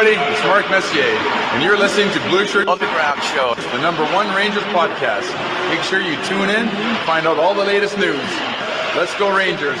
It's 0.00 0.44
Mark 0.44 0.70
Messier, 0.70 1.02
and 1.02 1.60
you're 1.60 1.76
listening 1.76 2.08
to 2.12 2.20
Blueshirt 2.30 2.68
Underground 2.68 3.20
Show, 3.20 3.56
the 3.72 3.82
number 3.82 4.04
one 4.14 4.32
Rangers 4.32 4.62
podcast. 4.62 5.26
Make 5.70 5.82
sure 5.82 6.00
you 6.00 6.14
tune 6.22 6.50
in 6.50 6.68
find 7.04 7.26
out 7.26 7.36
all 7.36 7.52
the 7.52 7.64
latest 7.64 7.98
news. 7.98 8.22
Let's 8.94 9.12
go, 9.18 9.36
Rangers. 9.36 9.80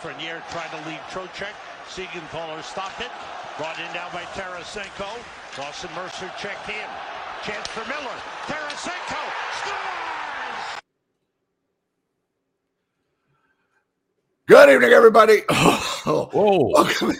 Lafreniere 0.00 0.40
tried 0.50 0.70
to 0.70 0.88
lead 0.88 0.98
Trocheck. 1.10 1.52
Siegenthaler 1.88 2.62
stopped 2.62 3.00
it. 3.00 3.10
Brought 3.58 3.78
in 3.78 3.84
now 3.92 4.08
by 4.12 4.22
Tarasenko. 4.32 5.08
Dawson 5.56 5.90
Mercer 5.94 6.30
checked 6.38 6.68
in. 6.70 6.88
Chance 7.44 7.66
for 7.68 7.86
Miller. 7.86 8.16
Tarasenko 8.46 9.20
scores! 9.58 10.80
Good 14.46 14.70
evening, 14.70 14.90
everybody. 14.92 15.42
Oh, 16.06 16.30
Whoa. 16.32 16.70
welcome, 16.72 17.12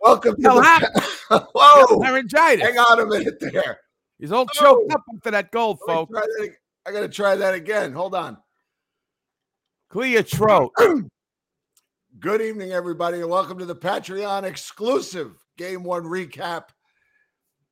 welcome 0.00 0.34
to 0.34 0.42
the. 0.42 0.60
happened? 0.60 1.04
Whoa! 1.54 1.98
Laryngitis. 1.98 2.66
Hang 2.66 2.76
on 2.78 2.98
a 2.98 3.06
minute 3.06 3.38
there. 3.38 3.78
He's 4.18 4.32
all 4.32 4.42
Oh. 4.42 4.52
choked 4.52 4.92
up 4.92 5.02
after 5.14 5.30
that 5.30 5.52
goal, 5.52 5.78
Let 5.86 5.94
folks. 5.94 6.10
that 6.12 6.50
I 6.84 6.90
got 6.90 7.00
to 7.02 7.08
try 7.08 7.36
that 7.36 7.54
again. 7.54 7.92
Hold 7.92 8.16
on. 8.16 8.38
Clear 9.88 10.08
your 10.08 10.22
throat. 10.24 10.72
Good 12.20 12.40
evening, 12.40 12.72
everybody, 12.72 13.20
and 13.20 13.30
welcome 13.30 13.58
to 13.58 13.64
the 13.64 13.76
Patreon 13.76 14.42
exclusive 14.42 15.36
Game 15.56 15.84
One 15.84 16.02
recap. 16.02 16.70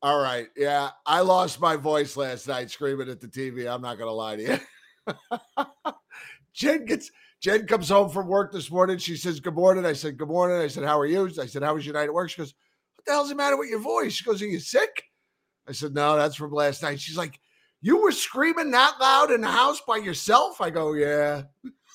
All 0.02 0.20
right, 0.20 0.46
yeah, 0.56 0.90
I 1.04 1.22
lost 1.22 1.60
my 1.60 1.74
voice 1.74 2.16
last 2.16 2.46
night 2.46 2.70
screaming 2.70 3.08
at 3.08 3.20
the 3.20 3.26
TV. 3.26 3.68
I'm 3.68 3.82
not 3.82 3.98
going 3.98 4.08
to 4.08 4.12
lie 4.12 4.36
to 4.36 4.60
you. 5.08 5.94
Jen 6.54 6.84
gets 6.84 7.10
Jen 7.40 7.66
comes 7.66 7.88
home 7.88 8.08
from 8.08 8.28
work 8.28 8.52
this 8.52 8.70
morning. 8.70 8.98
She 8.98 9.16
says, 9.16 9.40
"Good 9.40 9.54
morning." 9.54 9.84
I 9.84 9.94
said, 9.94 10.16
"Good 10.16 10.28
morning." 10.28 10.58
I 10.58 10.68
said, 10.68 10.84
"How 10.84 11.00
are 11.00 11.06
you?" 11.06 11.28
I 11.40 11.46
said, 11.46 11.64
"How 11.64 11.74
was 11.74 11.84
your 11.84 11.94
night 11.94 12.04
at 12.04 12.14
work?" 12.14 12.30
She 12.30 12.36
goes, 12.36 12.54
"What 12.94 13.04
the 13.04 13.12
hell's 13.12 13.30
the 13.30 13.34
matter 13.34 13.56
with 13.56 13.70
your 13.70 13.80
voice?" 13.80 14.12
She 14.12 14.24
goes, 14.24 14.40
"Are 14.42 14.46
you 14.46 14.60
sick?" 14.60 15.02
I 15.66 15.72
said, 15.72 15.92
"No, 15.92 16.14
that's 16.14 16.36
from 16.36 16.52
last 16.52 16.84
night." 16.84 17.00
She's 17.00 17.16
like, 17.16 17.40
"You 17.80 18.00
were 18.00 18.12
screaming 18.12 18.70
that 18.70 18.94
loud 19.00 19.32
in 19.32 19.40
the 19.40 19.48
house 19.50 19.80
by 19.88 19.96
yourself?" 19.96 20.60
I 20.60 20.70
go, 20.70 20.92
"Yeah." 20.92 21.44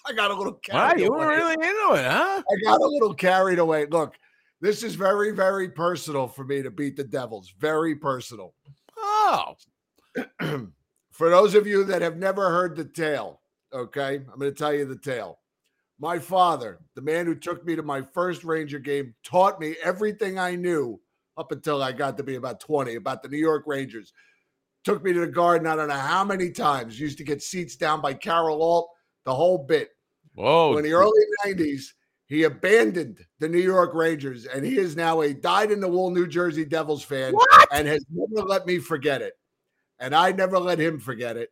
I 0.07 0.13
got 0.13 0.31
a 0.31 0.35
little 0.35 0.59
Wow, 0.71 0.89
carried 0.89 1.01
you 1.01 1.11
were 1.11 1.25
away. 1.25 1.35
really 1.35 1.53
into 1.53 1.93
it, 1.93 2.11
huh? 2.11 2.41
I 2.49 2.55
got 2.63 2.81
a 2.81 2.85
little 2.87 3.13
carried 3.13 3.59
away. 3.59 3.85
Look, 3.85 4.15
this 4.61 4.83
is 4.83 4.95
very, 4.95 5.31
very 5.31 5.69
personal 5.69 6.27
for 6.27 6.43
me 6.45 6.61
to 6.61 6.71
beat 6.71 6.95
the 6.95 7.03
Devils. 7.03 7.53
Very 7.59 7.95
personal. 7.95 8.53
Oh, 8.97 9.55
for 11.11 11.29
those 11.29 11.55
of 11.55 11.65
you 11.67 11.83
that 11.85 12.01
have 12.01 12.17
never 12.17 12.49
heard 12.49 12.75
the 12.75 12.85
tale, 12.85 13.41
okay, 13.73 14.15
I'm 14.15 14.39
going 14.39 14.51
to 14.51 14.57
tell 14.57 14.73
you 14.73 14.85
the 14.85 14.97
tale. 14.97 15.39
My 15.99 16.17
father, 16.17 16.79
the 16.95 17.01
man 17.01 17.25
who 17.27 17.35
took 17.35 17.65
me 17.65 17.75
to 17.75 17.83
my 17.83 18.01
first 18.01 18.43
Ranger 18.43 18.79
game, 18.79 19.13
taught 19.23 19.59
me 19.59 19.75
everything 19.83 20.39
I 20.39 20.55
knew 20.55 20.99
up 21.37 21.51
until 21.51 21.81
I 21.81 21.91
got 21.91 22.17
to 22.17 22.23
be 22.23 22.35
about 22.35 22.59
20 22.59 22.95
about 22.95 23.21
the 23.21 23.29
New 23.29 23.37
York 23.37 23.63
Rangers. 23.67 24.13
Took 24.83 25.03
me 25.03 25.13
to 25.13 25.19
the 25.19 25.27
garden, 25.27 25.67
I 25.67 25.75
don't 25.75 25.89
know 25.89 25.93
how 25.93 26.23
many 26.23 26.49
times. 26.49 26.99
Used 26.99 27.19
to 27.19 27.23
get 27.23 27.43
seats 27.43 27.75
down 27.75 28.01
by 28.01 28.15
Carol 28.15 28.63
Alt, 28.63 28.89
the 29.25 29.33
whole 29.33 29.57
bit. 29.57 29.89
whoa. 30.35 30.77
In 30.77 30.83
the 30.83 30.93
early 30.93 31.21
90s, 31.45 31.87
he 32.27 32.43
abandoned 32.43 33.19
the 33.39 33.49
New 33.49 33.59
York 33.59 33.93
Rangers 33.93 34.45
and 34.45 34.65
he 34.65 34.77
is 34.77 34.95
now 34.95 35.21
a 35.21 35.33
dyed 35.33 35.71
in 35.71 35.81
the 35.81 35.87
wool 35.87 36.11
New 36.11 36.27
Jersey 36.27 36.63
Devils 36.63 37.03
fan 37.03 37.33
and 37.73 37.87
has 37.87 38.05
never 38.09 38.47
let 38.47 38.65
me 38.65 38.79
forget 38.79 39.21
it. 39.21 39.33
And 39.99 40.15
I 40.15 40.31
never 40.31 40.57
let 40.57 40.79
him 40.79 40.99
forget 40.99 41.35
it. 41.35 41.49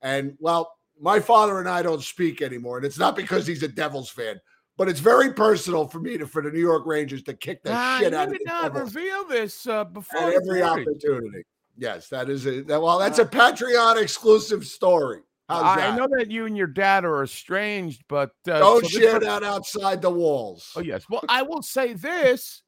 And 0.00 0.34
well, 0.40 0.74
my 1.00 1.20
father 1.20 1.58
and 1.58 1.68
I 1.68 1.82
don't 1.82 2.02
speak 2.02 2.40
anymore. 2.40 2.78
And 2.78 2.86
it's 2.86 2.98
not 2.98 3.14
because 3.14 3.46
he's 3.46 3.62
a 3.62 3.68
Devils 3.68 4.08
fan, 4.08 4.40
but 4.78 4.88
it's 4.88 5.00
very 5.00 5.32
personal 5.34 5.86
for 5.86 6.00
me 6.00 6.16
to 6.16 6.26
for 6.26 6.40
the 6.40 6.50
New 6.50 6.60
York 6.60 6.86
Rangers 6.86 7.22
to 7.24 7.34
kick 7.34 7.62
the 7.62 7.70
Nah, 7.70 7.98
shit 7.98 8.12
you 8.12 8.18
out 8.18 8.28
of 8.28 8.32
did 8.32 8.40
the 8.40 8.44
not 8.46 8.72
Devils 8.72 8.94
reveal 8.94 9.24
this 9.26 9.66
uh, 9.66 9.84
before 9.84 10.18
at 10.18 10.34
every 10.34 10.62
opportunity. 10.62 11.44
Yes, 11.76 12.08
that 12.08 12.30
is 12.30 12.46
a 12.46 12.62
that, 12.62 12.80
well, 12.80 12.98
that's 12.98 13.18
a 13.18 13.24
Patreon 13.24 14.00
exclusive 14.00 14.64
story. 14.64 15.20
How's 15.52 15.78
I 15.78 15.80
that? 15.80 15.96
know 15.96 16.08
that 16.16 16.30
you 16.30 16.46
and 16.46 16.56
your 16.56 16.66
dad 16.66 17.04
are 17.04 17.22
estranged, 17.22 18.02
but 18.08 18.30
uh, 18.48 18.58
Don't 18.58 18.84
so 18.84 18.88
share 19.00 19.14
was- 19.14 19.24
that 19.24 19.42
outside 19.42 20.00
the 20.02 20.10
walls. 20.10 20.72
Oh 20.76 20.80
yes. 20.80 21.04
Well, 21.10 21.22
I 21.28 21.42
will 21.42 21.62
say 21.62 21.92
this. 21.94 22.62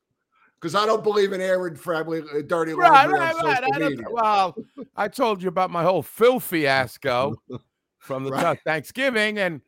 because 0.61 0.75
I 0.75 0.87
don't 0.87 1.03
believe 1.03 1.33
in 1.33 1.41
airing 1.41 1.77
family 1.77 2.21
uh, 2.21 2.43
dirty 2.47 2.73
Right, 2.75 2.91
laundry 2.91 3.19
right, 3.21 3.35
on 3.35 3.45
right. 3.45 3.57
social 3.65 3.75
I 3.85 3.89
media. 3.89 4.07
well, 4.11 4.57
I 4.97 5.09
told 5.09 5.43
you 5.43 5.49
about 5.49 5.71
my 5.71 5.83
whole 5.83 6.03
Phil 6.03 6.41
fiasco 6.41 7.35
from 7.99 8.25
the 8.25 8.31
Right. 8.31 8.59
Thanksgiving, 8.65 9.39
and 9.39 9.61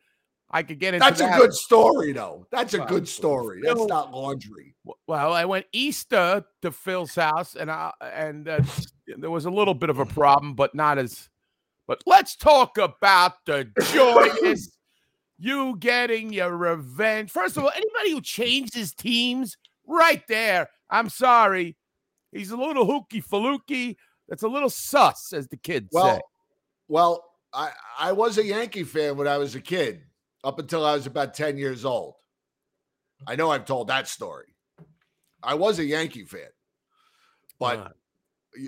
I 0.49 0.63
could 0.63 0.79
get 0.79 0.93
into 0.93 1.03
that. 1.05 1.17
That's 1.17 1.35
a 1.35 1.39
good 1.39 1.53
story, 1.53 2.13
though. 2.13 2.47
That's 2.51 2.73
a 2.73 2.79
Well, 2.79 2.87
good 2.87 3.07
story. 3.07 3.59
That's 3.63 3.85
not 3.85 4.13
laundry. 4.13 4.75
Well, 5.05 5.33
I 5.33 5.43
went 5.43 5.65
Easter 5.73 6.45
to 6.61 6.71
Phil's 6.71 7.15
house, 7.15 7.55
and 7.55 7.69
I 7.69 7.91
and 8.01 8.47
uh, 8.47 8.61
there 9.17 9.29
was 9.29 9.43
a 9.45 9.49
little 9.51 9.73
bit 9.73 9.89
of 9.89 9.99
a 9.99 10.05
problem, 10.05 10.53
but 10.55 10.73
not 10.73 10.97
as. 10.97 11.29
But 11.87 12.03
let's 12.05 12.35
talk 12.35 12.77
about 12.77 13.33
the 13.45 13.69
joyous 13.91 14.77
you 15.39 15.77
getting 15.79 16.33
your 16.33 16.55
revenge. 16.55 17.31
First 17.31 17.57
of 17.57 17.63
all, 17.63 17.71
anybody 17.73 18.11
who 18.11 18.21
changes 18.21 18.93
teams, 18.93 19.55
right 19.85 20.21
there. 20.27 20.69
I'm 20.89 21.09
sorry, 21.09 21.77
he's 22.31 22.51
a 22.51 22.57
little 22.57 22.85
hooky 22.85 23.21
faluki. 23.21 23.95
That's 24.27 24.43
a 24.43 24.47
little 24.47 24.69
sus, 24.69 25.31
as 25.31 25.47
the 25.47 25.57
kids 25.57 25.89
Well, 25.93 26.15
say. 26.15 26.21
well, 26.89 27.23
I 27.53 27.71
I 27.97 28.11
was 28.11 28.37
a 28.37 28.43
Yankee 28.43 28.83
fan 28.83 29.15
when 29.15 29.27
I 29.27 29.37
was 29.37 29.55
a 29.55 29.61
kid, 29.61 30.01
up 30.43 30.59
until 30.59 30.85
I 30.85 30.93
was 30.93 31.07
about 31.07 31.33
ten 31.33 31.57
years 31.57 31.85
old. 31.85 32.15
I 33.25 33.35
know 33.35 33.49
I've 33.49 33.65
told 33.65 33.87
that 33.87 34.07
story. 34.07 34.53
I 35.41 35.53
was 35.53 35.79
a 35.79 35.85
Yankee 35.85 36.25
fan, 36.25 36.49
but 37.59 37.79
Uh, 37.79 37.89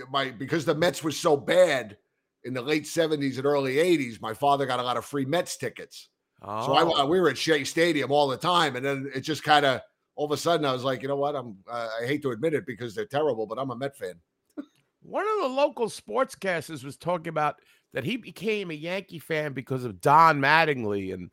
my 0.09 0.31
because 0.31 0.63
the 0.65 0.75
Mets 0.75 1.03
were 1.03 1.11
so 1.11 1.35
bad 1.35 1.97
in 2.43 2.53
the 2.53 2.61
late 2.61 2.87
seventies 2.87 3.37
and 3.37 3.45
early 3.45 3.79
eighties, 3.79 4.21
my 4.21 4.33
father 4.33 4.65
got 4.65 4.79
a 4.79 4.83
lot 4.83 4.97
of 4.97 5.05
free 5.05 5.25
Mets 5.25 5.57
tickets. 5.57 6.09
So 6.41 6.47
I, 6.47 6.83
oh. 6.83 7.05
we 7.05 7.19
were 7.19 7.29
at 7.29 7.37
Shea 7.37 7.65
Stadium 7.65 8.11
all 8.11 8.29
the 8.29 8.37
time, 8.37 8.77
and 8.77 8.85
then 8.85 9.11
it 9.13 9.21
just 9.21 9.43
kind 9.43 9.65
of 9.65 9.81
all 10.15 10.25
of 10.25 10.31
a 10.31 10.37
sudden 10.37 10.65
I 10.65 10.71
was 10.71 10.85
like, 10.85 11.01
you 11.01 11.09
know 11.09 11.17
what? 11.17 11.35
I'm 11.35 11.57
uh, 11.69 11.89
I 12.01 12.05
hate 12.05 12.21
to 12.21 12.31
admit 12.31 12.53
it 12.53 12.65
because 12.65 12.95
they're 12.95 13.05
terrible, 13.05 13.45
but 13.45 13.59
I'm 13.59 13.71
a 13.71 13.75
Met 13.75 13.97
fan. 13.97 14.13
One 15.01 15.25
of 15.25 15.41
the 15.41 15.55
local 15.55 15.87
sportscasters 15.87 16.83
was 16.83 16.97
talking 16.97 17.29
about 17.29 17.55
that 17.93 18.03
he 18.03 18.17
became 18.17 18.71
a 18.71 18.75
Yankee 18.75 19.19
fan 19.19 19.53
because 19.53 19.83
of 19.83 19.99
Don 19.99 20.39
Mattingly 20.39 21.13
and 21.13 21.29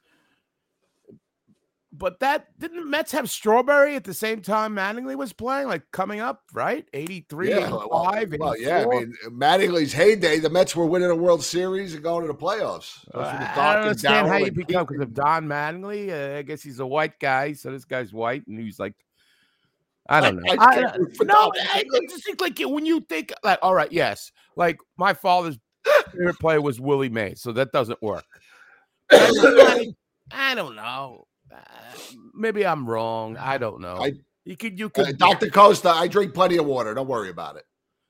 but 1.98 2.20
that 2.20 2.46
didn't 2.58 2.80
the 2.80 2.86
Mets 2.86 3.12
have 3.12 3.30
Strawberry 3.30 3.94
at 3.96 4.04
the 4.04 4.14
same 4.14 4.42
time 4.42 4.74
Mattingly 4.74 5.16
was 5.16 5.32
playing, 5.32 5.68
like 5.68 5.82
coming 5.92 6.20
up, 6.20 6.42
right? 6.52 6.86
83, 6.92 7.50
Yeah, 7.50 7.56
85, 7.58 7.78
well, 7.78 8.38
well, 8.38 8.58
yeah. 8.58 8.80
I 8.82 8.86
mean, 8.86 9.14
Mattingly's 9.28 9.92
heyday, 9.92 10.38
the 10.38 10.50
Mets 10.50 10.74
were 10.76 10.86
winning 10.86 11.10
a 11.10 11.14
World 11.16 11.42
Series 11.42 11.94
and 11.94 12.02
going 12.02 12.26
to 12.26 12.32
the 12.32 12.38
playoffs. 12.38 12.98
Uh, 13.14 13.20
I 13.20 13.74
don't 13.74 13.82
understand 13.88 14.28
how 14.28 14.36
you 14.38 14.52
become 14.52 14.86
because 14.86 15.02
of 15.02 15.14
Don 15.14 15.46
Mattingly. 15.46 16.10
Uh, 16.10 16.38
I 16.38 16.42
guess 16.42 16.62
he's 16.62 16.80
a 16.80 16.86
white 16.86 17.18
guy, 17.20 17.52
so 17.52 17.70
this 17.70 17.84
guy's 17.84 18.12
white, 18.12 18.46
and 18.46 18.58
he's 18.60 18.78
like, 18.78 18.94
I 20.08 20.20
don't 20.20 20.36
know. 20.36 20.52
I- 20.52 20.56
I, 20.56 20.80
I 20.92 20.96
root 20.96 21.16
for 21.16 21.24
no, 21.24 21.52
I- 21.56 21.84
just 22.08 22.24
seems 22.24 22.40
like 22.40 22.58
when 22.60 22.86
you 22.86 23.00
think 23.00 23.32
like, 23.42 23.58
all 23.62 23.74
right, 23.74 23.90
yes, 23.90 24.30
like 24.56 24.78
my 24.96 25.14
father's 25.14 25.58
favorite 26.12 26.38
player 26.38 26.60
was 26.60 26.80
Willie 26.80 27.08
Mays, 27.08 27.40
so 27.42 27.52
that 27.52 27.72
doesn't 27.72 28.00
work. 28.02 28.24
But 29.08 29.20
I 29.22 29.30
mean, 29.30 29.56
like, 29.86 29.88
I 30.32 30.54
don't 30.56 30.74
know. 30.74 31.25
Uh, 31.52 31.58
maybe 32.34 32.66
I'm 32.66 32.88
wrong. 32.88 33.36
I 33.36 33.58
don't 33.58 33.80
know. 33.80 33.96
I- 33.96 34.14
you 34.44 34.56
could, 34.56 34.78
you 34.78 34.86
Uh, 34.86 34.90
could, 35.06 35.18
Dr. 35.18 35.50
Costa, 35.50 35.90
I 35.90 36.06
drink 36.06 36.32
plenty 36.32 36.56
of 36.56 36.66
water. 36.66 36.94
Don't 36.94 37.08
worry 37.08 37.30
about 37.30 37.56
it. 37.56 37.64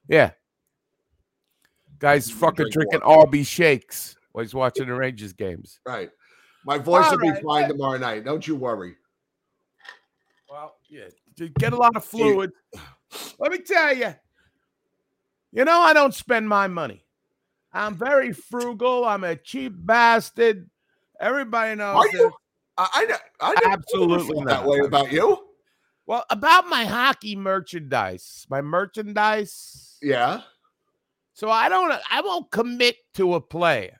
yeah. 0.08 0.32
Guys, 1.98 2.30
fucking 2.30 2.66
drink 2.70 2.90
drinking 2.90 3.08
water. 3.08 3.30
RB 3.30 3.46
shakes 3.46 4.16
while 4.32 4.44
he's 4.44 4.54
watching 4.54 4.86
the 4.86 4.94
Rangers 4.94 5.32
games. 5.32 5.80
Right. 5.86 6.10
My 6.66 6.76
voice 6.76 7.06
All 7.06 7.12
will 7.12 7.18
be 7.20 7.30
right, 7.30 7.42
fine 7.42 7.68
tomorrow 7.68 7.96
night. 7.96 8.24
Don't 8.24 8.46
you 8.46 8.54
worry. 8.56 8.96
Well, 10.50 10.76
yeah, 10.90 11.08
get 11.58 11.72
a 11.72 11.76
lot 11.76 11.96
of 11.96 12.04
fluid. 12.04 12.50
Let 13.38 13.52
me 13.52 13.58
tell 13.58 13.96
you, 13.96 14.14
you 15.52 15.64
know, 15.64 15.80
I 15.80 15.92
don't 15.94 16.14
spend 16.14 16.48
my 16.48 16.66
money. 16.66 17.04
I'm 17.72 17.94
very 17.94 18.32
frugal. 18.32 19.04
I'm 19.04 19.24
a 19.24 19.36
cheap 19.36 19.72
bastard. 19.74 20.68
Everybody 21.20 21.76
knows. 21.76 21.96
Are 21.96 22.08
you? 22.16 22.32
I, 22.78 23.18
I, 23.40 23.52
I 23.52 23.54
Absolutely 23.64 24.44
that 24.44 24.64
way 24.64 24.80
about 24.80 25.10
you. 25.10 25.46
Well, 26.06 26.24
about 26.30 26.68
my 26.68 26.84
hockey 26.84 27.34
merchandise, 27.34 28.46
my 28.48 28.60
merchandise. 28.60 29.98
Yeah. 30.02 30.42
So 31.34 31.50
I 31.50 31.68
don't. 31.68 31.92
I 32.10 32.20
won't 32.20 32.50
commit 32.50 32.96
to 33.14 33.34
a 33.34 33.40
player. 33.40 33.98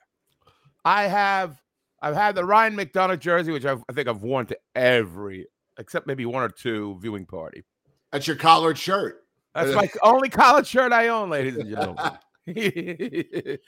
I 0.85 1.05
have. 1.05 1.61
I've 2.01 2.15
had 2.15 2.35
the 2.35 2.45
Ryan 2.45 2.77
McDonagh 2.77 3.19
jersey, 3.19 3.53
which 3.53 3.65
I've, 3.65 3.83
I 3.89 3.93
think 3.93 4.07
I've 4.07 4.23
worn 4.23 4.47
to 4.47 4.59
every, 4.75 5.47
except 5.79 6.07
maybe 6.07 6.27
one 6.27 6.43
or 6.43 6.49
two 6.49 6.99
viewing 7.01 7.27
party. 7.27 7.65
That's 8.13 8.27
your 8.27 8.37
collared 8.37 8.79
shirt. 8.79 9.25
That's 9.55 9.75
my 9.75 9.91
only 10.03 10.29
college 10.29 10.67
shirt 10.67 10.93
I 10.93 11.09
own, 11.09 11.31
ladies 11.31 11.57
and 11.57 11.71
gentlemen. 11.71 12.13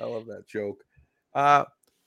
I 0.00 0.04
love 0.04 0.26
that 0.26 0.44
joke. 0.46 0.84
Uh, 1.34 1.64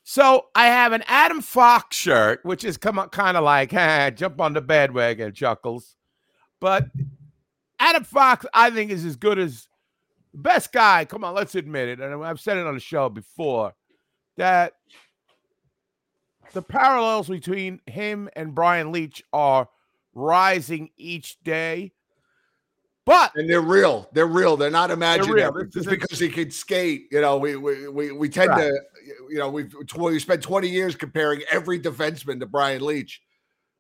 so 0.08 0.46
I 0.54 0.68
have 0.68 0.94
an 0.94 1.04
Adam 1.08 1.42
Fox 1.42 1.98
shirt, 1.98 2.46
which 2.46 2.64
is 2.64 2.78
come 2.78 3.00
up 3.00 3.12
kind 3.12 3.36
of 3.36 3.44
like 3.44 3.72
"Ha, 3.72 4.12
jump 4.16 4.40
on 4.40 4.54
the 4.54 4.62
bandwagon, 4.62 5.34
chuckles. 5.34 5.96
But 6.62 6.86
Adam 7.80 8.04
Fox, 8.04 8.46
I 8.54 8.70
think, 8.70 8.92
is 8.92 9.04
as 9.04 9.16
good 9.16 9.40
as 9.40 9.68
best 10.32 10.72
guy. 10.72 11.06
Come 11.06 11.24
on, 11.24 11.34
let's 11.34 11.56
admit 11.56 11.90
it. 11.90 12.00
And 12.00 12.24
I've 12.24 12.40
said 12.40 12.58
it 12.58 12.68
on 12.68 12.76
the 12.76 12.80
show 12.80 13.10
before 13.10 13.74
that 14.38 14.74
the 16.54 16.62
parallels 16.62 17.28
between 17.28 17.82
him 17.88 18.30
and 18.36 18.54
Brian 18.54 18.92
Leetch 18.92 19.24
are 19.34 19.68
rising 20.14 20.92
each 20.98 21.42
day. 21.44 21.94
But 23.06 23.32
And 23.36 23.48
they're 23.50 23.62
real. 23.62 24.10
They're 24.14 24.26
real. 24.26 24.58
They're 24.58 24.72
not 24.72 24.90
imaginary. 24.90 25.42
real. 25.42 25.54
This 25.54 25.74
Just 25.74 25.90
because 25.90 26.20
he 26.20 26.28
can 26.30 26.50
skate, 26.50 27.08
you 27.12 27.22
know, 27.22 27.38
we 27.38 27.56
we 27.56 27.88
we, 27.88 28.12
we 28.12 28.30
tend 28.30 28.50
Right. 28.50 28.72
to, 28.72 28.80
you 29.30 29.38
know, 29.38 29.50
we've 29.50 29.72
we 29.96 30.20
spent 30.20 30.42
20 30.42 30.68
years 30.68 30.96
comparing 30.96 31.42
every 31.52 31.80
defenseman 31.80 32.40
to 32.40 32.48
Brian 32.48 32.82
Leetch. 32.82 33.20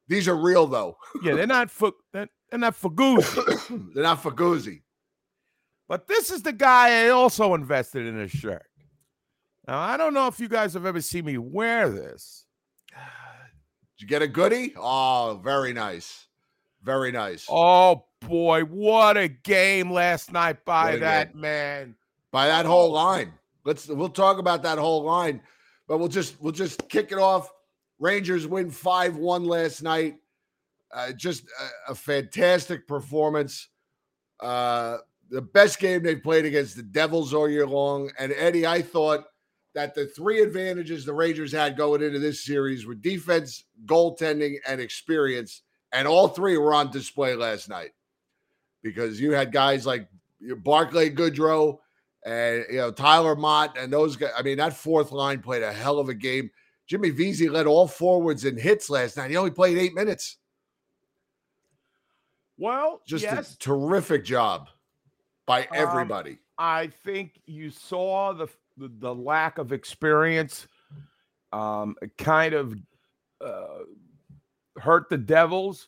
These 0.07 0.27
are 0.27 0.35
real 0.35 0.67
though. 0.67 0.97
yeah, 1.23 1.33
they're 1.35 1.47
not 1.47 1.71
for 1.71 1.93
they're, 2.13 2.27
they're 2.51 2.59
not 2.59 2.75
for 2.75 2.91
goose. 2.91 3.33
They're 3.69 4.03
not 4.03 4.21
Faguzzi. 4.21 4.83
But 5.87 6.07
this 6.07 6.29
is 6.29 6.43
the 6.43 6.53
guy 6.53 7.05
I 7.05 7.09
also 7.09 7.55
invested 7.55 8.05
in 8.05 8.17
his 8.19 8.29
shirt. 8.31 8.65
Now 9.67 9.79
I 9.79 9.97
don't 9.97 10.13
know 10.13 10.27
if 10.27 10.39
you 10.39 10.47
guys 10.47 10.75
have 10.75 10.85
ever 10.85 11.01
seen 11.01 11.25
me 11.25 11.39
wear 11.39 11.89
this. 11.89 12.45
Did 13.97 14.03
you 14.03 14.07
get 14.07 14.21
a 14.21 14.27
goodie? 14.27 14.73
Oh, 14.77 15.39
very 15.43 15.73
nice. 15.73 16.27
Very 16.85 17.11
nice. 17.11 17.47
Oh 17.49 18.05
boy, 18.21 18.61
what 18.61 19.17
a 19.17 19.27
game 19.27 19.91
last 19.91 20.31
night 20.31 20.63
by 20.65 20.97
that 20.97 21.33
game. 21.33 21.41
man. 21.41 21.95
By 22.31 22.47
that 22.47 22.67
whole 22.67 22.91
line. 22.91 23.33
Let's 23.63 23.87
we'll 23.87 24.09
talk 24.09 24.37
about 24.37 24.61
that 24.63 24.77
whole 24.77 25.03
line, 25.03 25.41
but 25.87 25.97
we'll 25.97 26.07
just 26.07 26.39
we'll 26.39 26.53
just 26.53 26.87
kick 26.87 27.11
it 27.11 27.17
off. 27.17 27.51
Rangers 27.97 28.45
win 28.45 28.69
5-1 28.69 29.47
last 29.47 29.81
night. 29.81 30.17
Uh, 30.93 31.11
just 31.13 31.45
a, 31.87 31.91
a 31.91 31.95
fantastic 31.95 32.87
performance. 32.87 33.69
Uh, 34.39 34.97
the 35.29 35.41
best 35.41 35.79
game 35.79 36.03
they've 36.03 36.21
played 36.21 36.45
against 36.45 36.75
the 36.75 36.83
Devils 36.83 37.33
all 37.33 37.49
year 37.49 37.65
long. 37.65 38.11
And 38.19 38.31
Eddie, 38.33 38.67
I 38.67 38.81
thought 38.81 39.23
that 39.73 39.95
the 39.95 40.05
three 40.05 40.41
advantages 40.41 41.03
the 41.03 41.13
Rangers 41.13 41.51
had 41.51 41.77
going 41.77 42.03
into 42.03 42.19
this 42.19 42.45
series 42.45 42.85
were 42.85 42.95
defense, 42.95 43.63
goaltending, 43.85 44.57
and 44.67 44.79
experience. 44.79 45.63
And 45.95 46.07
all 46.07 46.27
three 46.27 46.57
were 46.57 46.73
on 46.73 46.91
display 46.91 47.35
last 47.35 47.69
night 47.69 47.91
because 48.83 49.19
you 49.19 49.31
had 49.31 49.51
guys 49.51 49.85
like 49.85 50.07
Barclay 50.57 51.09
Goodrow 51.09 51.79
and 52.25 52.65
you 52.69 52.77
know 52.77 52.91
Tyler 52.91 53.35
Motte 53.35 53.77
and 53.79 53.91
those 53.91 54.15
guys. 54.17 54.31
I 54.37 54.41
mean, 54.41 54.57
that 54.57 54.73
fourth 54.75 55.11
line 55.11 55.41
played 55.41 55.63
a 55.63 55.71
hell 55.71 55.97
of 55.97 56.09
a 56.09 56.13
game. 56.13 56.51
Jimmy 56.85 57.09
Vesey 57.11 57.49
led 57.49 57.65
all 57.65 57.87
forwards 57.87 58.45
in 58.45 58.57
hits 58.57 58.89
last 58.89 59.17
night. 59.17 59.31
He 59.31 59.37
only 59.37 59.51
played 59.51 59.77
eight 59.77 59.95
minutes. 59.95 60.37
Well, 62.57 63.01
Just 63.07 63.23
yes, 63.23 63.53
a 63.53 63.57
terrific 63.57 64.23
job 64.23 64.69
by 65.45 65.61
Um, 65.63 65.67
everybody. 65.73 66.39
I 66.57 66.87
think 66.87 67.39
you 67.45 67.69
saw 67.69 68.33
the 68.33 68.47
the, 68.77 68.89
the 68.99 69.15
lack 69.15 69.57
of 69.57 69.71
experience 69.71 70.67
um 71.53 71.95
kind 72.17 72.53
of 72.53 72.75
uh, 73.41 73.83
hurt 74.77 75.09
the 75.09 75.17
Devils. 75.17 75.87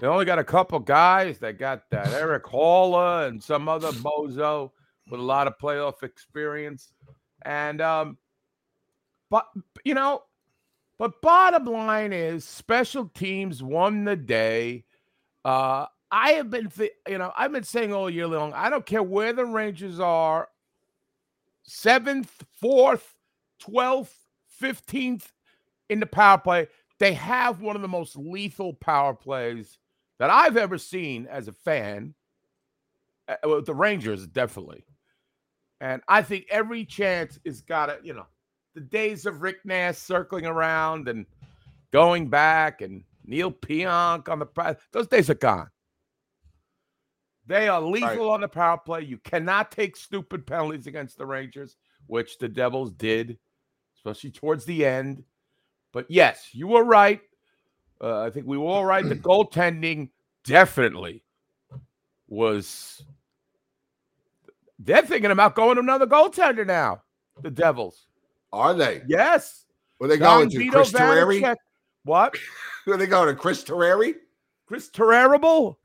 They 0.00 0.06
only 0.06 0.24
got 0.24 0.38
a 0.38 0.44
couple 0.44 0.78
guys. 0.78 1.38
They 1.38 1.52
got 1.52 1.88
that 1.90 2.08
Erik 2.12 2.44
Haula 2.44 3.28
and 3.28 3.42
some 3.42 3.68
other 3.68 3.92
bozo 3.92 4.70
with 5.10 5.20
a 5.20 5.24
lot 5.24 5.46
of 5.46 5.58
playoff 5.58 6.02
experience. 6.02 6.92
And 7.42 7.80
um 7.80 8.18
but 9.30 9.46
you 9.84 9.94
know, 9.94 10.22
but 10.98 11.20
bottom 11.22 11.64
line 11.66 12.12
is 12.12 12.44
special 12.44 13.10
teams 13.14 13.62
won 13.62 14.04
the 14.04 14.16
day. 14.16 14.84
Uh 15.44 15.86
I 16.10 16.32
have 16.32 16.50
been, 16.50 16.68
th- 16.70 16.92
you 17.08 17.18
know, 17.18 17.32
I've 17.36 17.50
been 17.52 17.64
saying 17.64 17.92
all 17.92 18.08
year 18.08 18.28
long. 18.28 18.52
I 18.52 18.70
don't 18.70 18.86
care 18.86 19.02
where 19.02 19.32
the 19.32 19.44
Rangers 19.44 19.98
are, 19.98 20.48
seventh, 21.64 22.44
fourth, 22.60 23.16
twelfth, 23.58 24.16
fifteenth 24.46 25.32
in 25.88 26.00
the 26.00 26.06
power 26.06 26.38
play. 26.38 26.68
They 26.98 27.14
have 27.14 27.60
one 27.60 27.76
of 27.76 27.82
the 27.82 27.88
most 27.88 28.16
lethal 28.16 28.72
power 28.72 29.14
plays 29.14 29.78
that 30.18 30.30
I've 30.30 30.56
ever 30.56 30.78
seen 30.78 31.26
as 31.26 31.48
a 31.48 31.52
fan. 31.52 32.14
Uh, 33.28 33.34
with 33.48 33.66
the 33.66 33.74
Rangers, 33.74 34.26
definitely. 34.26 34.84
And 35.80 36.00
I 36.08 36.22
think 36.22 36.46
every 36.48 36.84
chance 36.84 37.38
is 37.44 37.60
got 37.60 37.86
to, 37.86 37.98
you 38.02 38.14
know, 38.14 38.26
the 38.74 38.80
days 38.80 39.26
of 39.26 39.42
Rick 39.42 39.64
Nash 39.64 39.96
circling 39.96 40.46
around 40.46 41.08
and 41.08 41.26
going 41.92 42.28
back 42.28 42.82
and 42.82 43.02
Neal 43.24 43.50
Pionk 43.50 44.28
on 44.28 44.38
the 44.38 44.76
those 44.92 45.08
days 45.08 45.28
are 45.28 45.34
gone. 45.34 45.70
They 47.46 47.68
are 47.68 47.80
lethal 47.80 48.30
on 48.30 48.40
the 48.40 48.48
power 48.48 48.78
play. 48.78 49.02
You 49.02 49.18
cannot 49.18 49.70
take 49.70 49.96
stupid 49.96 50.46
penalties 50.46 50.86
against 50.86 51.16
the 51.16 51.26
Rangers, 51.26 51.76
which 52.06 52.38
the 52.38 52.48
Devils 52.48 52.92
did, 52.92 53.38
especially 53.96 54.30
towards 54.30 54.64
the 54.64 54.84
end. 54.84 55.22
But 55.96 56.10
yes, 56.10 56.50
you 56.52 56.66
were 56.66 56.84
right. 56.84 57.22
Uh, 57.98 58.20
I 58.20 58.28
think 58.28 58.46
we 58.46 58.58
were 58.58 58.66
all 58.66 58.84
right. 58.84 59.02
The 59.02 59.14
goaltending 59.16 60.10
definitely 60.44 61.24
was. 62.28 63.02
They're 64.78 65.00
thinking 65.00 65.30
about 65.30 65.54
going 65.54 65.76
to 65.76 65.80
another 65.80 66.06
goaltender 66.06 66.66
now. 66.66 67.00
The 67.40 67.50
Devils. 67.50 68.08
Are 68.52 68.74
they? 68.74 69.04
Yes. 69.08 69.64
Were 69.98 70.08
they 70.08 70.18
Don 70.18 70.40
going 70.40 70.50
to 70.50 70.58
Vito 70.58 70.72
Chris 70.72 70.92
Terreri? 70.92 71.40
Vanecek. 71.40 71.56
What? 72.04 72.36
Were 72.86 72.98
they 72.98 73.06
going 73.06 73.28
to 73.28 73.34
Chris 73.34 73.64
Terreri? 73.64 74.16
Chris 74.66 74.90
Terrible? 74.90 75.78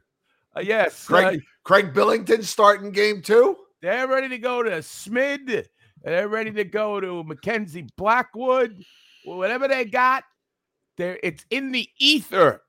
Uh, 0.57 0.59
yes. 0.59 1.05
Craig, 1.05 1.37
uh, 1.37 1.39
Craig 1.63 1.93
Billington 1.93 2.43
starting 2.43 2.91
game 2.91 3.21
two? 3.21 3.55
They're 3.81 4.09
ready 4.09 4.27
to 4.27 4.39
go 4.39 4.61
to 4.61 4.81
Schmid. 4.81 5.69
They're 6.03 6.27
ready 6.27 6.51
to 6.51 6.65
go 6.65 6.99
to 6.99 7.23
Mackenzie 7.23 7.87
Blackwood. 7.95 8.83
Whatever 9.25 9.67
they 9.67 9.85
got, 9.85 10.23
there 10.97 11.19
it's 11.23 11.45
in 11.49 11.71
the 11.71 11.87
ether. 11.99 12.61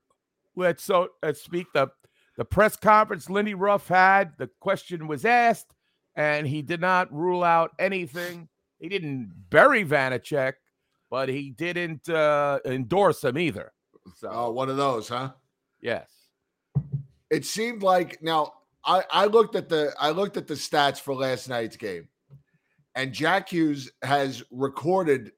Let's 0.56 0.82
so 0.84 1.08
let's 1.22 1.42
speak. 1.42 1.66
The 1.74 1.88
the 2.36 2.44
press 2.44 2.76
conference 2.76 3.28
Lindy 3.30 3.54
Ruff 3.54 3.88
had, 3.88 4.32
the 4.38 4.48
question 4.60 5.06
was 5.06 5.24
asked, 5.24 5.74
and 6.16 6.46
he 6.46 6.62
did 6.62 6.80
not 6.80 7.12
rule 7.12 7.44
out 7.44 7.72
anything. 7.78 8.48
he 8.78 8.88
didn't 8.88 9.30
bury 9.50 9.84
Vanecek, 9.84 10.54
but 11.10 11.28
he 11.28 11.50
didn't 11.50 12.08
uh, 12.08 12.58
endorse 12.64 13.22
him 13.22 13.36
either. 13.38 13.72
So 14.16 14.28
Oh, 14.30 14.50
one 14.50 14.68
of 14.70 14.76
those, 14.78 15.08
huh? 15.08 15.32
yes, 15.80 16.08
It 17.30 17.44
seemed 17.44 17.82
like 17.82 18.22
now 18.22 18.54
I, 18.84 19.04
I 19.10 19.26
looked 19.26 19.54
at 19.56 19.68
the 19.68 19.92
I 20.00 20.10
looked 20.10 20.36
at 20.36 20.46
the 20.46 20.54
stats 20.54 20.98
for 20.98 21.14
last 21.14 21.48
night's 21.48 21.76
game, 21.76 22.08
and 22.94 23.12
Jack 23.12 23.50
Hughes 23.50 23.90
has 24.02 24.42
recorded 24.50 25.32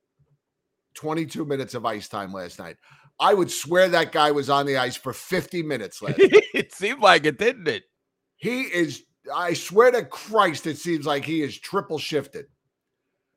22 0.95 1.45
minutes 1.45 1.75
of 1.75 1.87
ice 1.87 2.09
time 2.09 2.33
last 2.33 2.59
night. 2.59 2.77
I 3.21 3.35
would 3.35 3.51
swear 3.51 3.89
that 3.89 4.13
guy 4.13 4.31
was 4.31 4.51
on 4.51 4.67
the 4.67 4.77
ice 4.77 4.97
for 4.97 5.13
50 5.13 5.63
minutes 5.63 6.03
last 6.03 6.19
night. 6.19 6.31
it 6.55 6.73
seemed 6.73 7.01
like 7.01 7.27
it, 7.27 7.39
didn't 7.39 7.69
it? 7.69 7.85
He 8.37 8.63
is, 8.63 9.05
I 9.33 9.55
swear 9.55 9.91
to 9.93 10.05
Christ, 10.05 10.67
it 10.67 10.79
seems 10.79 11.07
like 11.07 11.25
he 11.25 11.43
is 11.43 11.59
triple 11.59 11.99
shifted. 11.99 12.47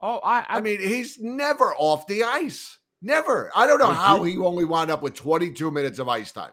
Oh, 0.02 0.20
I, 0.24 0.46
I 0.48 0.62
mean, 0.62 0.80
he's 0.80 1.20
never 1.20 1.74
off 1.76 2.08
the 2.08 2.24
ice. 2.24 2.78
Never. 3.02 3.52
I 3.56 3.68
don't 3.68 3.80
know 3.80 3.92
how 3.92 4.24
he 4.24 4.38
only 4.38 4.66
wound 4.66 4.90
up 4.90 5.02
with 5.02 5.14
22 5.14 5.70
minutes 5.70 6.00
of 6.00 6.10
ice 6.10 6.32
time. 6.32 6.52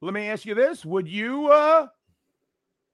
Let 0.00 0.14
me 0.14 0.28
ask 0.28 0.44
you 0.44 0.54
this: 0.54 0.84
Would 0.84 1.08
you, 1.08 1.48
uh, 1.48 1.86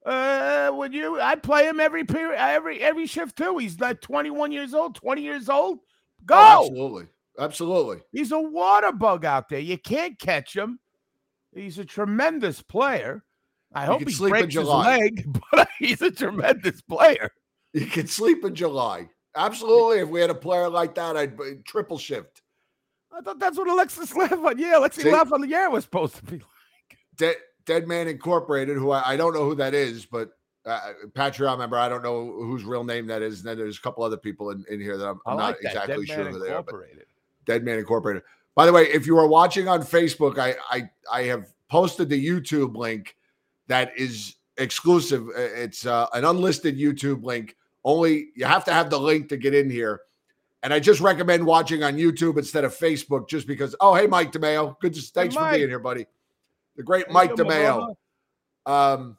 uh, 0.04 0.71
would 0.73 0.94
you? 0.94 1.21
I'd 1.21 1.42
play 1.42 1.68
him 1.68 1.80
every 1.80 2.04
period, 2.04 2.38
every 2.38 2.80
every 2.80 3.06
shift 3.06 3.37
too. 3.37 3.59
He's 3.59 3.78
like 3.80 4.00
21 4.00 4.52
years 4.52 4.75
old, 4.75 4.94
20 4.97 5.23
years 5.23 5.49
old. 5.49 5.80
Go! 6.25 6.35
Oh, 6.37 6.64
absolutely. 6.67 7.07
Absolutely. 7.38 7.99
He's 8.12 8.33
a 8.33 8.41
water 8.41 8.93
bug 8.93 9.25
out 9.25 9.49
there. 9.49 9.59
You 9.59 9.79
can't 9.79 10.19
catch 10.19 10.55
him. 10.55 10.79
He's 11.55 11.79
a 11.79 11.85
tremendous 11.85 12.62
player. 12.62 13.25
I 13.75 13.87
hope 13.87 14.07
he 14.07 14.17
breaks 14.29 14.55
his 14.55 14.64
leg, 14.67 15.26
but 15.52 15.69
he's 15.79 16.02
a 16.02 16.11
tremendous 16.11 16.83
player. 16.83 17.31
You 17.73 17.87
can 17.87 18.07
sleep 18.07 18.45
in 18.45 18.55
July. 18.55 19.09
Absolutely. 19.35 20.00
If 20.00 20.09
we 20.09 20.21
had 20.21 20.31
a 20.31 20.35
player 20.35 20.69
like 20.69 20.95
that, 20.97 21.17
I'd 21.17 21.38
triple 21.64 21.99
shift. 21.99 22.43
I 23.11 23.21
thought 23.21 23.38
that's 23.38 23.59
what 23.59 23.69
Alexis 23.69 24.12
Lafon, 24.12 24.59
yeah, 24.59 24.79
Alexis? 24.79 25.05
Lafon, 25.05 25.49
yeah, 25.49 25.69
was 25.69 25.85
supposed 25.85 26.17
to 26.17 26.25
be. 26.25 26.33
Like. 26.43 26.99
Dead, 27.17 27.37
Dead 27.67 27.87
Man 27.87 28.09
Incorporated, 28.09 28.76
who 28.76 28.91
I, 28.91 29.12
I 29.12 29.17
don't 29.17 29.35
know 29.35 29.45
who 29.45 29.55
that 29.57 29.75
is, 29.75 30.07
but 30.07 30.31
uh, 30.64 30.92
Patreon 31.12 31.59
member, 31.59 31.76
I 31.76 31.88
don't 31.88 32.02
know 32.02 32.25
whose 32.25 32.64
real 32.64 32.85
name 32.85 33.07
that 33.09 33.23
is. 33.23 33.40
And 33.40 33.49
then 33.49 33.59
there's 33.59 33.78
a 33.78 33.81
couple 33.81 34.04
other 34.04 34.16
people 34.16 34.50
in, 34.50 34.64
in 34.71 34.81
here 34.81 34.97
that 34.97 35.09
I'm, 35.09 35.21
I'm 35.26 35.37
like 35.37 35.45
not 35.45 35.62
that. 35.62 35.69
exactly 35.69 36.07
Dead 36.07 36.14
sure 36.14 36.31
who 36.31 36.38
they 36.38 36.50
are. 36.50 36.62
But. 36.62 36.75
Dead 37.45 37.64
Man 37.64 37.78
Incorporated. 37.78 38.23
By 38.54 38.66
the 38.66 38.73
way, 38.73 38.85
if 38.85 39.07
you 39.07 39.19
are 39.19 39.26
watching 39.26 39.66
on 39.69 39.83
Facebook, 39.83 40.38
I 40.38 40.54
I 40.71 40.90
I 41.11 41.23
have 41.25 41.52
posted 41.69 42.09
the 42.09 42.26
YouTube 42.26 42.76
link 42.76 43.16
that 43.66 43.92
is 43.97 44.37
exclusive. 44.59 45.26
Uh, 45.28 45.40
It's 45.40 45.87
uh, 45.87 46.07
an 46.12 46.25
unlisted 46.25 46.78
YouTube 46.78 47.25
link. 47.25 47.57
Only 47.85 48.28
you 48.37 48.45
have 48.45 48.64
to 48.66 48.73
have 48.73 48.90
the 48.90 48.99
link 49.00 49.28
to 49.31 49.37
get 49.37 49.54
in 49.54 49.71
here. 49.71 50.02
And 50.62 50.73
I 50.73 50.78
just 50.78 51.00
recommend 51.00 51.45
watching 51.45 51.83
on 51.83 51.97
YouTube 51.97 52.38
instead 52.38 52.62
of 52.64 52.76
Facebook, 52.76 53.28
just 53.28 53.49
because. 53.49 53.75
Oh, 53.81 53.95
hey, 53.95 54.07
Mike 54.07 54.31
DeMeo, 54.31 54.78
good. 54.81 54.95
To, 54.95 55.00
thanks 55.00 55.35
for 55.35 55.50
being 55.50 55.69
here, 55.69 55.81
buddy. 55.81 56.07
The 56.76 56.85
great 56.85 57.07
Hey, 57.09 57.12
Mike 57.12 57.33
DeMeo 57.33 57.95
um 58.66 59.16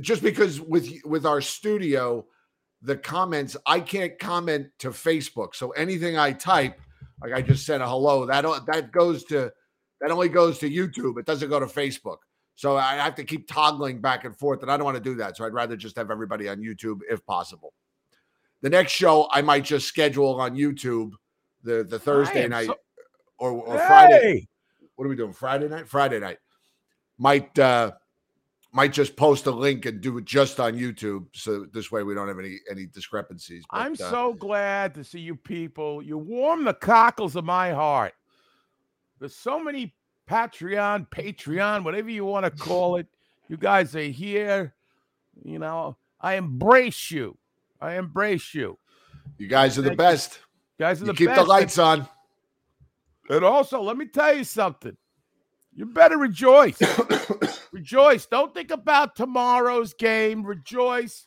just 0.00 0.22
because 0.22 0.60
with 0.60 0.90
with 1.04 1.26
our 1.26 1.40
studio 1.40 2.24
the 2.82 2.96
comments 2.96 3.56
i 3.66 3.80
can't 3.80 4.18
comment 4.18 4.66
to 4.78 4.90
facebook. 4.90 5.54
So 5.54 5.70
anything 5.70 6.18
i 6.18 6.32
type 6.32 6.80
like 7.22 7.32
i 7.32 7.42
just 7.42 7.64
said 7.64 7.80
a 7.80 7.88
hello 7.88 8.26
that 8.26 8.44
that 8.66 8.92
goes 8.92 9.24
to 9.24 9.50
that 10.00 10.10
only 10.10 10.28
goes 10.28 10.58
to 10.58 10.70
youtube. 10.70 11.18
It 11.18 11.26
doesn't 11.26 11.48
go 11.48 11.58
to 11.60 11.66
facebook. 11.66 12.18
So 12.54 12.76
i 12.76 12.94
have 12.96 13.14
to 13.16 13.24
keep 13.24 13.48
toggling 13.48 14.00
back 14.00 14.24
and 14.24 14.36
forth 14.36 14.62
and 14.62 14.70
i 14.70 14.76
don't 14.76 14.84
want 14.84 14.96
to 14.96 15.02
do 15.02 15.14
that. 15.16 15.36
So 15.36 15.44
i'd 15.44 15.54
rather 15.54 15.76
just 15.76 15.96
have 15.96 16.10
everybody 16.10 16.48
on 16.48 16.58
youtube 16.58 17.00
if 17.08 17.24
possible. 17.26 17.72
The 18.62 18.70
next 18.70 18.92
show 18.92 19.28
i 19.32 19.42
might 19.42 19.64
just 19.64 19.86
schedule 19.86 20.40
on 20.40 20.56
youtube 20.56 21.12
the 21.62 21.84
the 21.84 21.98
thursday 21.98 22.46
night 22.48 22.66
so- 22.66 22.76
or, 23.38 23.50
or 23.52 23.78
friday 23.78 24.20
Hey! 24.20 24.48
what 24.96 25.04
are 25.04 25.08
we 25.08 25.16
doing 25.16 25.32
friday 25.32 25.68
night? 25.68 25.88
Friday 25.88 26.18
night. 26.20 26.38
Might 27.18 27.58
uh 27.58 27.92
might 28.76 28.92
just 28.92 29.16
post 29.16 29.46
a 29.46 29.50
link 29.50 29.86
and 29.86 30.00
do 30.00 30.18
it 30.18 30.24
just 30.24 30.60
on 30.60 30.74
youtube 30.74 31.24
so 31.32 31.66
this 31.72 31.90
way 31.90 32.02
we 32.02 32.14
don't 32.14 32.28
have 32.28 32.38
any 32.38 32.58
any 32.70 32.86
discrepancies 32.86 33.64
but, 33.70 33.78
I'm 33.78 33.92
uh, 33.92 34.10
so 34.10 34.34
glad 34.34 34.94
to 34.94 35.04
see 35.04 35.20
you 35.20 35.34
people. 35.34 36.02
You 36.02 36.18
warm 36.18 36.64
the 36.64 36.74
cockles 36.74 37.36
of 37.36 37.44
my 37.44 37.72
heart. 37.72 38.14
There's 39.18 39.34
so 39.34 39.62
many 39.62 39.94
Patreon, 40.28 41.08
Patreon, 41.08 41.84
whatever 41.84 42.10
you 42.10 42.24
want 42.24 42.44
to 42.44 42.50
call 42.50 42.96
it. 42.96 43.06
You 43.48 43.56
guys 43.56 43.94
are 43.94 44.00
here. 44.00 44.74
You 45.44 45.58
know, 45.58 45.96
I 46.20 46.34
embrace 46.34 47.10
you. 47.10 47.38
I 47.80 47.96
embrace 47.96 48.54
you. 48.54 48.78
you 49.38 49.46
guys 49.46 49.78
are 49.78 49.82
the 49.82 49.88
Thank 49.90 49.98
best 49.98 50.40
You 50.78 50.84
guys 50.84 51.00
are 51.00 51.06
you 51.06 51.12
the 51.12 51.16
keep 51.16 51.28
best. 51.28 51.38
Keep 51.38 51.46
the 51.46 51.50
lights 51.50 51.78
on 51.78 52.08
And 53.30 53.44
also, 53.44 53.80
let 53.80 53.96
me 53.96 54.06
tell 54.06 54.34
you 54.34 54.44
something. 54.44 54.96
You 55.76 55.84
better 55.86 56.16
rejoice. 56.16 56.78
rejoice. 57.72 58.26
Don't 58.26 58.54
think 58.54 58.70
about 58.70 59.14
tomorrow's 59.14 59.92
game. 59.94 60.42
Rejoice. 60.44 61.22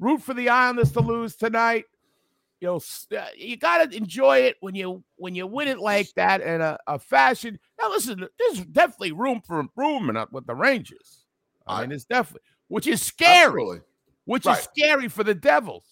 Root 0.00 0.22
for 0.22 0.32
the 0.34 0.48
Islanders 0.48 0.90
to 0.92 1.00
lose 1.00 1.36
tonight. 1.36 1.84
You 2.60 2.68
know, 2.68 2.80
uh, 3.18 3.26
you 3.36 3.58
got 3.58 3.90
to 3.90 3.96
enjoy 3.96 4.38
it 4.38 4.56
when 4.60 4.74
you 4.74 5.04
when 5.16 5.34
you 5.34 5.46
win 5.46 5.68
it 5.68 5.78
like 5.78 6.08
that 6.16 6.40
in 6.40 6.62
a, 6.62 6.78
a 6.86 6.98
fashion. 6.98 7.58
Now, 7.78 7.90
listen, 7.90 8.26
there's 8.38 8.64
definitely 8.64 9.12
room 9.12 9.42
for 9.46 9.58
improvement 9.60 10.32
with 10.32 10.46
the 10.46 10.54
Rangers. 10.54 11.24
I 11.66 11.78
I- 11.78 11.80
mean, 11.82 11.92
it's 11.92 12.06
definitely, 12.06 12.40
which 12.68 12.86
is 12.86 13.02
scary 13.02 13.44
Absolutely. 13.62 13.80
which 14.24 14.46
Right. 14.46 14.58
is 14.58 14.64
scary 14.64 15.08
for 15.08 15.24
the 15.24 15.34
Devils. 15.34 15.84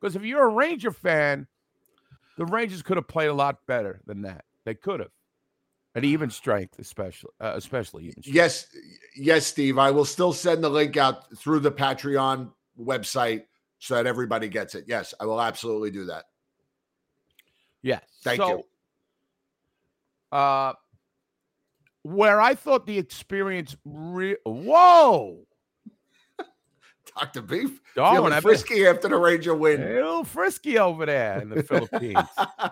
Because 0.00 0.16
if 0.16 0.22
you're 0.22 0.44
a 0.44 0.48
Ranger 0.54 0.90
fan, 0.90 1.46
the 2.38 2.46
Rangers 2.46 2.82
could 2.82 2.96
have 2.96 3.08
played 3.08 3.28
a 3.28 3.34
lot 3.34 3.58
better 3.66 4.00
than 4.06 4.22
that. 4.22 4.44
They 4.64 4.74
could 4.74 5.00
have, 5.00 5.10
at 5.96 6.04
even 6.04 6.30
strength, 6.30 6.78
especially, 6.78 7.30
uh, 7.40 7.54
especially 7.56 8.04
even. 8.04 8.22
Strength. 8.22 8.36
yes 8.36 8.66
yes 9.16 9.46
steve 9.46 9.78
i 9.78 9.90
will 9.90 10.04
still 10.04 10.32
send 10.32 10.62
the 10.62 10.68
link 10.68 10.96
out 10.96 11.34
through 11.36 11.58
the 11.58 11.72
patreon 11.72 12.50
website 12.78 13.44
so 13.78 13.94
that 13.94 14.06
everybody 14.06 14.48
gets 14.48 14.74
it 14.74 14.84
yes 14.86 15.14
i 15.20 15.24
will 15.24 15.40
absolutely 15.40 15.90
do 15.90 16.04
that 16.04 16.26
yes. 17.82 18.02
Thank 18.22 18.42
so, 18.42 18.48
you. 20.32 20.38
Uh, 20.38 20.74
where 22.02 22.40
I 22.40 22.54
thought 22.54 22.86
the 22.86 22.98
experience, 22.98 23.76
re- 23.84 24.36
whoa, 24.44 25.46
dr 27.18 27.42
beef 27.42 27.80
Darwin, 27.94 28.24
feeling 28.24 28.40
frisky 28.40 28.86
after 28.86 29.08
the 29.08 29.16
ranger 29.16 29.54
win. 29.54 29.82
a 29.82 29.86
little 29.86 30.24
frisky 30.24 30.78
over 30.78 31.06
there 31.06 31.40
in 31.40 31.48
the 31.48 31.62
Philippines. 31.62 32.18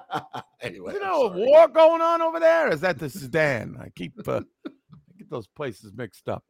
anyway 0.60 0.92
you 0.94 1.00
know, 1.00 1.22
a 1.22 1.28
war 1.36 1.68
going 1.68 2.02
on 2.02 2.22
over 2.22 2.40
there? 2.40 2.72
Is 2.72 2.80
that 2.80 2.98
the 2.98 3.08
Sudan? 3.08 3.76
I 3.80 3.88
keep 3.90 4.12
uh, 4.28 4.42
I 4.66 4.70
get 5.18 5.30
those 5.30 5.46
places 5.46 5.92
mixed 5.94 6.28
up. 6.28 6.44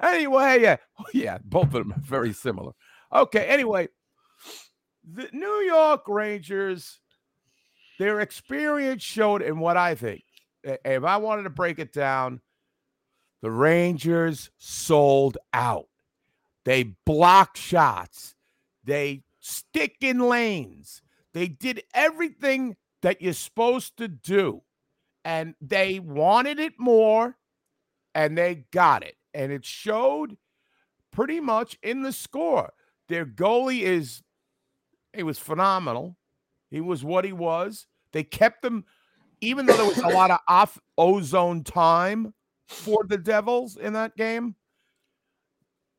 Anyway, 0.00 0.60
yeah, 0.62 0.76
oh, 0.98 1.04
yeah, 1.14 1.38
both 1.44 1.66
of 1.66 1.72
them 1.72 1.92
are 1.92 2.00
very 2.00 2.32
similar. 2.32 2.72
Okay, 3.12 3.44
anyway, 3.46 3.88
the 5.08 5.28
New 5.32 5.60
York 5.66 6.02
Rangers, 6.08 7.00
their 7.98 8.20
experience 8.20 9.02
showed 9.02 9.42
in 9.42 9.58
what 9.58 9.76
I 9.76 9.94
think. 9.94 10.24
If 10.62 11.04
I 11.04 11.18
wanted 11.18 11.42
to 11.42 11.50
break 11.50 11.78
it 11.78 11.92
down, 11.92 12.40
the 13.42 13.50
Rangers 13.50 14.50
sold 14.58 15.36
out. 15.52 15.86
They 16.64 16.94
block 17.04 17.56
shots. 17.56 18.34
They 18.84 19.24
stick 19.40 19.96
in 20.00 20.18
lanes. 20.18 21.02
They 21.32 21.48
did 21.48 21.82
everything 21.92 22.76
that 23.02 23.20
you're 23.20 23.32
supposed 23.32 23.96
to 23.98 24.08
do. 24.08 24.62
And 25.24 25.54
they 25.60 26.00
wanted 26.00 26.58
it 26.58 26.74
more 26.78 27.36
and 28.14 28.36
they 28.36 28.66
got 28.70 29.02
it. 29.02 29.16
And 29.32 29.52
it 29.52 29.64
showed 29.64 30.36
pretty 31.10 31.40
much 31.40 31.78
in 31.82 32.02
the 32.02 32.12
score. 32.12 32.72
Their 33.08 33.26
goalie 33.26 33.82
is, 33.82 34.22
he 35.12 35.22
was 35.22 35.38
phenomenal. 35.38 36.16
He 36.70 36.80
was 36.80 37.04
what 37.04 37.24
he 37.24 37.32
was. 37.32 37.86
They 38.12 38.24
kept 38.24 38.64
him, 38.64 38.84
even 39.40 39.66
though 39.66 39.76
there 39.76 39.86
was 39.86 39.98
a 39.98 40.08
lot 40.08 40.30
of 40.30 40.38
off 40.48 40.78
ozone 40.96 41.64
time 41.64 42.32
for 42.68 43.04
the 43.06 43.18
Devils 43.18 43.76
in 43.76 43.92
that 43.94 44.16
game. 44.16 44.54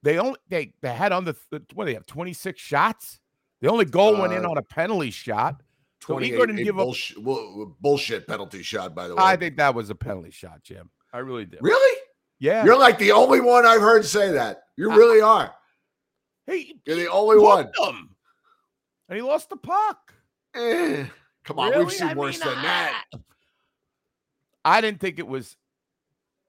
They 0.06 0.20
only 0.20 0.38
they 0.50 0.72
they 0.82 0.94
had 0.94 1.12
under 1.12 1.34
th- 1.34 1.64
what 1.74 1.86
do 1.86 1.90
they 1.90 1.94
have 1.96 2.06
26 2.06 2.62
shots. 2.62 3.20
The 3.62 3.70
only 3.70 3.86
goal 3.86 4.16
went 4.22 4.34
in 4.34 4.46
Uh, 4.46 4.50
on 4.52 4.58
a 4.60 4.62
penalty 4.62 5.10
shot. 5.10 5.62
So 6.00 6.18
he 6.18 6.30
28 6.30 6.38
couldn't 6.40 6.60
a 6.60 6.64
give 6.64 6.78
up. 6.78 6.86
bullshit, 6.86 7.18
well, 7.24 7.76
bullshit 7.82 8.28
penalty 8.28 8.62
shot 8.62 8.94
by 8.94 9.08
the 9.08 9.16
way 9.16 9.24
I 9.24 9.36
think 9.36 9.58
that 9.58 9.74
was 9.74 9.90
a 9.90 9.96
penalty 9.96 10.30
shot, 10.30 10.62
Jim. 10.62 10.92
I 11.12 11.18
really 11.18 11.46
did. 11.46 11.60
really 11.64 12.00
Yeah. 12.38 12.64
You're 12.64 12.78
like 12.78 13.00
the 13.00 13.14
only 13.14 13.42
one 13.42 13.66
I've 13.66 13.82
heard 13.82 14.06
say 14.06 14.32
that. 14.34 14.62
You 14.78 14.92
I- 14.92 14.96
really 14.96 15.22
are. 15.22 15.56
He 16.46 16.80
You're 16.86 16.98
the 16.98 17.10
only 17.10 17.40
one. 17.40 17.72
him, 17.76 18.16
and 19.10 19.16
he 19.16 19.24
lost 19.24 19.50
the 19.50 19.58
puck. 19.58 20.14
Eh, 20.54 21.08
come 21.44 21.58
on, 21.58 21.76
we've 21.80 21.92
seen 21.92 22.10
I 22.10 22.14
worse 22.14 22.40
mean, 22.40 22.54
than 22.54 22.62
that. 22.62 23.04
I 24.64 24.82
didn't 24.82 25.00
think 25.00 25.18
it 25.18 25.28
was. 25.28 25.58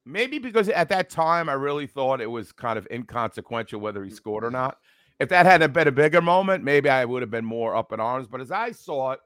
Maybe 0.06 0.38
because 0.38 0.68
at 0.68 0.88
that 0.90 1.10
time 1.10 1.48
I 1.48 1.54
really 1.54 1.86
thought 1.86 2.20
it 2.20 2.30
was 2.30 2.52
kind 2.52 2.78
of 2.78 2.86
inconsequential 2.90 3.80
whether 3.80 4.04
he 4.04 4.10
scored 4.10 4.44
or 4.44 4.50
not. 4.50 4.78
if 5.18 5.28
that 5.30 5.46
hadn't 5.46 5.72
been 5.72 5.88
a 5.88 5.92
bigger 5.92 6.20
moment, 6.22 6.62
maybe 6.62 6.88
I 6.88 7.04
would 7.04 7.22
have 7.22 7.30
been 7.30 7.44
more 7.44 7.74
up 7.74 7.92
in 7.92 8.00
arms. 8.00 8.28
But 8.28 8.40
as 8.40 8.50
I 8.52 8.70
saw 8.72 9.12
it, 9.12 9.20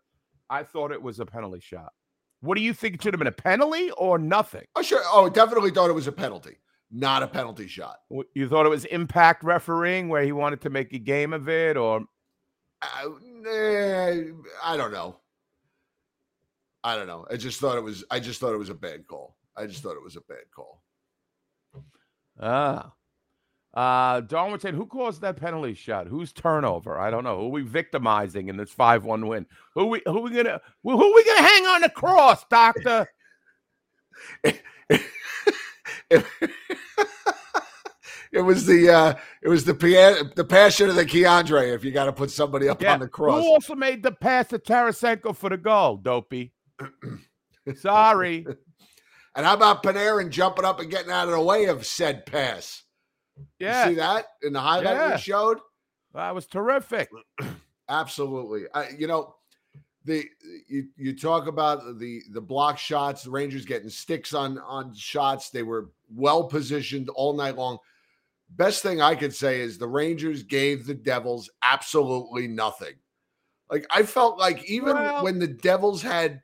I 0.49 0.63
thought 0.63 0.91
it 0.93 1.03
was 1.03 1.21
a 1.21 1.27
penalty 1.27 1.61
shot. 1.61 1.93
What 2.41 2.57
do 2.57 2.63
you 2.63 2.73
think 2.73 2.95
it 2.95 3.03
should 3.03 3.13
have 3.13 3.19
been 3.19 3.27
a 3.27 3.33
penalty 3.33 3.91
or 3.93 4.17
nothing? 4.19 4.65
Oh, 4.75 4.83
sure. 4.83 5.03
Oh, 5.05 5.29
definitely 5.29 5.71
thought 5.71 5.91
it 5.91 5.95
was 5.95 6.07
a 6.07 6.13
penalty, 6.13 6.57
not 6.91 7.23
a 7.23 7.27
penalty 7.27 7.67
shot. 7.69 7.99
You 8.35 8.49
thought 8.49 8.65
it 8.65 8.71
was 8.71 8.87
impact 8.87 9.45
refereeing 9.45 10.09
where 10.09 10.23
he 10.23 10.33
wanted 10.33 10.63
to 10.63 10.71
make 10.71 10.93
a 10.95 10.99
game 10.99 11.35
of 11.35 11.49
it, 11.49 11.77
or 11.77 12.05
Uh, 12.81 13.11
eh, 13.47 14.23
I 14.65 14.77
don't 14.79 14.93
know. 14.93 15.19
I 16.83 16.97
don't 16.97 17.07
know. 17.07 17.27
I 17.31 17.37
just 17.37 17.61
thought 17.61 17.77
it 17.77 17.85
was. 17.85 18.05
I 18.11 18.21
just 18.21 18.41
thought 18.41 18.55
it 18.55 18.59
was 18.59 18.71
a 18.71 18.75
bad 18.75 19.07
call. 19.07 19.37
I 19.57 19.66
just 19.66 19.83
thought 19.83 19.97
it 19.97 20.02
was 20.02 20.16
a 20.16 20.21
bad 20.23 20.50
call. 20.54 20.83
ah, 22.40 22.92
uh, 23.73 24.21
Darwin 24.23 24.59
saying 24.59 24.75
who 24.75 24.87
caused 24.87 25.21
that 25.21 25.37
penalty 25.37 25.75
shot? 25.75 26.09
Who's 26.09 26.33
turnover? 26.33 26.99
I 26.99 27.11
don't 27.11 27.25
know. 27.25 27.38
Who 27.38 27.49
we 27.49 27.62
victimizing 27.62 28.49
in 28.49 28.57
this 28.57 28.71
five-one 28.71 29.28
win? 29.28 29.47
Who 29.75 29.87
we 29.87 30.02
who 30.07 30.21
we 30.23 30.30
gonna 30.30 30.61
who, 30.83 30.99
who 30.99 31.14
we 31.14 31.25
gonna 31.25 31.49
hang 31.49 31.66
on 31.66 31.80
the 31.83 31.90
cross, 31.90 32.45
Doctor? 32.50 33.09
it 38.33 38.42
was 38.42 38.66
the 38.66 38.90
uh 38.90 39.14
it 39.42 39.49
was 39.49 39.64
the 39.64 39.75
pia- 39.75 40.25
the 40.35 40.45
passion 40.45 40.88
of 40.88 40.97
the 40.97 41.07
K'Andre. 41.07 41.73
If 41.73 41.85
you 41.85 41.92
got 41.92 42.07
to 42.07 42.12
put 42.12 42.30
somebody 42.33 42.69
up 42.69 42.85
on 42.85 43.00
the 43.00 43.09
cross, 43.09 43.42
Who 43.42 43.52
also 43.52 43.76
made 43.76 44.02
the 44.02 44.12
pass 44.12 44.49
to 44.49 44.59
Tarasenko 44.59 45.37
for 45.37 45.49
the 45.49 45.57
goal, 45.57 45.97
Dopey? 45.97 46.52
Sorry. 47.76 48.47
And 49.37 49.47
how 49.47 49.55
about 49.55 49.83
Panarin 49.83 50.31
jumping 50.31 50.65
up 50.65 50.81
and 50.81 50.91
getting 50.91 51.11
out 51.11 51.29
of 51.29 51.35
the 51.35 51.41
way 51.41 51.67
of 51.67 51.87
said 51.87 52.27
pass? 52.27 52.83
You 53.37 53.47
Yeah, 53.67 53.89
see 53.89 53.95
that 53.95 54.27
in 54.43 54.53
the 54.53 54.61
highlight 54.61 54.97
Yeah. 54.97 55.13
we 55.15 55.21
showed? 55.21 55.59
that 56.15 56.35
was 56.35 56.47
terrific. 56.47 57.09
Absolutely. 57.89 58.65
I, 58.75 58.91
you 58.99 59.07
know, 59.07 59.35
the 60.05 60.25
you 60.69 60.89
you 60.97 61.15
talk 61.17 61.47
about 61.47 61.99
the 61.99 62.23
the 62.33 62.41
block 62.41 62.79
shots, 62.79 63.23
the 63.25 63.31
Rangers 63.31 63.65
getting 63.67 63.91
sticks 63.91 64.33
on 64.33 64.59
on 64.61 64.95
shots. 64.95 65.51
They 65.51 65.63
were 65.63 65.91
well 66.15 66.45
positioned 66.45 67.09
all 67.11 67.35
night 67.35 67.57
long. 67.57 67.79
Best 68.51 68.83
thing 68.83 69.01
I 69.01 69.15
could 69.15 69.35
say 69.35 69.61
is 69.61 69.77
the 69.79 69.87
Rangers 69.87 70.43
gave 70.43 70.87
the 70.87 70.95
Devils 70.95 71.51
absolutely 71.63 72.49
nothing. 72.49 72.95
Like 73.71 73.87
I 73.91 74.03
felt 74.05 74.39
like 74.39 74.65
even 74.65 74.95
Well- 74.95 75.23
when 75.25 75.39
the 75.39 75.47
Devils 75.47 76.03
had 76.03 76.43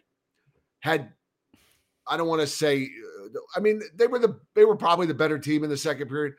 had 0.80 1.12
I 2.08 2.16
don't 2.16 2.28
want 2.28 2.40
to 2.40 2.46
say 2.46 2.84
uh, 3.34 3.38
I 3.56 3.60
mean 3.60 3.82
they 3.94 4.06
were 4.06 4.18
the 4.18 4.38
they 4.54 4.64
were 4.64 4.76
probably 4.76 5.06
the 5.06 5.14
better 5.14 5.38
team 5.38 5.64
in 5.64 5.70
the 5.70 5.76
second 5.76 6.08
period, 6.08 6.34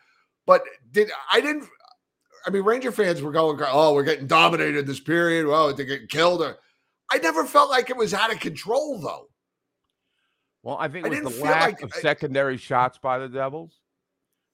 but 0.45 0.63
did 0.91 1.11
I 1.31 1.41
didn't 1.41 1.67
I 2.45 2.49
mean, 2.49 2.63
Ranger 2.63 2.93
fans 2.93 3.21
were 3.21 3.31
going, 3.33 3.59
"Oh, 3.69 3.93
we're 3.93 4.03
getting 4.03 4.25
dominated 4.27 4.87
this 4.87 5.01
period. 5.01 5.47
Well, 5.47 5.73
they're 5.73 5.85
getting 5.85 6.07
killed." 6.07 6.41
Or 6.41 6.57
I 7.11 7.17
never 7.17 7.43
felt 7.43 7.69
like 7.69 7.89
it 7.89 7.97
was 7.97 8.13
out 8.13 8.31
of 8.31 8.39
control, 8.39 8.99
though. 8.99 9.27
Well, 10.63 10.77
I 10.79 10.87
think 10.87 11.03
I 11.05 11.07
it 11.07 11.09
was 11.09 11.19
didn't 11.19 11.35
the 11.39 11.43
lack 11.43 11.63
like- 11.63 11.81
of 11.81 11.91
I- 11.93 11.99
secondary 11.99 12.55
shots 12.55 12.97
by 12.99 13.17
the 13.19 13.27
Devils. 13.27 13.81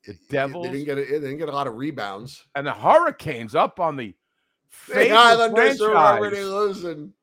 The 0.07 0.17
Devils 0.29 0.65
They 0.67 0.71
didn't 0.71 0.85
get 0.85 0.97
a, 0.97 1.01
they 1.01 1.19
didn't 1.19 1.37
get 1.37 1.49
a 1.49 1.51
lot 1.51 1.67
of 1.67 1.75
rebounds. 1.75 2.43
and 2.55 2.65
the 2.65 2.73
Hurricanes 2.73 3.53
up 3.53 3.79
on 3.79 3.95
the 3.95 4.15
The 4.87 5.11
Islanders 5.11 5.79
are 5.81 5.95
already 5.95 6.41
losing. 6.41 7.13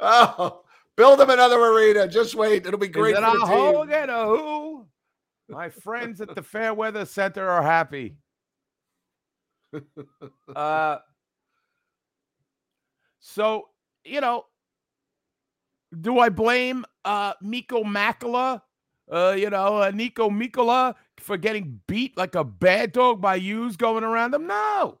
Oh, 0.00 0.61
build 0.96 1.18
them 1.18 1.30
another 1.30 1.60
arena. 1.60 2.08
Just 2.08 2.34
wait; 2.34 2.66
it'll 2.66 2.78
be 2.78 2.88
great 2.88 3.14
Is 3.14 3.18
it 3.18 3.24
for 3.24 3.36
a 3.36 3.40
team. 3.40 3.48
Hogan 3.48 4.10
a 4.10 4.26
who? 4.26 4.86
My 5.48 5.68
friends 5.68 6.20
at 6.20 6.34
the 6.34 6.42
Fairweather 6.42 7.04
Center 7.04 7.48
are 7.48 7.62
happy. 7.62 8.16
Uh, 10.54 10.98
so 13.20 13.68
you 14.04 14.20
know, 14.20 14.44
do 15.98 16.18
I 16.18 16.28
blame 16.28 16.84
uh 17.06 17.32
Miko 17.40 17.82
Makala, 17.82 18.60
uh, 19.10 19.34
you 19.36 19.48
know, 19.48 19.78
uh, 19.78 19.90
Niko 19.90 20.30
Mikkola 20.30 20.94
for 21.18 21.36
getting 21.36 21.80
beat 21.86 22.16
like 22.16 22.34
a 22.34 22.44
bad 22.44 22.92
dog 22.92 23.20
by 23.20 23.38
Hughes 23.38 23.76
going 23.76 24.04
around 24.04 24.32
them? 24.32 24.46
No. 24.46 24.98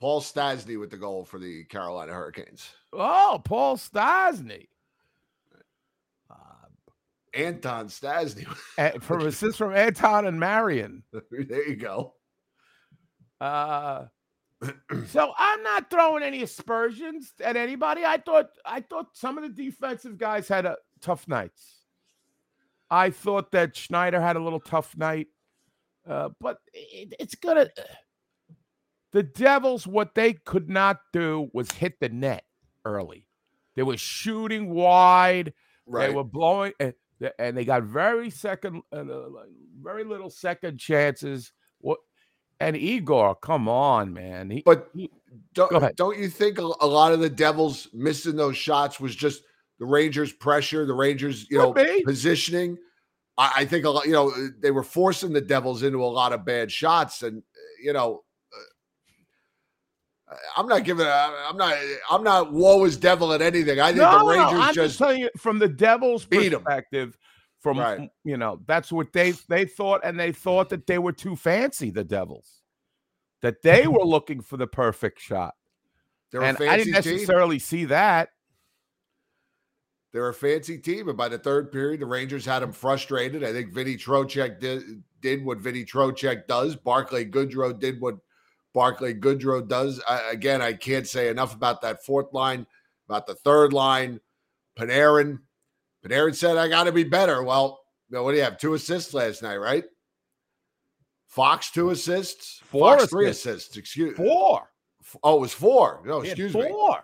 Paul 0.00 0.22
Stastny 0.22 0.80
with 0.80 0.90
the 0.90 0.96
goal 0.96 1.24
for 1.24 1.38
the 1.38 1.64
Carolina 1.64 2.12
Hurricanes. 2.12 2.70
Oh, 2.92 3.40
Paul 3.44 3.76
Stastny. 3.76 4.66
Anton 7.34 7.88
Stastny. 7.88 8.46
eh, 8.78 8.98
from 9.00 9.26
assist 9.26 9.58
from 9.58 9.74
Anton 9.74 10.26
and 10.26 10.38
Marion. 10.38 11.02
there 11.30 11.68
you 11.68 11.76
go. 11.76 12.14
Uh, 13.40 14.06
so 15.06 15.32
I'm 15.38 15.62
not 15.62 15.90
throwing 15.90 16.22
any 16.22 16.42
aspersions 16.42 17.32
at 17.42 17.56
anybody. 17.56 18.04
I 18.04 18.18
thought 18.18 18.50
I 18.64 18.80
thought 18.80 19.06
some 19.14 19.38
of 19.38 19.44
the 19.44 19.62
defensive 19.64 20.18
guys 20.18 20.48
had 20.48 20.66
a 20.66 20.76
tough 21.00 21.26
nights. 21.26 21.78
I 22.90 23.10
thought 23.10 23.52
that 23.52 23.76
Schneider 23.76 24.20
had 24.20 24.36
a 24.36 24.42
little 24.42 24.60
tough 24.60 24.96
night, 24.96 25.28
uh, 26.08 26.30
but 26.40 26.58
it, 26.74 27.14
it's 27.18 27.34
gonna. 27.36 27.68
The 29.12 29.22
Devils, 29.22 29.86
what 29.86 30.14
they 30.14 30.34
could 30.34 30.68
not 30.68 31.00
do 31.12 31.48
was 31.52 31.70
hit 31.72 31.98
the 32.00 32.08
net 32.08 32.44
early. 32.84 33.26
They 33.74 33.82
were 33.82 33.96
shooting 33.96 34.70
wide. 34.70 35.52
Right. 35.86 36.08
They 36.08 36.14
were 36.14 36.24
blowing, 36.24 36.72
and, 37.38 37.56
they 37.56 37.64
got 37.64 37.82
very 37.82 38.30
second, 38.30 38.82
uh, 38.92 39.04
very 39.80 40.04
little 40.04 40.30
second 40.30 40.78
chances. 40.78 41.52
What? 41.80 41.98
And 42.60 42.76
Igor, 42.76 43.36
come 43.36 43.68
on, 43.68 44.12
man. 44.12 44.50
He, 44.50 44.62
But 44.64 44.90
he- 44.94 45.10
don't, 45.54 45.96
don't 45.96 46.18
you 46.18 46.28
think 46.28 46.58
a, 46.58 46.62
a 46.62 46.86
lot 46.86 47.12
of 47.12 47.20
the 47.20 47.30
Devils 47.30 47.88
missing 47.92 48.36
those 48.36 48.56
shots 48.56 49.00
was 49.00 49.14
just 49.14 49.42
the 49.78 49.86
Rangers' 49.86 50.32
pressure, 50.32 50.84
the 50.84 50.92
Rangers, 50.92 51.46
you 51.50 51.58
know, 51.58 51.72
be. 51.72 52.02
positioning? 52.04 52.76
I, 53.38 53.52
I 53.58 53.64
think 53.64 53.84
a 53.84 53.90
lot, 53.90 54.06
you 54.06 54.12
know, 54.12 54.32
they 54.60 54.70
were 54.70 54.82
forcing 54.82 55.32
the 55.32 55.40
Devils 55.40 55.82
into 55.82 56.04
a 56.04 56.06
lot 56.06 56.32
of 56.32 56.44
bad 56.44 56.70
shots, 56.70 57.22
and 57.22 57.38
uh, 57.38 57.82
you 57.82 57.92
know, 57.92 58.16
uh, 58.16 58.29
I'm 60.56 60.66
not 60.68 60.84
giving. 60.84 61.06
I'm 61.06 61.56
not. 61.56 61.74
I'm 62.10 62.22
not. 62.22 62.52
Woe 62.52 62.84
is 62.84 62.96
devil 62.96 63.32
at 63.32 63.42
anything. 63.42 63.80
I 63.80 63.88
think 63.88 63.98
no, 63.98 64.10
the 64.12 64.18
no, 64.22 64.28
Rangers 64.30 64.60
I'm 64.60 64.74
just 64.74 64.88
just. 64.90 64.98
telling 64.98 65.18
you 65.20 65.30
from 65.36 65.58
the 65.58 65.68
Devils' 65.68 66.26
'em. 66.32 66.50
perspective. 66.52 67.16
From 67.60 67.78
Right. 67.78 68.08
you 68.24 68.38
know, 68.38 68.60
that's 68.66 68.90
what 68.90 69.12
they 69.12 69.32
they 69.48 69.66
thought, 69.66 70.00
and 70.02 70.18
they 70.18 70.32
thought 70.32 70.70
that 70.70 70.86
they 70.86 70.98
were 70.98 71.12
too 71.12 71.36
fancy. 71.36 71.90
The 71.90 72.04
Devils, 72.04 72.62
that 73.42 73.60
they 73.62 73.86
were 73.86 74.04
looking 74.04 74.40
for 74.40 74.56
the 74.56 74.66
perfect 74.66 75.20
shot, 75.20 75.54
they're 76.32 76.40
a 76.40 76.44
and 76.46 76.56
I 76.58 76.78
didn't 76.78 77.02
team. 77.02 77.12
necessarily 77.12 77.58
see 77.58 77.84
that. 77.86 78.30
They're 80.12 80.28
a 80.28 80.34
fancy 80.34 80.78
team, 80.78 81.08
and 81.08 81.16
by 81.18 81.28
the 81.28 81.38
third 81.38 81.70
period, 81.70 82.00
the 82.00 82.06
Rangers 82.06 82.44
had 82.44 82.60
them 82.60 82.72
frustrated. 82.72 83.44
I 83.44 83.52
think 83.52 83.72
Vinny 83.72 83.96
Trocheck 83.96 84.58
did, 84.58 84.82
did 85.20 85.44
what 85.44 85.58
Vinny 85.58 85.84
Trocheck 85.84 86.46
does. 86.48 86.74
Barclay 86.74 87.26
Goodrow 87.26 87.78
did 87.78 88.00
what 88.00 88.16
Barclay 88.74 89.14
Goodrow 89.14 89.66
does. 89.66 90.00
I, 90.08 90.30
again, 90.30 90.62
I 90.62 90.72
can't 90.72 91.06
say 91.06 91.28
enough 91.28 91.54
about 91.54 91.82
that 91.82 92.04
fourth 92.04 92.32
line, 92.32 92.66
about 93.08 93.26
the 93.26 93.34
third 93.34 93.72
line. 93.72 94.20
Panarin, 94.78 95.40
Panarin 96.04 96.34
said, 96.34 96.56
"I 96.56 96.68
got 96.68 96.84
to 96.84 96.92
be 96.92 97.04
better." 97.04 97.42
Well, 97.42 97.80
you 98.08 98.16
know, 98.16 98.22
what 98.22 98.32
do 98.32 98.38
you 98.38 98.44
have? 98.44 98.58
Two 98.58 98.74
assists 98.74 99.12
last 99.14 99.42
night, 99.42 99.56
right? 99.56 99.84
Fox 101.26 101.70
two 101.70 101.90
assists, 101.90 102.60
Four 102.64 102.98
Fox 102.98 103.10
three 103.10 103.28
assists. 103.28 103.46
assists. 103.46 103.76
Excuse. 103.76 104.16
Four. 104.16 104.68
Oh, 105.22 105.36
it 105.38 105.40
was 105.40 105.52
four. 105.52 106.02
No, 106.04 106.20
excuse 106.20 106.54
me. 106.54 106.68
four. 106.68 106.98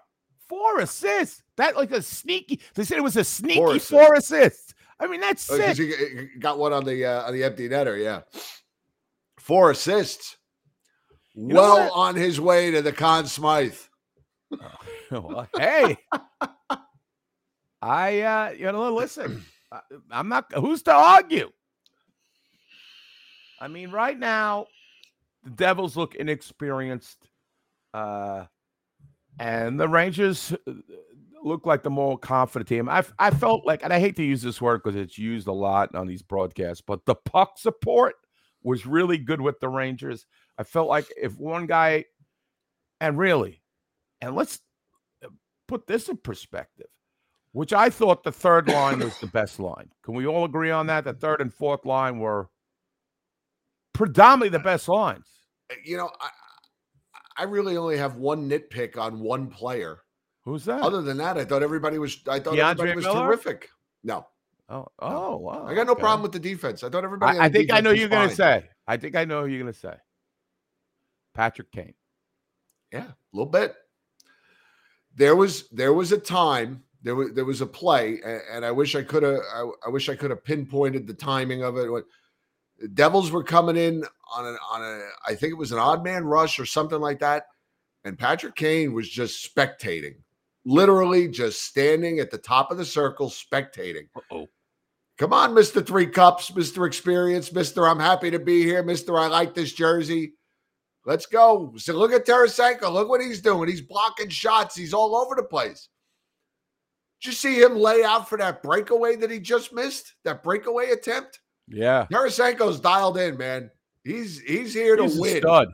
Four 0.48 0.78
assists. 0.80 1.42
That 1.56 1.76
like 1.76 1.90
a 1.92 2.02
sneaky. 2.02 2.60
They 2.74 2.84
said 2.84 2.98
it 2.98 3.02
was 3.04 3.16
a 3.16 3.24
sneaky 3.24 3.56
Four 3.58 3.78
four 3.78 4.14
assists. 4.14 4.30
assists. 4.32 4.74
I 5.00 5.06
mean, 5.08 5.20
that's 5.20 5.50
Oh, 5.50 5.56
sick. 5.58 5.76
he 5.76 6.38
got 6.38 6.58
one 6.58 6.72
on 6.72 6.84
the 6.84 7.04
uh, 7.04 7.22
on 7.26 7.34
the 7.34 7.44
empty 7.44 7.68
netter. 7.68 8.02
Yeah, 8.02 8.22
four 9.38 9.70
assists. 9.72 10.35
Know 11.36 11.54
well 11.54 11.92
on 11.92 12.14
his 12.16 12.40
way 12.40 12.70
to 12.70 12.82
the 12.82 12.92
Conn 12.92 13.26
Smythe. 13.26 13.76
Well, 15.10 15.46
hey, 15.56 15.96
I 17.80 18.20
uh, 18.22 18.50
you 18.58 18.72
know, 18.72 18.92
listen. 18.92 19.44
I- 19.70 19.80
I'm 20.10 20.28
not. 20.28 20.52
Who's 20.52 20.82
to 20.82 20.92
argue? 20.92 21.52
I 23.60 23.68
mean, 23.68 23.90
right 23.90 24.18
now, 24.18 24.66
the 25.44 25.50
Devils 25.50 25.96
look 25.96 26.16
inexperienced, 26.16 27.28
uh, 27.94 28.46
and 29.38 29.78
the 29.78 29.88
Rangers 29.88 30.52
uh, 30.66 30.72
look 31.42 31.66
like 31.66 31.84
the 31.84 31.90
more 31.90 32.18
confident 32.18 32.68
team. 32.68 32.88
I 32.88 33.04
I 33.20 33.30
felt 33.30 33.64
like, 33.64 33.84
and 33.84 33.92
I 33.92 34.00
hate 34.00 34.16
to 34.16 34.24
use 34.24 34.42
this 34.42 34.60
word 34.60 34.82
because 34.82 34.96
it's 34.96 35.16
used 35.18 35.46
a 35.46 35.52
lot 35.52 35.94
on 35.94 36.08
these 36.08 36.22
broadcasts, 36.22 36.82
but 36.84 37.04
the 37.06 37.14
puck 37.14 37.58
support 37.58 38.16
was 38.66 38.84
really 38.84 39.16
good 39.16 39.40
with 39.40 39.60
the 39.60 39.68
Rangers. 39.68 40.26
I 40.58 40.64
felt 40.64 40.88
like 40.88 41.06
if 41.16 41.38
one 41.38 41.66
guy, 41.66 42.04
and 43.00 43.16
really, 43.16 43.62
and 44.20 44.34
let's 44.34 44.58
uh, 45.24 45.28
put 45.68 45.86
this 45.86 46.08
in 46.08 46.16
perspective, 46.16 46.88
which 47.52 47.72
I 47.72 47.90
thought 47.90 48.24
the 48.24 48.32
third 48.32 48.68
line 48.68 48.98
was 48.98 49.18
the 49.20 49.28
best 49.28 49.60
line. 49.60 49.88
Can 50.02 50.14
we 50.14 50.26
all 50.26 50.44
agree 50.44 50.72
on 50.72 50.88
that? 50.88 51.04
The 51.04 51.12
third 51.12 51.40
and 51.40 51.54
fourth 51.54 51.86
line 51.86 52.18
were 52.18 52.48
predominantly 53.94 54.48
the 54.48 54.64
best 54.64 54.88
lines. 54.88 55.26
You 55.84 55.98
know, 55.98 56.10
I, 56.20 56.30
I 57.38 57.44
really 57.44 57.76
only 57.76 57.96
have 57.96 58.16
one 58.16 58.50
nitpick 58.50 58.98
on 58.98 59.20
one 59.20 59.46
player. 59.46 60.00
Who's 60.44 60.64
that? 60.64 60.82
Other 60.82 61.02
than 61.02 61.18
that, 61.18 61.38
I 61.38 61.44
thought 61.44 61.62
everybody 61.62 61.98
was. 61.98 62.18
I 62.28 62.40
thought 62.40 62.54
DeAndre 62.54 62.70
everybody 62.70 62.96
was 62.96 63.04
Miller? 63.04 63.26
terrific. 63.26 63.68
No, 64.02 64.26
oh, 64.68 64.86
oh, 64.98 65.36
wow. 65.36 65.66
I 65.66 65.74
got 65.74 65.86
no 65.86 65.92
okay. 65.92 66.00
problem 66.00 66.22
with 66.22 66.32
the 66.32 66.38
defense. 66.38 66.82
I 66.82 66.88
thought 66.88 67.04
everybody. 67.04 67.38
I, 67.38 67.46
I 67.46 67.48
think 67.48 67.72
I 67.72 67.80
know 67.80 67.90
you're 67.90 68.08
going 68.08 68.28
to 68.28 68.34
say. 68.34 68.64
I 68.86 68.96
think 68.96 69.16
I 69.16 69.24
know 69.24 69.42
who 69.42 69.48
you're 69.48 69.62
going 69.62 69.72
to 69.72 69.78
say. 69.78 69.94
Patrick 71.34 71.70
Kane. 71.70 71.94
Yeah, 72.92 73.08
a 73.08 73.14
little 73.32 73.50
bit. 73.50 73.74
There 75.14 75.36
was 75.36 75.68
there 75.70 75.92
was 75.92 76.12
a 76.12 76.18
time 76.18 76.82
there 77.02 77.14
was 77.14 77.32
there 77.34 77.44
was 77.44 77.60
a 77.60 77.66
play, 77.66 78.20
and, 78.24 78.40
and 78.50 78.64
I 78.64 78.72
wish 78.72 78.96
I 78.96 79.02
could 79.02 79.22
have 79.22 79.38
I, 79.54 79.70
I 79.86 79.88
wish 79.90 80.08
I 80.08 80.16
could 80.16 80.30
have 80.30 80.44
pinpointed 80.44 81.06
the 81.06 81.14
timing 81.14 81.62
of 81.62 81.76
it. 81.76 81.90
What 81.90 82.04
the 82.78 82.88
Devils 82.88 83.30
were 83.30 83.44
coming 83.44 83.76
in 83.76 84.04
on 84.34 84.46
an 84.46 84.56
on 84.72 84.82
a 84.82 85.08
I 85.26 85.34
think 85.34 85.52
it 85.52 85.58
was 85.58 85.72
an 85.72 85.78
odd 85.78 86.02
man 86.02 86.24
rush 86.24 86.58
or 86.58 86.66
something 86.66 87.00
like 87.00 87.20
that, 87.20 87.46
and 88.04 88.18
Patrick 88.18 88.56
Kane 88.56 88.92
was 88.92 89.08
just 89.08 89.48
spectating, 89.48 90.16
literally 90.64 91.28
just 91.28 91.62
standing 91.62 92.18
at 92.18 92.30
the 92.30 92.38
top 92.38 92.70
of 92.70 92.76
the 92.78 92.84
circle 92.84 93.30
spectating. 93.30 94.08
oh 94.30 94.48
Come 95.18 95.32
on, 95.32 95.54
Mister 95.54 95.80
Three 95.80 96.06
Cups, 96.06 96.54
Mister 96.54 96.84
Experience, 96.84 97.52
Mister 97.52 97.86
I'm 97.88 97.98
happy 97.98 98.30
to 98.30 98.38
be 98.38 98.62
here, 98.62 98.82
Mister 98.82 99.18
I 99.18 99.28
like 99.28 99.54
this 99.54 99.72
jersey. 99.72 100.34
Let's 101.06 101.24
go. 101.24 101.72
So 101.76 101.94
look 101.94 102.12
at 102.12 102.26
Tarasenko. 102.26 102.92
Look 102.92 103.08
what 103.08 103.20
he's 103.20 103.40
doing. 103.40 103.68
He's 103.68 103.80
blocking 103.80 104.28
shots. 104.28 104.74
He's 104.76 104.92
all 104.92 105.16
over 105.16 105.34
the 105.36 105.42
place. 105.42 105.88
Did 107.22 107.28
you 107.28 107.32
see 107.32 107.60
him 107.60 107.76
lay 107.76 108.02
out 108.04 108.28
for 108.28 108.36
that 108.38 108.62
breakaway 108.62 109.16
that 109.16 109.30
he 109.30 109.38
just 109.38 109.72
missed? 109.72 110.14
That 110.24 110.42
breakaway 110.42 110.90
attempt? 110.90 111.40
Yeah. 111.68 112.06
Tarasenko's 112.12 112.80
dialed 112.80 113.18
in, 113.18 113.38
man. 113.38 113.70
He's 114.04 114.40
he's 114.40 114.74
here 114.74 114.96
to 114.96 115.04
He's 115.04 115.16
a 115.16 115.20
win. 115.20 115.36
stud. 115.38 115.68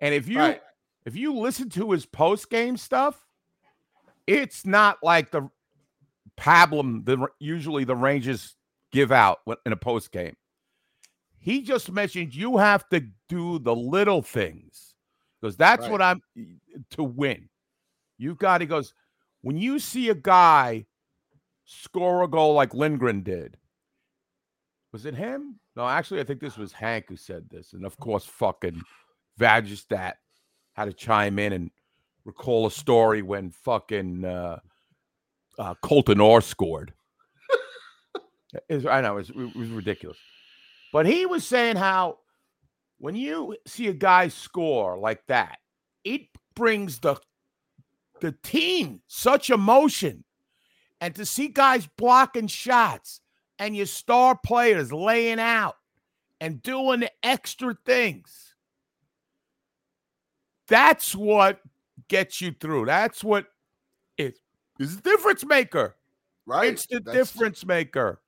And 0.00 0.14
if 0.14 0.26
you 0.26 0.38
Right. 0.38 0.60
if 1.06 1.14
you 1.14 1.36
listen 1.36 1.68
to 1.70 1.92
his 1.92 2.06
post 2.06 2.50
game 2.50 2.76
stuff, 2.76 3.24
it's 4.26 4.66
not 4.66 4.98
like 5.02 5.30
the 5.30 5.48
pablum 6.38 7.04
that 7.04 7.18
usually 7.38 7.84
the 7.84 7.94
Rangers 7.94 8.56
give 8.92 9.12
out 9.12 9.38
in 9.66 9.72
a 9.72 9.76
post 9.76 10.12
game. 10.12 10.36
He 11.38 11.62
just 11.62 11.90
mentioned 11.90 12.34
you 12.34 12.58
have 12.58 12.88
to 12.90 13.02
do 13.28 13.58
the 13.58 13.74
little 13.74 14.20
things 14.22 14.94
because 15.40 15.56
that's 15.56 15.82
Right. 15.82 15.90
what 15.90 16.02
I'm 16.02 16.22
to 16.90 17.02
win. 17.02 17.48
You've 18.18 18.38
got. 18.38 18.60
He 18.60 18.66
goes 18.66 18.92
when 19.42 19.56
you 19.56 19.78
see 19.78 20.10
a 20.10 20.14
guy 20.14 20.86
score 21.64 22.22
a 22.22 22.28
goal 22.28 22.52
like 22.54 22.74
Lindgren 22.74 23.22
did. 23.22 23.56
Was 24.92 25.06
it 25.06 25.14
him? 25.14 25.60
No, 25.76 25.88
actually, 25.88 26.20
I 26.20 26.24
think 26.24 26.40
this 26.40 26.58
was 26.58 26.72
Hank 26.72 27.06
who 27.08 27.16
said 27.16 27.48
this, 27.48 27.72
and 27.72 27.86
of 27.86 27.96
course, 27.96 28.24
fucking 28.24 28.82
Vagistat 29.38 30.14
had 30.74 30.86
to 30.86 30.92
chime 30.92 31.38
in 31.38 31.52
and 31.52 31.70
recall 32.24 32.66
a 32.66 32.70
story 32.70 33.22
when 33.22 33.50
fucking 33.50 34.24
uh, 34.24 34.58
uh, 35.58 35.74
Colton 35.82 36.20
Orr 36.20 36.40
scored. 36.40 36.92
Was- 38.68 38.86
I 38.86 39.00
know 39.00 39.12
it 39.18 39.28
was, 39.28 39.30
it 39.30 39.56
was 39.56 39.68
ridiculous, 39.70 40.18
but 40.92 41.06
he 41.06 41.26
was 41.26 41.46
saying 41.46 41.76
how 41.76 42.18
when 42.98 43.14
you 43.14 43.56
see 43.66 43.88
a 43.88 43.92
guy 43.92 44.28
score 44.28 44.98
like 44.98 45.26
that, 45.28 45.58
it 46.04 46.22
brings 46.54 46.98
the 46.98 47.16
the 48.20 48.32
team 48.42 49.00
such 49.06 49.48
emotion, 49.50 50.24
and 51.00 51.14
to 51.14 51.24
see 51.24 51.48
guys 51.48 51.88
blocking 51.96 52.46
shots 52.48 53.20
and 53.58 53.74
your 53.76 53.86
star 53.86 54.36
players 54.44 54.92
laying 54.92 55.40
out 55.40 55.76
and 56.40 56.62
doing 56.62 57.04
extra 57.22 57.74
things. 57.86 58.54
That's 60.68 61.14
what 61.14 61.60
gets 62.08 62.40
you 62.40 62.52
through. 62.60 62.86
That's 62.86 63.24
what 63.24 63.46
is 64.18 64.34
is 64.78 64.96
the 64.96 65.02
difference 65.02 65.44
maker. 65.44 65.96
Right? 66.46 66.72
It's 66.72 66.86
the 66.86 67.00
That's- 67.00 67.32
difference 67.32 67.64
maker. 67.64 68.20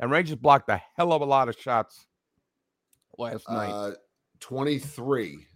And 0.00 0.10
Rangers 0.10 0.36
blocked 0.36 0.70
a 0.70 0.80
hell 0.96 1.12
of 1.12 1.20
a 1.20 1.26
lot 1.26 1.50
of 1.50 1.56
shots 1.58 2.06
last 3.18 3.48
night. 3.50 3.70
Uh, 3.70 3.92
23. 4.40 5.46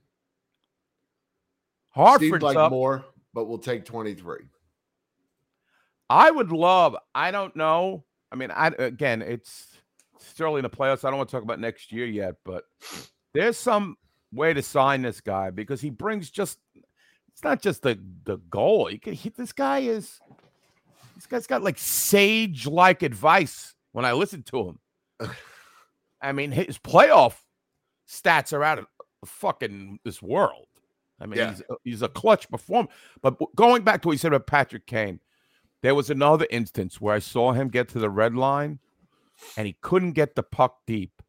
Hartford's 1.90 2.30
Seemed 2.30 2.42
like 2.42 2.56
up. 2.56 2.70
more, 2.70 3.04
but 3.32 3.46
we'll 3.46 3.58
take 3.58 3.86
23. 3.86 4.40
I 6.10 6.30
would 6.30 6.52
love. 6.52 6.94
I 7.14 7.30
don't 7.30 7.56
know. 7.56 8.04
I 8.30 8.36
mean, 8.36 8.50
I 8.50 8.68
again, 8.78 9.22
it's 9.22 9.68
still 10.18 10.46
early 10.46 10.58
in 10.58 10.64
the 10.64 10.70
playoffs. 10.70 11.04
I 11.04 11.10
don't 11.10 11.16
want 11.16 11.30
to 11.30 11.36
talk 11.36 11.42
about 11.42 11.60
next 11.60 11.90
year 11.90 12.04
yet, 12.04 12.34
but 12.44 12.64
there's 13.32 13.56
some 13.56 13.96
way 14.30 14.52
to 14.52 14.60
sign 14.60 15.02
this 15.02 15.20
guy 15.22 15.50
because 15.50 15.80
he 15.80 15.88
brings 15.88 16.30
just. 16.30 16.58
It's 17.32 17.42
not 17.42 17.62
just 17.62 17.82
the 17.82 17.98
the 18.24 18.36
goal. 18.50 18.90
You 18.90 19.00
can, 19.00 19.14
hit 19.14 19.36
this 19.36 19.52
guy 19.52 19.78
is. 19.80 20.20
This 21.14 21.26
guy's 21.26 21.46
got 21.46 21.62
like 21.62 21.78
sage 21.78 22.66
like 22.66 23.02
advice 23.02 23.73
when 23.94 24.04
I 24.04 24.12
listen 24.12 24.42
to 24.42 24.68
him. 25.20 25.30
I 26.20 26.32
mean, 26.32 26.50
his 26.50 26.78
playoff 26.78 27.34
stats 28.10 28.52
are 28.52 28.64
out 28.64 28.78
of 28.80 28.86
fucking 29.24 30.00
this 30.04 30.20
world. 30.20 30.66
I 31.20 31.26
mean, 31.26 31.38
Yeah. 31.38 31.50
he's 31.50 31.60
a, 31.60 31.74
he's 31.84 32.02
a 32.02 32.08
clutch 32.08 32.50
performer. 32.50 32.88
But 33.22 33.36
going 33.54 33.84
back 33.84 34.02
to 34.02 34.08
what 34.08 34.12
you 34.12 34.18
said 34.18 34.32
about 34.32 34.48
Patrick 34.48 34.84
Kane, 34.86 35.20
there 35.82 35.94
was 35.94 36.10
another 36.10 36.46
instance 36.50 37.00
where 37.00 37.14
I 37.14 37.20
saw 37.20 37.52
him 37.52 37.68
get 37.68 37.88
to 37.90 37.98
the 38.00 38.10
red 38.10 38.34
line, 38.34 38.80
and 39.56 39.66
he 39.66 39.76
couldn't 39.80 40.12
get 40.12 40.34
the 40.34 40.42
puck 40.42 40.78
deep. 40.86 41.22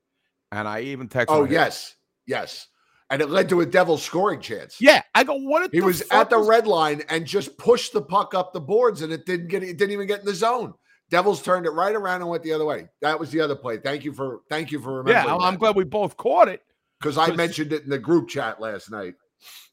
And 0.52 0.68
I 0.68 0.82
even 0.82 1.08
texted. 1.08 1.26
Oh, 1.30 1.44
yes. 1.44 1.96
Yes. 2.26 2.68
And 3.12 3.22
it 3.22 3.30
led 3.30 3.48
to 3.50 3.62
a 3.62 3.66
Devil 3.66 3.98
scoring 4.00 4.42
chance. 4.42 4.78
yeah. 4.82 5.04
I 5.14 5.24
go, 5.24 5.36
what? 5.36 5.70
He 5.72 5.82
the 5.82 5.86
was 5.86 6.02
at 6.10 6.32
the 6.32 6.40
is- 6.40 6.48
red 6.48 6.66
line 6.66 7.04
and 7.10 7.26
just 7.28 7.56
pushed 7.60 7.94
the 7.94 8.02
puck 8.02 8.34
up 8.34 8.54
the 8.54 8.62
boards, 8.62 9.04
and 9.04 9.14
it 9.14 9.26
didn't 9.28 9.50
get. 9.50 9.62
It 9.62 9.78
didn't 9.78 9.92
even 9.92 10.08
get 10.08 10.22
in 10.22 10.26
the 10.26 10.34
zone. 10.34 10.74
Devils 11.10 11.42
turned 11.42 11.66
it 11.66 11.72
right 11.72 11.96
around 11.96 12.22
and 12.22 12.30
went 12.30 12.44
the 12.44 12.52
other 12.52 12.66
way. 12.66 12.88
That 13.02 13.20
was 13.20 13.30
the 13.32 13.40
other 13.42 13.56
play. 13.56 13.78
Thank 13.78 14.04
you 14.04 14.12
for 14.14 14.42
thank 14.50 14.72
you 14.72 14.80
for 14.80 15.08
Yeah, 15.08 15.20
remembering. 15.20 15.36
I'm, 15.36 15.42
I'm 15.42 15.56
glad 15.58 15.76
we 15.76 15.84
both 15.84 16.18
caught 16.18 16.48
it. 16.48 16.62
because 17.00 17.18
I 17.18 17.32
mentioned 17.36 17.74
it 17.74 17.84
in 17.84 17.90
the 17.90 18.00
group 18.00 18.28
chat 18.28 18.60
last 18.60 18.90
night 18.92 19.14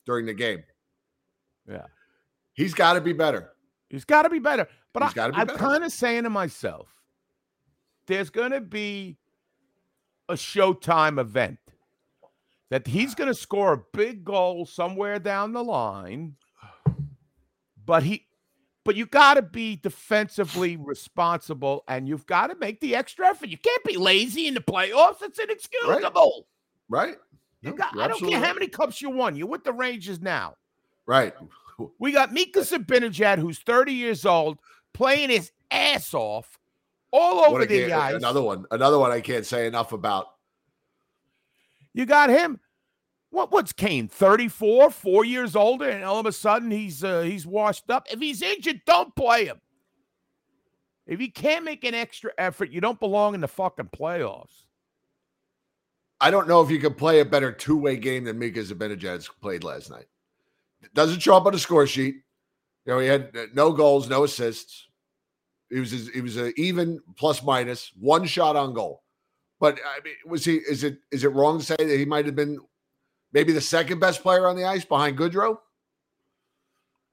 during 0.05 0.27
the 0.27 0.35
game. 0.35 0.63
Yeah. 1.69 1.87
He's 2.55 2.75
got 2.75 2.95
to 2.95 3.01
be 3.01 3.13
better. 3.15 3.53
He's 3.89 4.05
got 4.05 4.23
to 4.23 4.31
be 4.31 4.39
better. 4.39 4.69
But 4.93 5.05
He's 5.05 5.19
I, 5.19 5.31
be 5.31 5.37
I'm 5.37 5.47
kind 5.49 5.85
of 5.85 5.93
saying 5.93 6.25
to 6.25 6.31
myself, 6.31 6.89
there's 8.07 8.29
going 8.31 8.51
to 8.53 8.61
be 8.61 9.17
a 10.29 10.35
Showtime 10.35 11.19
event 11.19 11.59
that 12.71 12.87
he's 12.87 13.15
going 13.15 13.29
to 13.29 13.35
score 13.35 13.73
a 13.75 13.83
big 13.97 14.25
goal 14.25 14.67
somewhere 14.67 15.19
down 15.19 15.53
the 15.53 15.65
line, 15.65 16.37
but 17.87 18.03
he. 18.03 18.27
But 18.85 18.97
you 18.97 19.07
got 19.07 19.35
to 19.35 19.43
be 19.43 19.77
defensively 19.77 20.77
responsible, 20.77 21.85
and 21.87 22.09
you've 22.09 22.27
got 22.27 22.49
to 22.49 22.57
make 22.57 22.81
the 22.81 22.97
extra 22.97 23.29
effort. 23.29 23.49
You 23.49 23.59
can't 23.59 23.85
be 23.85 23.97
lazy 23.97 24.49
in 24.49 24.55
the 24.55 24.61
playoffs; 24.61 25.23
it's 25.23 25.39
inexcusable. 25.39 26.47
Right? 26.89 27.17
You 27.61 27.71
No, 27.71 27.77
got, 27.77 27.97
I 27.99 28.09
don't 28.09 28.21
care 28.29 28.41
how 28.41 28.53
many 28.55 28.67
cups 28.67 29.01
you 29.01 29.11
won. 29.11 29.37
You're 29.37 29.47
with 29.47 29.63
the 29.63 29.73
Rangers 29.73 30.21
now. 30.21 30.57
Right. 31.07 31.33
We 31.99 32.13
got 32.13 32.33
Mika 32.33 32.61
Zibanejad, 32.61 33.39
who's 33.39 33.61
30 33.61 33.93
years 33.93 34.27
old, 34.27 34.59
playing 34.93 35.31
his 35.31 35.53
ass 35.71 36.13
off 36.13 36.59
all 37.13 37.45
over 37.45 37.65
the 37.65 37.93
ice. 37.93 38.15
Another 38.15 38.43
one. 38.43 38.67
Another 38.71 38.99
one 38.99 39.11
I 39.11 39.21
can't 39.21 39.47
say 39.47 39.67
enough 39.67 39.93
about. 39.93 40.27
You 41.95 42.07
got 42.07 42.31
him. 42.31 42.59
What? 43.33 43.51
What's 43.51 43.73
Kane? 43.73 44.09
34, 44.09 44.91
four 44.91 45.25
years 45.25 45.57
older, 45.57 45.89
and 45.89 46.05
all 46.05 46.21
of 46.21 46.27
a 46.27 46.33
sudden 46.33 46.71
he's 46.71 47.03
uh, 47.03 47.23
he's 47.23 47.47
washed 47.47 47.89
up. 47.91 48.07
If 48.13 48.21
he's 48.21 48.43
injured, 48.43 48.83
don't 48.85 49.17
play 49.17 49.47
him. 49.47 49.59
If 51.07 51.19
you 51.19 51.33
can't 51.33 51.65
make 51.65 51.83
an 51.83 51.95
extra 51.95 52.31
effort, 52.37 52.71
you 52.71 52.83
don't 52.83 53.01
belong 53.01 53.35
in 53.35 53.41
the 53.41 53.49
fucking 53.49 53.89
playoffs. 53.89 54.67
I 56.21 56.31
don't 56.31 56.47
know 56.47 56.61
if 56.61 56.71
you 56.71 56.79
can 56.79 56.93
play 56.93 57.21
a 57.21 57.25
better 57.25 57.51
two-way 57.51 57.97
game 57.97 58.25
than 58.25 58.39
Mika 58.39 58.61
Zibanejad's 58.61 59.29
played 59.41 59.65
last 59.65 59.91
night. 59.91 60.07
Doesn't 60.95 61.21
show 61.21 61.35
up 61.35 61.47
on 61.47 61.53
the 61.53 61.59
score 61.59 61.87
sheet. 61.87 62.17
You 62.85 62.93
know, 62.93 62.99
he 62.99 63.09
had 63.09 63.35
uh, 63.35 63.47
no 63.55 63.73
goals, 63.73 64.11
no 64.11 64.25
assists. 64.25 64.89
He 65.71 65.81
was 65.81 65.91
he 65.91 66.21
was 66.21 66.37
a 66.37 66.53
even 66.61 67.01
plus 67.17 67.43
minus 67.43 67.93
one 67.99 68.27
shot 68.27 68.57
on 68.57 68.75
goal. 68.75 69.03
But 69.59 69.79
I 69.87 70.01
mean, 70.05 70.15
was 70.27 70.45
he? 70.45 70.57
Is 70.57 70.85
it 70.85 70.99
is 71.11 71.25
it 71.25 71.33
wrong 71.33 71.61
to 71.61 71.65
say 71.65 71.77
that 71.79 71.99
he 71.99 72.05
might 72.05 72.27
have 72.27 72.37
been 72.37 72.59
maybe 73.33 73.53
the 73.53 73.61
second 73.61 73.99
best 73.99 74.23
player 74.23 74.47
on 74.47 74.57
the 74.57 74.65
ice 74.65 74.85
behind 74.85 75.19
Goodrow? 75.19 75.59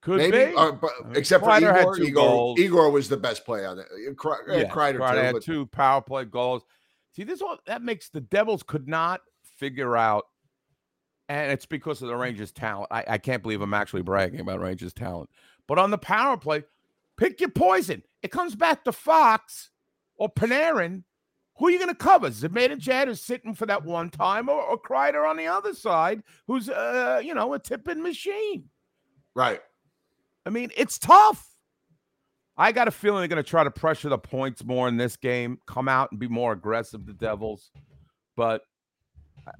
Could 0.02 0.18
maybe, 0.18 0.46
be. 0.52 0.54
Or- 0.56 0.72
but- 0.74 0.92
I 1.04 1.08
mean, 1.08 1.16
except 1.18 1.44
for 1.44 1.50
Kreider 1.50 1.74
had 1.74 1.82
Igor. 1.82 1.96
two 1.98 2.04
Igor, 2.04 2.24
goals. 2.24 2.60
Igor 2.60 2.90
was 2.92 3.10
the 3.10 3.18
best 3.18 3.46
player 3.46 3.68
on 3.68 3.78
that. 3.78 3.88
Kre- 4.18 4.30
uh, 4.50 4.58
yeah, 4.58 4.64
Kreider, 4.70 4.98
Kreider 5.00 5.12
too, 5.12 5.18
had 5.18 5.34
but- 5.34 5.44
two 5.44 5.66
power 5.68 6.02
play 6.02 6.26
goals. 6.26 6.64
See, 7.16 7.24
this 7.24 7.42
one 7.42 7.58
that 7.66 7.82
makes 7.82 8.10
the 8.10 8.22
Devils 8.22 8.64
could 8.64 8.88
not 8.88 9.22
figure 9.58 9.98
out, 9.98 10.26
and 11.28 11.52
it's 11.52 11.66
because 11.66 12.02
of 12.02 12.08
the 12.08 12.16
Rangers' 12.16 12.52
talent. 12.54 12.88
I, 12.92 13.04
I 13.08 13.18
can't 13.18 13.44
believe 13.44 13.62
I'm 13.62 13.74
actually 13.74 14.04
bragging 14.04 14.40
about 14.40 14.62
Rangers' 14.62 14.94
talent. 14.94 15.30
But 15.68 15.80
on 15.80 15.92
the 15.92 15.98
power 15.98 16.38
play, 16.38 16.64
pick 17.18 17.42
your 17.42 17.50
poison. 17.50 18.04
It 18.24 18.32
comes 18.32 18.56
back 18.56 18.84
to 18.86 18.92
Fox 18.94 19.70
or 20.16 20.30
Panarin, 20.32 21.04
who 21.60 21.68
are 21.68 21.72
you 21.72 21.78
going 21.78 21.90
to 21.90 21.96
cover? 21.96 22.30
Zibanejad 22.30 23.08
is 23.08 23.22
sitting 23.22 23.54
for 23.54 23.66
that 23.66 23.84
one 23.84 24.10
time, 24.10 24.48
or, 24.48 24.62
or 24.62 24.82
Kreider 24.82 25.30
on 25.30 25.36
the 25.36 25.48
other 25.48 25.74
side, 25.74 26.24
who's 26.48 26.70
uh, 26.70 27.22
you 27.24 27.34
know 27.34 27.54
a 27.54 27.60
tipping 27.60 28.02
machine. 28.02 28.70
Right. 29.36 29.60
I 30.46 30.50
mean, 30.50 30.72
it's 30.76 30.98
tough. 30.98 31.46
I 32.58 32.72
got 32.72 32.88
a 32.88 32.92
feeling 32.92 33.20
they're 33.20 33.28
going 33.28 33.44
to 33.44 33.50
try 33.50 33.64
to 33.64 33.72
pressure 33.72 34.10
the 34.10 34.18
points 34.18 34.64
more 34.64 34.88
in 34.88 34.98
this 34.98 35.16
game, 35.18 35.60
come 35.66 35.88
out 35.88 36.12
and 36.12 36.20
be 36.20 36.28
more 36.28 36.54
aggressive, 36.54 37.06
the 37.06 37.14
Devils. 37.14 37.72
But 38.36 38.64
I, 39.46 39.52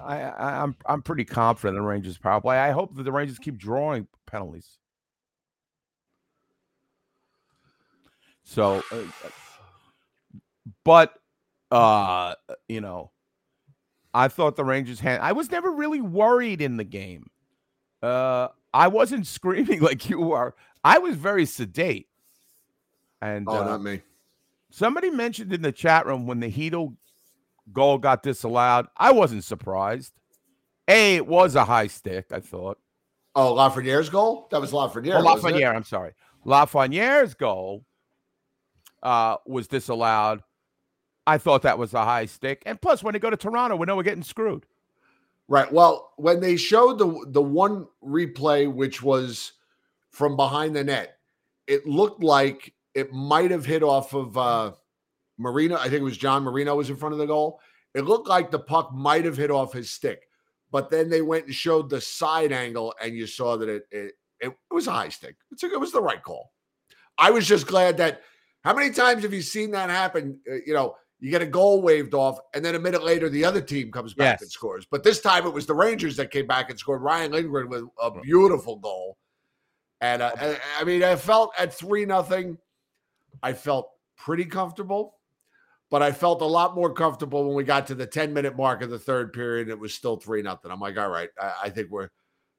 I, 0.00 0.20
I, 0.22 0.62
I'm 0.62 0.76
I'm 0.86 1.02
pretty 1.02 1.24
confident 1.24 1.76
in 1.76 1.82
the 1.82 1.88
Rangers 1.88 2.18
power 2.18 2.40
play. 2.40 2.58
I 2.58 2.70
hope 2.70 2.96
that 2.96 3.02
the 3.02 3.12
Rangers 3.12 3.38
keep 3.38 3.58
drawing 3.58 4.06
penalties. 4.26 4.78
So, 8.44 8.80
uh, 8.92 8.98
but 10.86 11.12
uh, 11.72 12.34
you 12.68 12.80
know, 12.80 13.10
I 14.14 14.28
thought 14.28 14.54
the 14.54 14.64
Rangers 14.64 15.00
had. 15.00 15.20
I 15.20 15.32
was 15.32 15.50
never 15.50 15.70
really 15.72 16.00
worried 16.00 16.62
in 16.62 16.76
the 16.76 16.84
game. 16.84 17.28
Uh, 18.02 18.48
I 18.72 18.86
wasn't 18.88 19.26
screaming 19.38 19.80
like 19.80 20.08
you 20.08 20.32
are. 20.32 20.54
I 20.84 20.98
was 20.98 21.16
very 21.16 21.44
sedate. 21.44 22.06
And 23.20 23.48
Oh, 23.48 23.60
uh, 23.60 23.64
not 23.64 23.82
me. 23.82 24.00
somebody 24.70 25.10
mentioned 25.10 25.52
in 25.52 25.62
the 25.62 25.72
chat 25.72 26.06
room 26.06 26.26
when 26.26 26.38
the 26.38 26.50
Chytil 26.52 26.94
goal 27.72 27.98
got 27.98 28.22
disallowed, 28.22 28.86
I 28.96 29.10
wasn't 29.10 29.42
surprised. 29.42 30.12
A, 30.86 31.16
it 31.16 31.26
was 31.26 31.56
a 31.56 31.64
high 31.64 31.88
stick, 31.88 32.26
I 32.30 32.38
thought. 32.38 32.78
Oh, 33.34 33.54
Lafreniere's 33.54 34.08
goal? 34.08 34.46
That 34.52 34.60
was 34.60 34.70
Lafreniere. 34.70 35.18
Oh. 35.18 35.24
Lafreniere, 35.24 35.74
I'm 35.74 35.82
sorry. 35.82 36.12
Lafreniere's 36.46 37.34
goal 37.34 37.84
uh, 39.02 39.36
was 39.46 39.66
disallowed. 39.66 40.42
I 41.26 41.38
thought 41.38 41.62
that 41.62 41.78
was 41.78 41.92
a 41.94 42.04
high 42.04 42.26
stick. 42.26 42.62
And 42.66 42.80
plus, 42.80 43.02
when 43.02 43.12
they 43.12 43.18
go 43.18 43.30
to 43.30 43.36
Toronto, 43.36 43.76
we 43.76 43.86
know 43.86 43.96
we're 43.96 44.02
getting 44.02 44.22
screwed. 44.22 44.64
Right. 45.48 45.70
Well, 45.72 46.12
when 46.16 46.40
they 46.40 46.56
showed 46.56 46.98
the 46.98 47.26
the 47.28 47.42
one 47.42 47.86
replay, 48.02 48.72
which 48.72 49.02
was 49.02 49.52
from 50.10 50.36
behind 50.36 50.74
the 50.74 50.84
net, 50.84 51.18
it 51.66 51.86
looked 51.86 52.22
like 52.22 52.72
it 52.94 53.12
might 53.12 53.50
have 53.50 53.64
hit 53.64 53.82
off 53.82 54.12
of 54.14 54.36
uh 54.36 54.72
Marino. 55.38 55.76
I 55.76 55.84
think 55.84 55.94
it 55.94 56.02
was 56.02 56.16
John 56.16 56.42
Marino 56.42 56.74
was 56.74 56.90
in 56.90 56.96
front 56.96 57.12
of 57.12 57.18
the 57.18 57.26
goal. 57.26 57.60
It 57.94 58.06
looked 58.06 58.28
like 58.28 58.50
the 58.50 58.58
puck 58.58 58.92
might 58.92 59.24
have 59.24 59.36
hit 59.36 59.50
off 59.50 59.72
his 59.72 59.90
stick, 59.90 60.28
but 60.70 60.90
then 60.90 61.08
they 61.08 61.22
went 61.22 61.46
and 61.46 61.54
showed 61.54 61.88
the 61.88 62.00
side 62.00 62.52
angle, 62.52 62.94
and 63.00 63.14
you 63.14 63.26
saw 63.26 63.56
that 63.56 63.68
it 63.68 63.86
it, 63.90 64.14
it 64.40 64.52
was 64.70 64.88
a 64.88 64.92
high 64.92 65.08
stick. 65.10 65.36
It's 65.52 65.62
a, 65.62 65.66
it 65.66 65.80
was 65.80 65.92
the 65.92 66.02
right 66.02 66.22
call. 66.22 66.50
I 67.18 67.30
was 67.30 67.46
just 67.46 67.66
glad 67.66 67.96
that. 67.98 68.22
How 68.64 68.74
many 68.74 68.90
times 68.90 69.22
have 69.22 69.32
you 69.32 69.42
seen 69.42 69.70
that 69.70 69.90
happen? 69.90 70.40
Uh, 70.50 70.56
you 70.66 70.74
know, 70.74 70.96
you 71.18 71.30
get 71.30 71.40
a 71.42 71.46
goal 71.46 71.80
waved 71.80 72.12
off, 72.14 72.38
and 72.54 72.64
then 72.64 72.74
a 72.74 72.78
minute 72.78 73.02
later, 73.02 73.28
the 73.28 73.44
other 73.44 73.60
team 73.60 73.90
comes 73.90 74.12
back 74.14 74.34
Yes. 74.34 74.42
and 74.42 74.50
scores. 74.50 74.86
But 74.90 75.02
this 75.02 75.20
time, 75.20 75.46
it 75.46 75.52
was 75.52 75.66
the 75.66 75.74
Rangers 75.74 76.16
that 76.16 76.30
came 76.30 76.46
back 76.46 76.68
and 76.70 76.78
scored. 76.78 77.00
Ryan 77.02 77.32
Lindgren 77.32 77.68
with 77.68 77.84
a 78.00 78.10
beautiful 78.20 78.76
goal, 78.76 79.16
and 80.00 80.20
uh, 80.22 80.32
I, 80.38 80.58
I 80.80 80.84
mean, 80.84 81.02
I 81.02 81.16
felt 81.16 81.52
at 81.58 81.72
three 81.72 82.04
nothing, 82.04 82.58
I 83.42 83.54
felt 83.54 83.88
pretty 84.18 84.44
comfortable, 84.44 85.14
but 85.90 86.02
I 86.02 86.12
felt 86.12 86.42
a 86.42 86.46
lot 86.46 86.74
more 86.74 86.92
comfortable 86.92 87.46
when 87.46 87.54
we 87.54 87.64
got 87.64 87.86
to 87.86 87.94
the 87.94 88.06
ten 88.06 88.34
minute 88.34 88.56
mark 88.56 88.82
of 88.82 88.90
the 88.90 88.98
third 88.98 89.32
period. 89.32 89.68
It 89.70 89.78
was 89.78 89.94
still 89.94 90.16
three 90.16 90.42
nothing. 90.42 90.70
I'm 90.70 90.80
like, 90.80 90.98
all 90.98 91.08
right, 91.08 91.30
I, 91.40 91.52
I 91.64 91.70
think 91.70 91.90
we're, 91.90 92.08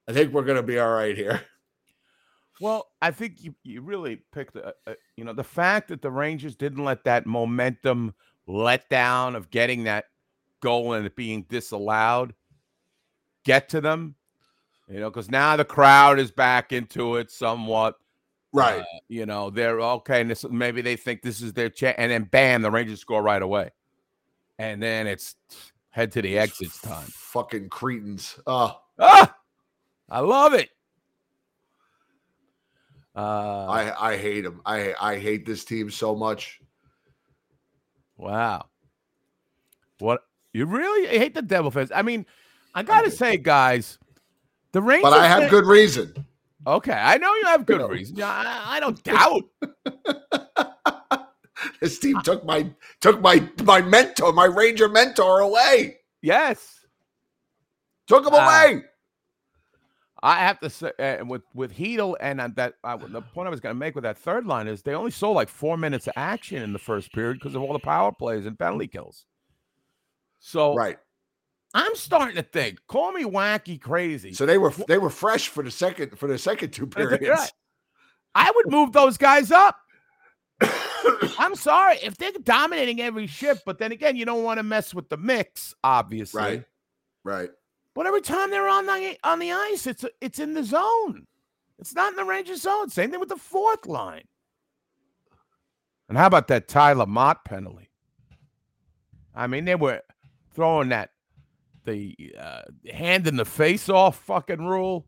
I 0.08 0.12
think 0.12 0.32
we're 0.32 0.42
gonna 0.44 0.62
be 0.64 0.78
all 0.80 0.90
right 0.92 1.16
here. 1.16 1.42
Well, 2.60 2.88
I 3.00 3.12
think 3.12 3.34
you, 3.38 3.54
you 3.62 3.82
really 3.82 4.24
picked, 4.32 4.56
a, 4.56 4.74
a, 4.88 4.96
you 5.16 5.22
know, 5.22 5.32
the 5.32 5.44
fact 5.44 5.86
that 5.88 6.02
the 6.02 6.10
Rangers 6.10 6.56
didn't 6.56 6.84
let 6.84 7.04
that 7.04 7.24
momentum 7.24 8.14
let 8.48 8.88
down 8.88 9.36
of 9.36 9.50
getting 9.50 9.84
that 9.84 10.06
goal 10.60 10.94
and 10.94 11.06
it 11.06 11.14
being 11.14 11.44
disallowed 11.48 12.34
get 13.44 13.68
to 13.68 13.80
them, 13.80 14.16
you 14.88 14.98
know, 14.98 15.08
because 15.08 15.30
now 15.30 15.56
the 15.56 15.64
crowd 15.64 16.18
is 16.18 16.32
back 16.32 16.72
into 16.72 17.16
it 17.16 17.30
somewhat. 17.30 17.94
Right. 18.52 18.80
Uh, 18.80 18.84
you 19.08 19.26
know, 19.26 19.50
they're 19.50 19.80
okay. 19.80 20.22
And 20.22 20.30
this, 20.30 20.44
maybe 20.48 20.80
they 20.80 20.96
think 20.96 21.22
this 21.22 21.40
is 21.40 21.52
their 21.52 21.68
chance. 21.68 21.96
And 21.98 22.10
then 22.10 22.24
bam, 22.24 22.62
the 22.62 22.70
Rangers 22.70 23.00
score 23.00 23.22
right 23.22 23.40
away. 23.40 23.70
And 24.58 24.82
then 24.82 25.06
it's 25.06 25.36
head 25.90 26.10
to 26.12 26.22
the 26.22 26.38
exits 26.38 26.80
time. 26.80 27.06
Fucking 27.06 27.68
cretins. 27.68 28.40
Oh, 28.46 28.80
Ah, 28.98 29.36
I 30.10 30.20
love 30.20 30.54
it. 30.54 30.70
Uh, 33.14 33.66
I 33.66 34.12
I 34.12 34.16
hate 34.16 34.42
them. 34.42 34.60
I 34.64 34.94
I 35.00 35.18
hate 35.18 35.46
this 35.46 35.64
team 35.64 35.90
so 35.90 36.14
much. 36.14 36.60
Wow. 38.18 38.66
What 40.00 40.22
you 40.52 40.66
really 40.66 41.06
hate 41.06 41.34
the 41.34 41.42
Devil 41.42 41.70
fans? 41.70 41.90
I 41.94 42.02
mean, 42.02 42.26
I 42.74 42.82
gotta 42.82 43.10
say, 43.10 43.36
guys, 43.38 43.98
the 44.72 44.82
Rangers. 44.82 45.10
But 45.10 45.12
I 45.20 45.26
have 45.26 45.40
fan- 45.42 45.50
good 45.50 45.66
reason. 45.66 46.26
Okay, 46.66 46.92
I 46.92 47.16
know 47.18 47.32
you 47.34 47.44
have 47.46 47.64
good 47.64 47.78
know. 47.78 47.88
reason. 47.88 48.16
Yeah, 48.16 48.28
I, 48.28 48.76
I 48.76 48.80
don't 48.80 49.02
doubt. 49.04 49.42
This 51.80 51.98
team 51.98 52.20
took 52.22 52.44
my 52.44 52.70
took 53.00 53.20
my 53.20 53.46
my 53.64 53.80
mentor, 53.82 54.32
my 54.32 54.44
Ranger 54.44 54.88
mentor 54.88 55.40
away. 55.40 55.96
Yes, 56.22 56.80
Took 58.06 58.26
him 58.26 58.32
Ah. 58.34 58.44
away. 58.64 58.82
I 60.22 60.38
have 60.40 60.58
to 60.60 60.70
say, 60.70 60.90
uh, 60.98 61.24
with 61.24 61.42
with 61.54 61.76
Chytil 61.76 62.16
and 62.20 62.40
uh, 62.40 62.48
that 62.56 62.74
uh, 62.82 62.96
the 62.96 63.22
point 63.22 63.46
I 63.46 63.50
was 63.50 63.60
going 63.60 63.74
to 63.74 63.78
make 63.78 63.94
with 63.94 64.04
that 64.04 64.18
third 64.18 64.46
line 64.46 64.66
is 64.66 64.82
they 64.82 64.94
only 64.94 65.10
saw 65.10 65.30
like 65.30 65.48
four 65.48 65.76
minutes 65.76 66.06
of 66.06 66.14
action 66.16 66.62
in 66.62 66.72
the 66.72 66.78
first 66.78 67.12
period 67.12 67.34
because 67.34 67.54
of 67.54 67.62
all 67.62 67.72
the 67.72 67.78
power 67.78 68.10
plays 68.12 68.46
and 68.46 68.58
penalty 68.58 68.88
kills. 68.88 69.26
So 70.40 70.74
Right. 70.74 70.98
I'm 71.74 71.94
starting 71.94 72.36
to 72.36 72.42
think. 72.42 72.78
Call 72.88 73.12
me 73.12 73.24
wacky, 73.24 73.80
crazy. 73.80 74.32
So 74.32 74.46
they 74.46 74.58
were 74.58 74.72
they 74.88 74.98
were 74.98 75.10
fresh 75.10 75.48
for 75.48 75.62
the 75.62 75.70
second 75.70 76.18
for 76.18 76.26
the 76.26 76.38
second 76.38 76.72
two 76.72 76.86
periods. 76.88 77.28
right. 77.28 77.52
I 78.34 78.50
would 78.54 78.70
move 78.70 78.92
those 78.92 79.18
guys 79.18 79.50
up. 79.50 79.76
I'm 81.38 81.54
sorry 81.54 81.98
if 82.02 82.16
they're 82.16 82.32
dominating 82.42 83.00
every 83.00 83.26
shift, 83.26 83.62
but 83.64 83.78
then 83.78 83.92
again, 83.92 84.16
you 84.16 84.24
don't 84.24 84.42
want 84.42 84.58
to 84.58 84.62
mess 84.62 84.92
with 84.94 85.08
the 85.08 85.16
mix, 85.16 85.74
obviously. 85.84 86.40
Right. 86.40 86.64
Right. 87.24 87.50
But 87.98 88.06
every 88.06 88.20
time 88.20 88.50
they're 88.50 88.68
on 88.68 88.86
the 88.86 89.16
on 89.24 89.40
the 89.40 89.50
ice, 89.50 89.84
it's 89.88 90.04
it's 90.20 90.38
in 90.38 90.54
the 90.54 90.62
zone. 90.62 91.26
It's 91.80 91.96
not 91.96 92.12
in 92.12 92.16
the 92.16 92.24
Rangers 92.24 92.62
zone. 92.62 92.90
Same 92.90 93.10
thing 93.10 93.18
with 93.18 93.28
the 93.28 93.36
fourth 93.36 93.86
line. 93.86 94.22
And 96.08 96.16
how 96.16 96.26
about 96.26 96.46
that 96.46 96.68
Tyler 96.68 97.06
Motte 97.06 97.44
penalty? 97.44 97.90
I 99.34 99.48
mean, 99.48 99.64
they 99.64 99.74
were 99.74 100.00
throwing 100.54 100.90
that 100.90 101.10
the 101.86 102.14
uh, 102.38 102.62
hand 102.88 103.26
in 103.26 103.34
the 103.34 103.44
face 103.44 103.88
off 103.88 104.16
fucking 104.26 104.64
rule. 104.64 105.04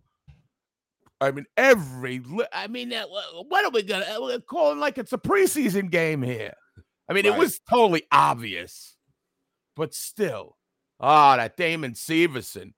I 1.20 1.30
mean, 1.30 1.46
every. 1.56 2.20
I 2.52 2.66
mean, 2.66 2.90
what 2.90 3.64
are 3.64 3.70
we 3.70 3.84
gonna 3.84 4.04
we're 4.18 4.40
calling 4.40 4.80
like 4.80 4.98
it's 4.98 5.12
a 5.12 5.18
preseason 5.18 5.92
game 5.92 6.22
here? 6.22 6.54
I 7.08 7.12
mean, 7.12 7.24
it 7.24 7.36
was 7.36 7.60
totally 7.60 8.02
obvious, 8.10 8.96
but 9.76 9.94
still. 9.94 10.56
Ah, 10.98 11.36
that 11.36 11.56
Damon 11.56 11.92
Severson. 11.92 12.72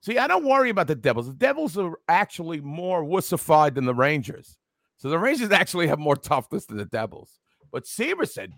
See, 0.00 0.18
I 0.18 0.26
don't 0.26 0.44
worry 0.44 0.70
about 0.70 0.86
the 0.86 0.94
Devils. 0.94 1.26
The 1.26 1.34
Devils 1.34 1.76
are 1.76 1.98
actually 2.08 2.60
more 2.60 3.02
wussified 3.02 3.74
than 3.74 3.86
the 3.86 3.94
Rangers. 3.94 4.56
So 4.96 5.08
the 5.10 5.18
Rangers 5.18 5.50
actually 5.52 5.88
have 5.88 5.98
more 5.98 6.16
toughness 6.16 6.66
than 6.66 6.76
the 6.76 6.84
Devils. 6.84 7.40
But 7.72 7.84
Severson, 7.84 8.50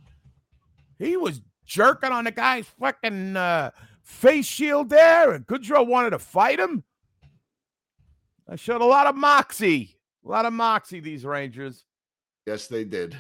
he 0.98 1.16
was 1.16 1.40
jerking 1.64 2.12
on 2.12 2.24
the 2.24 2.30
guy's 2.30 2.66
fucking 2.78 3.36
uh, 3.36 3.70
face 4.02 4.46
shield 4.46 4.90
there, 4.90 5.32
and 5.32 5.46
Goodrow 5.46 5.86
wanted 5.86 6.10
to 6.10 6.18
fight 6.18 6.58
him. 6.58 6.84
I 8.48 8.56
showed 8.56 8.80
a 8.80 8.86
lot 8.86 9.06
of 9.06 9.14
moxie. 9.14 9.98
A 10.24 10.28
lot 10.28 10.46
of 10.46 10.52
moxie, 10.52 11.00
these 11.00 11.24
Rangers. 11.24 11.84
Yes, 12.46 12.66
they 12.66 12.84
did. 12.84 13.16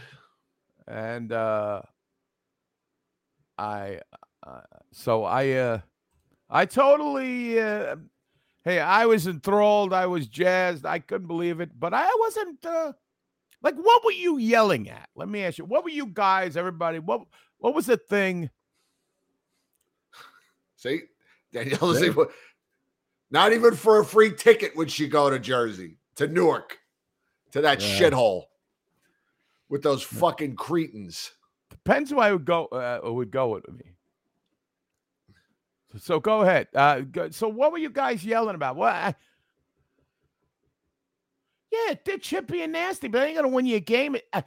And 0.86 1.32
uh 1.32 1.82
I 3.58 4.00
uh, 4.46 4.60
so 4.92 5.24
I 5.24 5.50
uh 5.50 5.80
I 6.50 6.64
totally 6.66 7.60
uh 7.60 7.96
hey, 8.64 8.80
I 8.80 9.06
was 9.06 9.26
enthralled, 9.26 9.92
I 9.92 10.06
was 10.06 10.26
jazzed, 10.26 10.84
I 10.86 10.98
couldn't 10.98 11.26
believe 11.26 11.60
it, 11.60 11.70
but 11.78 11.92
I 11.94 12.08
wasn't 12.20 12.64
uh 12.64 12.92
like 13.62 13.74
what 13.76 14.04
were 14.04 14.12
you 14.12 14.38
yelling 14.38 14.88
at? 14.88 15.08
Let 15.14 15.28
me 15.28 15.42
ask 15.44 15.58
you. 15.58 15.64
What 15.64 15.84
were 15.84 15.90
you 15.90 16.06
guys, 16.06 16.56
everybody? 16.56 16.98
What 16.98 17.22
what 17.58 17.74
was 17.74 17.86
the 17.86 17.96
thing? 17.96 18.50
See, 20.76 21.02
Danielle, 21.52 21.94
see 21.94 22.10
what- 22.10 22.30
not 23.30 23.52
even 23.52 23.74
for 23.74 23.98
a 24.00 24.04
free 24.04 24.32
ticket 24.32 24.74
would 24.76 24.90
she 24.90 25.06
go 25.06 25.28
to 25.28 25.38
Jersey, 25.38 25.98
to 26.14 26.26
Newark, 26.28 26.78
to 27.50 27.60
that 27.60 27.82
Yeah. 27.82 27.98
shithole 27.98 28.44
with 29.68 29.82
those 29.82 30.02
fucking 30.02 30.56
cretins. 30.56 31.32
Depends 31.68 32.10
who 32.10 32.20
I 32.20 32.32
would 32.32 32.46
go 32.46 32.66
uh, 32.66 33.00
would 33.04 33.30
go 33.30 33.48
with 33.48 33.68
me. 33.68 33.92
So 35.96 36.20
go 36.20 36.42
ahead. 36.42 36.68
Uh, 36.74 37.02
so 37.30 37.48
what 37.48 37.72
were 37.72 37.78
you 37.78 37.90
guys 37.90 38.24
yelling 38.24 38.54
about? 38.54 38.76
What? 38.76 38.92
I, 38.92 39.14
yeah, 41.70 41.94
they're 42.04 42.18
chippy 42.18 42.62
and 42.62 42.72
nasty, 42.72 43.08
but 43.08 43.20
they 43.20 43.28
ain't 43.28 43.36
gonna 43.36 43.48
win 43.48 43.66
you 43.66 43.76
a 43.76 43.80
game. 43.80 44.16
Uh, 44.32 44.42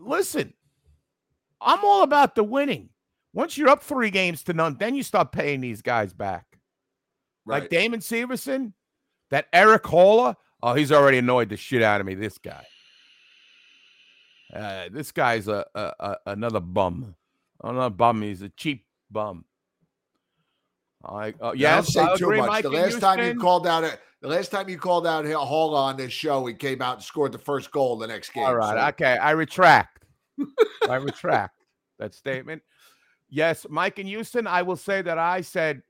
listen, 0.00 0.52
I'm 1.60 1.84
all 1.84 2.02
about 2.02 2.34
the 2.34 2.44
winning. 2.44 2.90
Once 3.32 3.58
you're 3.58 3.68
up 3.68 3.82
three 3.82 4.10
games 4.10 4.42
to 4.44 4.52
none, 4.52 4.76
then 4.78 4.94
you 4.94 5.02
start 5.02 5.32
paying 5.32 5.60
these 5.60 5.82
guys 5.82 6.12
back. 6.12 6.46
Right. 7.44 7.62
Like 7.62 7.70
Damon 7.70 8.00
Severson, 8.00 8.72
that 9.30 9.46
Erik 9.52 9.82
Haula. 9.82 10.36
Oh, 10.62 10.74
he's 10.74 10.92
already 10.92 11.18
annoyed 11.18 11.48
the 11.48 11.56
shit 11.56 11.82
out 11.82 12.00
of 12.00 12.06
me. 12.06 12.14
This 12.14 12.38
guy. 12.38 12.64
Uh, 14.54 14.88
this 14.90 15.10
guy's 15.10 15.48
a, 15.48 15.66
a, 15.74 15.92
a 15.98 16.16
another 16.26 16.60
bum. 16.60 17.14
Another 17.62 17.90
bum. 17.90 18.22
He's 18.22 18.42
a 18.42 18.50
cheap 18.50 18.86
bum. 19.10 19.44
I 21.06 21.34
uh, 21.40 21.52
yes, 21.54 21.92
don't 21.92 22.08
I 22.08 22.12
say 22.14 22.18
too 22.18 22.30
much. 22.36 22.48
Mike 22.48 22.62
the 22.62 22.70
last 22.70 23.00
time 23.00 23.20
you 23.24 23.38
called 23.38 23.66
out 23.66 23.84
it, 23.84 24.00
the 24.20 24.28
last 24.28 24.50
time 24.50 24.68
you 24.68 24.78
called 24.78 25.06
out 25.06 25.26
Hall 25.26 25.74
on 25.74 25.96
this 25.96 26.12
show, 26.12 26.44
he 26.46 26.54
came 26.54 26.80
out 26.80 26.96
and 26.96 27.02
scored 27.04 27.32
the 27.32 27.38
first 27.38 27.70
goal 27.70 27.96
the 27.98 28.06
next 28.06 28.30
game. 28.32 28.44
All 28.44 28.56
right. 28.56 28.78
so- 28.80 28.88
Okay. 28.88 29.18
I 29.18 29.32
retract. 29.32 30.04
I 30.88 30.96
retract 30.96 31.60
that 31.98 32.14
statement. 32.14 32.62
Yes, 33.28 33.66
Mike 33.68 33.98
in 33.98 34.06
Houston, 34.06 34.46
I 34.46 34.62
will 34.62 34.76
say 34.76 35.02
that 35.02 35.18
I 35.18 35.40
said 35.40 35.82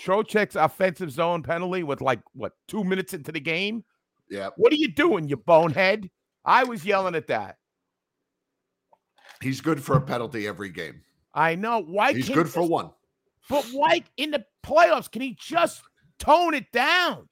Trocheck's 0.00 0.56
offensive 0.56 1.10
zone 1.10 1.42
penalty 1.42 1.82
with 1.82 2.00
like 2.00 2.20
what 2.34 2.52
two 2.68 2.84
minutes 2.84 3.14
into 3.14 3.32
the 3.32 3.40
game. 3.40 3.84
yeah, 4.28 4.50
What 4.56 4.72
are 4.72 4.76
you 4.76 4.88
doing, 4.92 5.28
you 5.28 5.36
bonehead? 5.36 6.10
I 6.44 6.64
was 6.64 6.84
yelling 6.84 7.14
at 7.14 7.28
that. 7.28 7.56
he's 9.40 9.60
good 9.60 9.82
for 9.82 9.96
a 9.96 10.00
penalty 10.00 10.46
every 10.46 10.68
game. 10.68 11.00
I 11.34 11.54
know. 11.54 11.80
Why 11.82 12.12
He's 12.12 12.28
good 12.28 12.48
for 12.48 12.62
one. 12.62 12.90
But 13.48 13.64
why 13.72 14.02
in 14.16 14.30
the 14.30 14.44
playoffs 14.64 15.10
can 15.10 15.22
he 15.22 15.36
just 15.38 15.82
tone 16.18 16.54
it 16.54 16.70
down 16.72 17.28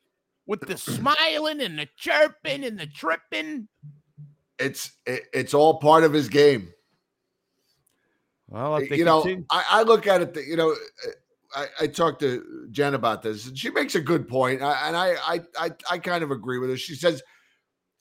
with 0.47 0.61
the 0.61 0.77
smiling 0.79 1.61
and 1.61 1.79
the 1.79 1.89
chirping 1.97 2.65
and 2.65 2.79
the 2.79 2.87
tripping? 2.87 3.69
It's 4.59 4.93
it, 5.07 5.25
it's 5.33 5.55
all 5.55 5.79
part 5.79 6.05
of 6.05 6.13
his 6.13 6.29
game. 6.29 6.73
Well, 8.49 8.73
you 8.99 9.05
know, 9.07 9.23
I, 9.51 9.65
I 9.71 9.83
look 9.83 10.07
at 10.07 10.21
it. 10.21 10.35
That, 10.35 10.45
you 10.47 10.57
know, 10.57 10.73
uh, 10.73 11.11
I, 11.55 11.67
I 11.85 11.87
talked 11.87 12.21
to 12.21 12.67
Jen 12.71 12.95
about 12.95 13.23
this, 13.23 13.47
and 13.47 13.57
she 13.59 13.71
makes 13.71 13.95
a 13.95 14.01
good 14.01 14.29
point, 14.29 14.63
I- 14.63 14.89
and 14.89 14.97
I, 14.97 15.15
I 15.15 15.41
I 15.59 15.71
I 15.91 15.99
kind 15.99 16.23
of 16.23 16.31
agree 16.31 16.59
with 16.59 16.69
her. 16.71 16.77
She 16.77 16.95
says, 16.95 17.23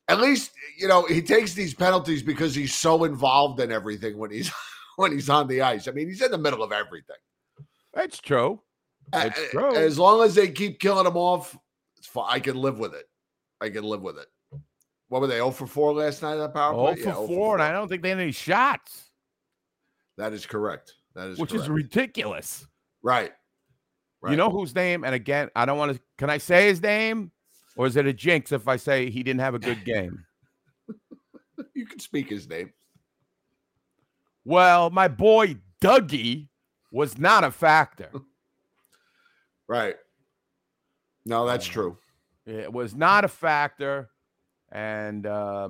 at 0.10 0.19
least 0.19 0.52
you 0.78 0.88
know 0.89 1.06
he 1.06 1.21
takes 1.21 1.54
these 1.54 1.74
penalties 1.74 2.21
because 2.21 2.54
he's 2.54 2.74
so 2.76 3.06
involved 3.06 3.62
in 3.62 3.71
everything 3.71 4.17
when 4.17 4.30
he's 4.32 4.52
when 4.97 5.13
he's 5.13 5.30
on 5.30 5.47
the 5.47 5.62
ice. 5.62 5.88
I 5.88 5.91
mean, 5.91 6.08
he's 6.10 6.21
in 6.21 6.32
the 6.32 6.38
middle 6.38 6.63
of 6.63 6.71
everything. 6.74 7.15
That's 7.93 8.19
true. 8.19 8.62
It's 9.13 9.38
a- 9.39 9.47
true. 9.49 9.75
As 9.75 9.99
long 9.99 10.23
as 10.23 10.36
they 10.36 10.49
keep 10.51 10.80
killing 10.80 11.06
him 11.06 11.17
off, 11.17 11.58
it's 11.97 12.08
fine. 12.08 12.25
I 12.30 12.39
can 12.39 12.56
live 12.56 12.80
with 12.80 12.93
it. 12.93 13.08
I 13.60 13.69
can 13.69 13.84
live 13.84 14.01
with 14.01 14.17
it. 14.17 14.27
What 15.10 15.21
were 15.21 15.27
they? 15.27 15.36
0 15.36 15.51
for 15.51 15.67
4 15.67 15.93
last 15.93 16.21
night 16.21 16.34
on 16.34 16.39
that 16.39 16.54
power 16.54 16.73
Oh 16.73 16.93
play? 16.93 17.01
for 17.04 17.10
Yeah, 17.10 17.15
0 17.15 17.27
four, 17.27 17.54
and 17.56 17.63
I 17.63 17.71
don't 17.73 17.88
think 17.89 18.01
they 18.01 18.10
had 18.10 18.19
any 18.19 18.32
shots, 18.32 19.12
That 20.17 20.32
is 20.34 20.45
correct. 20.45 20.93
That 21.15 21.27
is 21.30 21.39
which 21.39 21.54
is 21.54 21.67
ridiculous. 21.69 22.65
right. 23.01 23.32
Right. 24.21 24.32
You 24.32 24.38
know 24.38 24.49
whose 24.51 24.75
name? 24.75 25.04
And 25.04 25.15
again, 25.15 25.49
I 25.56 25.65
don't 25.65 25.80
want 25.80 25.95
to. 25.95 26.01
Can 26.19 26.30
I 26.30 26.38
say 26.38 26.67
his 26.67 26.80
name, 26.80 27.32
or 27.75 27.88
is 27.88 27.95
it 27.95 28.06
a 28.06 28.13
jinx 28.13 28.51
if 28.51 28.67
I 28.67 28.75
say 28.77 29.10
he 29.10 29.23
didn't 29.23 29.39
have 29.41 29.56
a 29.56 29.60
good 29.60 29.84
game? 29.84 30.23
you 31.73 31.88
can 31.88 31.97
speak 31.99 32.30
his 32.30 32.47
name. 32.47 32.71
Well, 34.45 34.91
my 34.91 35.08
boy 35.08 35.58
Dougie 35.82 36.47
was 36.91 37.17
not 37.17 37.43
a 37.43 37.51
factor. 37.51 38.10
Right. 39.67 39.95
No, 41.25 41.45
that's 41.45 41.67
Uh, 41.69 41.71
true. 41.71 41.97
It 42.45 42.71
was 42.73 42.95
not 42.95 43.23
a 43.23 43.27
factor, 43.27 44.10
and 44.71 45.25
uh, 45.25 45.69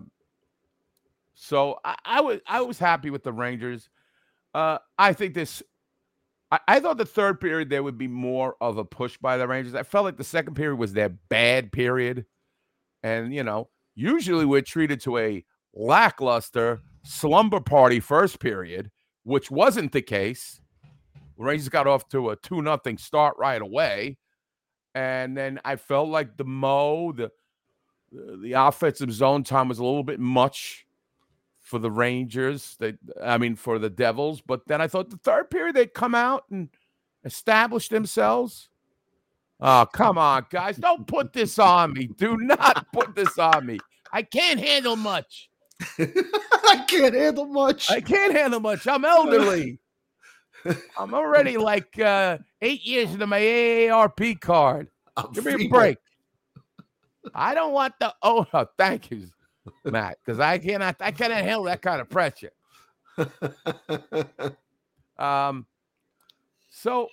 so 1.33 1.79
I, 1.83 1.95
I 2.05 2.21
was 2.21 2.39
I 2.47 2.61
was 2.61 2.79
happy 2.79 3.09
with 3.09 3.23
the 3.23 3.33
Rangers. 3.33 3.89
Uh, 4.53 4.77
I 4.97 5.13
think 5.13 5.33
this. 5.33 5.61
I, 6.49 6.59
I 6.67 6.79
thought 6.79 6.97
the 6.97 7.05
third 7.05 7.41
period 7.41 7.69
there 7.69 7.83
would 7.83 7.97
be 7.97 8.07
more 8.07 8.55
of 8.61 8.77
a 8.77 8.85
push 8.85 9.17
by 9.17 9.37
the 9.37 9.47
Rangers. 9.47 9.75
I 9.75 9.83
felt 9.83 10.05
like 10.05 10.17
the 10.17 10.23
second 10.23 10.55
period 10.55 10.77
was 10.77 10.93
their 10.93 11.09
bad 11.09 11.73
period, 11.73 12.25
and 13.03 13.33
you 13.33 13.43
know 13.43 13.67
usually 13.93 14.45
we're 14.45 14.61
treated 14.61 15.01
to 15.01 15.17
a 15.17 15.43
lackluster 15.73 16.79
slumber 17.03 17.59
party 17.59 17.99
first 17.99 18.39
period, 18.39 18.89
which 19.23 19.51
wasn't 19.51 19.91
the 19.91 20.01
case. 20.01 20.60
Rangers 21.37 21.69
got 21.69 21.87
off 21.87 22.07
to 22.09 22.29
a 22.29 22.35
two 22.35 22.61
nothing 22.61 22.97
start 22.97 23.35
right 23.37 23.61
away. 23.61 24.17
And 24.93 25.35
then 25.37 25.59
I 25.63 25.77
felt 25.77 26.09
like 26.09 26.37
the 26.37 26.43
Mo, 26.43 27.13
the 27.13 27.31
the 28.11 28.53
offensive 28.53 29.11
zone 29.11 29.43
time 29.43 29.69
was 29.69 29.79
a 29.79 29.85
little 29.85 30.03
bit 30.03 30.19
much 30.19 30.85
for 31.59 31.79
the 31.79 31.89
Rangers. 31.89 32.75
They, 32.79 32.95
I 33.23 33.37
mean, 33.37 33.55
for 33.55 33.79
the 33.79 33.89
Devils. 33.89 34.41
But 34.41 34.67
then 34.67 34.81
I 34.81 34.87
thought 34.87 35.09
the 35.09 35.17
third 35.17 35.49
period 35.49 35.75
they'd 35.75 35.93
come 35.93 36.13
out 36.13 36.43
and 36.51 36.69
establish 37.23 37.87
themselves. 37.87 38.69
Oh, 39.61 39.85
come 39.93 40.17
on, 40.17 40.47
guys! 40.49 40.77
Don't 40.77 41.05
put 41.05 41.33
this 41.33 41.59
on 41.59 41.93
me. 41.93 42.07
Do 42.17 42.35
not 42.35 42.87
put 42.91 43.15
this 43.15 43.37
on 43.37 43.65
me. 43.65 43.77
I 44.11 44.23
can't 44.23 44.59
handle 44.59 44.95
much. 44.95 45.49
I 45.99 46.83
can't 46.87 47.13
handle 47.13 47.45
much. 47.45 47.89
I 47.89 48.01
can't 48.01 48.33
handle 48.33 48.59
much. 48.59 48.87
I'm 48.87 49.05
elderly. 49.05 49.79
I'm 50.97 51.13
already 51.13 51.57
like 51.57 51.99
uh, 51.99 52.37
eight 52.61 52.83
years 52.85 53.11
into 53.11 53.27
my 53.27 53.39
AARP 53.39 54.39
card. 54.39 54.89
I'm 55.17 55.31
Give 55.33 55.45
me 55.45 55.65
a 55.65 55.69
break. 55.69 55.97
I 57.35 57.53
don't 57.53 57.73
want 57.73 57.93
the 57.99 58.13
oh 58.23 58.45
no, 58.53 58.65
thank 58.77 59.11
you, 59.11 59.27
Matt, 59.85 60.17
because 60.25 60.39
I 60.39 60.57
cannot 60.57 60.95
I 60.99 61.11
cannot 61.11 61.43
handle 61.43 61.63
that 61.65 61.81
kind 61.81 62.01
of 62.01 62.09
pressure. 62.09 62.51
Um, 65.21 65.67
so 66.71 67.09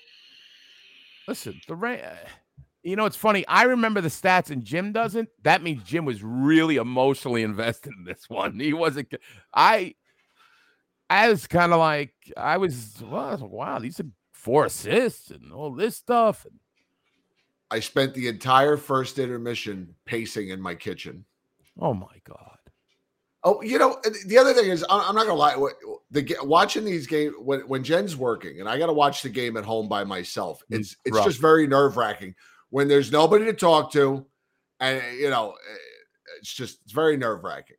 listen, 1.29 1.61
the 1.69 1.77
rain. 1.77 2.01
You 2.83 2.97
know, 2.97 3.05
it's 3.05 3.17
funny. 3.17 3.47
I 3.47 3.65
remember 3.65 4.01
the 4.01 4.09
stats, 4.09 4.51
and 4.51 4.65
Jim 4.65 4.93
doesn't. 4.93 5.29
That 5.43 5.63
means 5.63 5.83
Jim 5.83 6.07
was 6.07 6.23
really 6.23 6.77
emotionally 6.77 7.43
invested 7.45 7.93
in 7.99 8.05
this 8.05 8.29
one. 8.29 8.59
He 8.59 8.73
wasn't. 8.73 9.15
I. 9.55 9.95
I 11.11 11.29
was 11.29 11.47
kind 11.47 11.73
of 11.73 11.79
like 11.79 12.13
I 12.37 12.57
was. 12.59 12.95
Well, 13.03 13.39
wow, 13.51 13.79
these 13.79 13.99
are 14.01 14.07
four 14.33 14.67
assists 14.67 15.31
and 15.31 15.53
all 15.53 15.73
this 15.75 15.97
stuff. 15.97 16.47
I 17.71 17.81
spent 17.81 18.15
the 18.15 18.29
entire 18.29 18.77
first 18.77 19.19
intermission 19.19 19.95
pacing 20.07 20.49
in 20.51 20.61
my 20.61 20.75
kitchen. 20.75 21.25
Oh 21.81 21.95
my 21.95 22.17
god. 22.25 22.57
Oh, 23.45 23.63
you 23.63 23.79
know, 23.79 24.01
the 24.27 24.37
other 24.37 24.53
thing 24.53 24.69
is, 24.69 24.85
I'm 24.91 25.15
not 25.15 25.27
gonna 25.27 25.35
lie. 25.35 25.55
The 26.11 26.37
watching 26.43 26.85
these 26.85 27.07
games 27.07 27.35
when 27.39 27.61
when 27.69 27.85
Jen's 27.85 28.17
working, 28.17 28.61
and 28.61 28.69
I 28.69 28.79
got 28.79 28.87
to 28.87 28.93
watch 28.93 29.23
the 29.23 29.29
game 29.29 29.57
at 29.57 29.65
home 29.65 29.89
by 29.89 30.03
myself. 30.05 30.63
Mm, 30.73 30.81
It's 30.81 30.97
it's 31.05 31.17
rough. 31.17 31.27
just 31.27 31.41
very 31.41 31.67
nerve 31.67 31.97
wracking 31.97 32.35
when 32.71 32.89
there's 32.89 33.13
nobody 33.13 33.45
to 33.47 33.53
talk 33.53 33.93
to, 33.93 34.27
and 34.81 35.01
you 35.19 35.31
know, 35.31 35.51
eh, 35.53 35.77
it's 36.41 36.53
just 36.53 36.81
it's 36.83 36.93
very 36.93 37.17
nerve 37.17 37.45
wracking. 37.45 37.77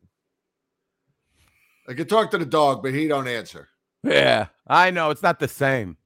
I 1.90 1.94
could 1.94 2.08
talk 2.08 2.32
to 2.32 2.38
the 2.38 2.46
dog, 2.46 2.84
but 2.84 2.94
he 2.94 3.08
don't 3.08 3.28
answer. 3.28 3.68
Yeah, 4.04 4.48
I 4.68 4.92
know 4.92 5.10
it's 5.10 5.24
not 5.24 5.40
the 5.40 5.48
same. 5.48 5.98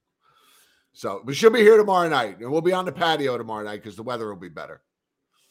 So, 0.93 1.22
but 1.26 1.36
she'll 1.36 1.50
be 1.52 1.60
here 1.60 1.78
tomorrow 1.78 2.08
night, 2.08 2.39
and 2.39 2.52
we'll 2.52 2.62
be 2.62 2.72
on 2.74 2.86
the 2.86 2.91
patio 2.91 3.38
tomorrow 3.38 3.63
night 3.65 3.82
because 3.84 3.96
the 3.96 4.04
weather 4.04 4.28
will 4.30 4.39
be 4.39 4.50
better. 4.50 4.82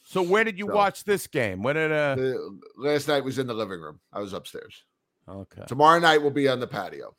So 0.05 0.23
where 0.23 0.43
did 0.45 0.59
you 0.59 0.67
So- 0.67 0.75
watch 0.75 1.05
this 1.05 1.27
game? 1.27 1.63
When 1.63 1.77
did 1.77 1.93
uh? 1.93 2.15
The, 2.17 2.61
last 2.77 3.09
night 3.09 3.23
was 3.25 3.39
in 3.39 3.47
the 3.47 3.55
living 3.55 3.81
room. 3.81 4.01
I 4.13 4.21
was 4.21 4.33
upstairs. 4.33 4.83
Okay. 5.29 5.63
Tomorrow 5.69 6.01
night 6.01 6.21
we'll 6.21 6.31
be 6.33 6.49
on 6.49 6.59
the 6.59 6.67
patio. 6.67 7.15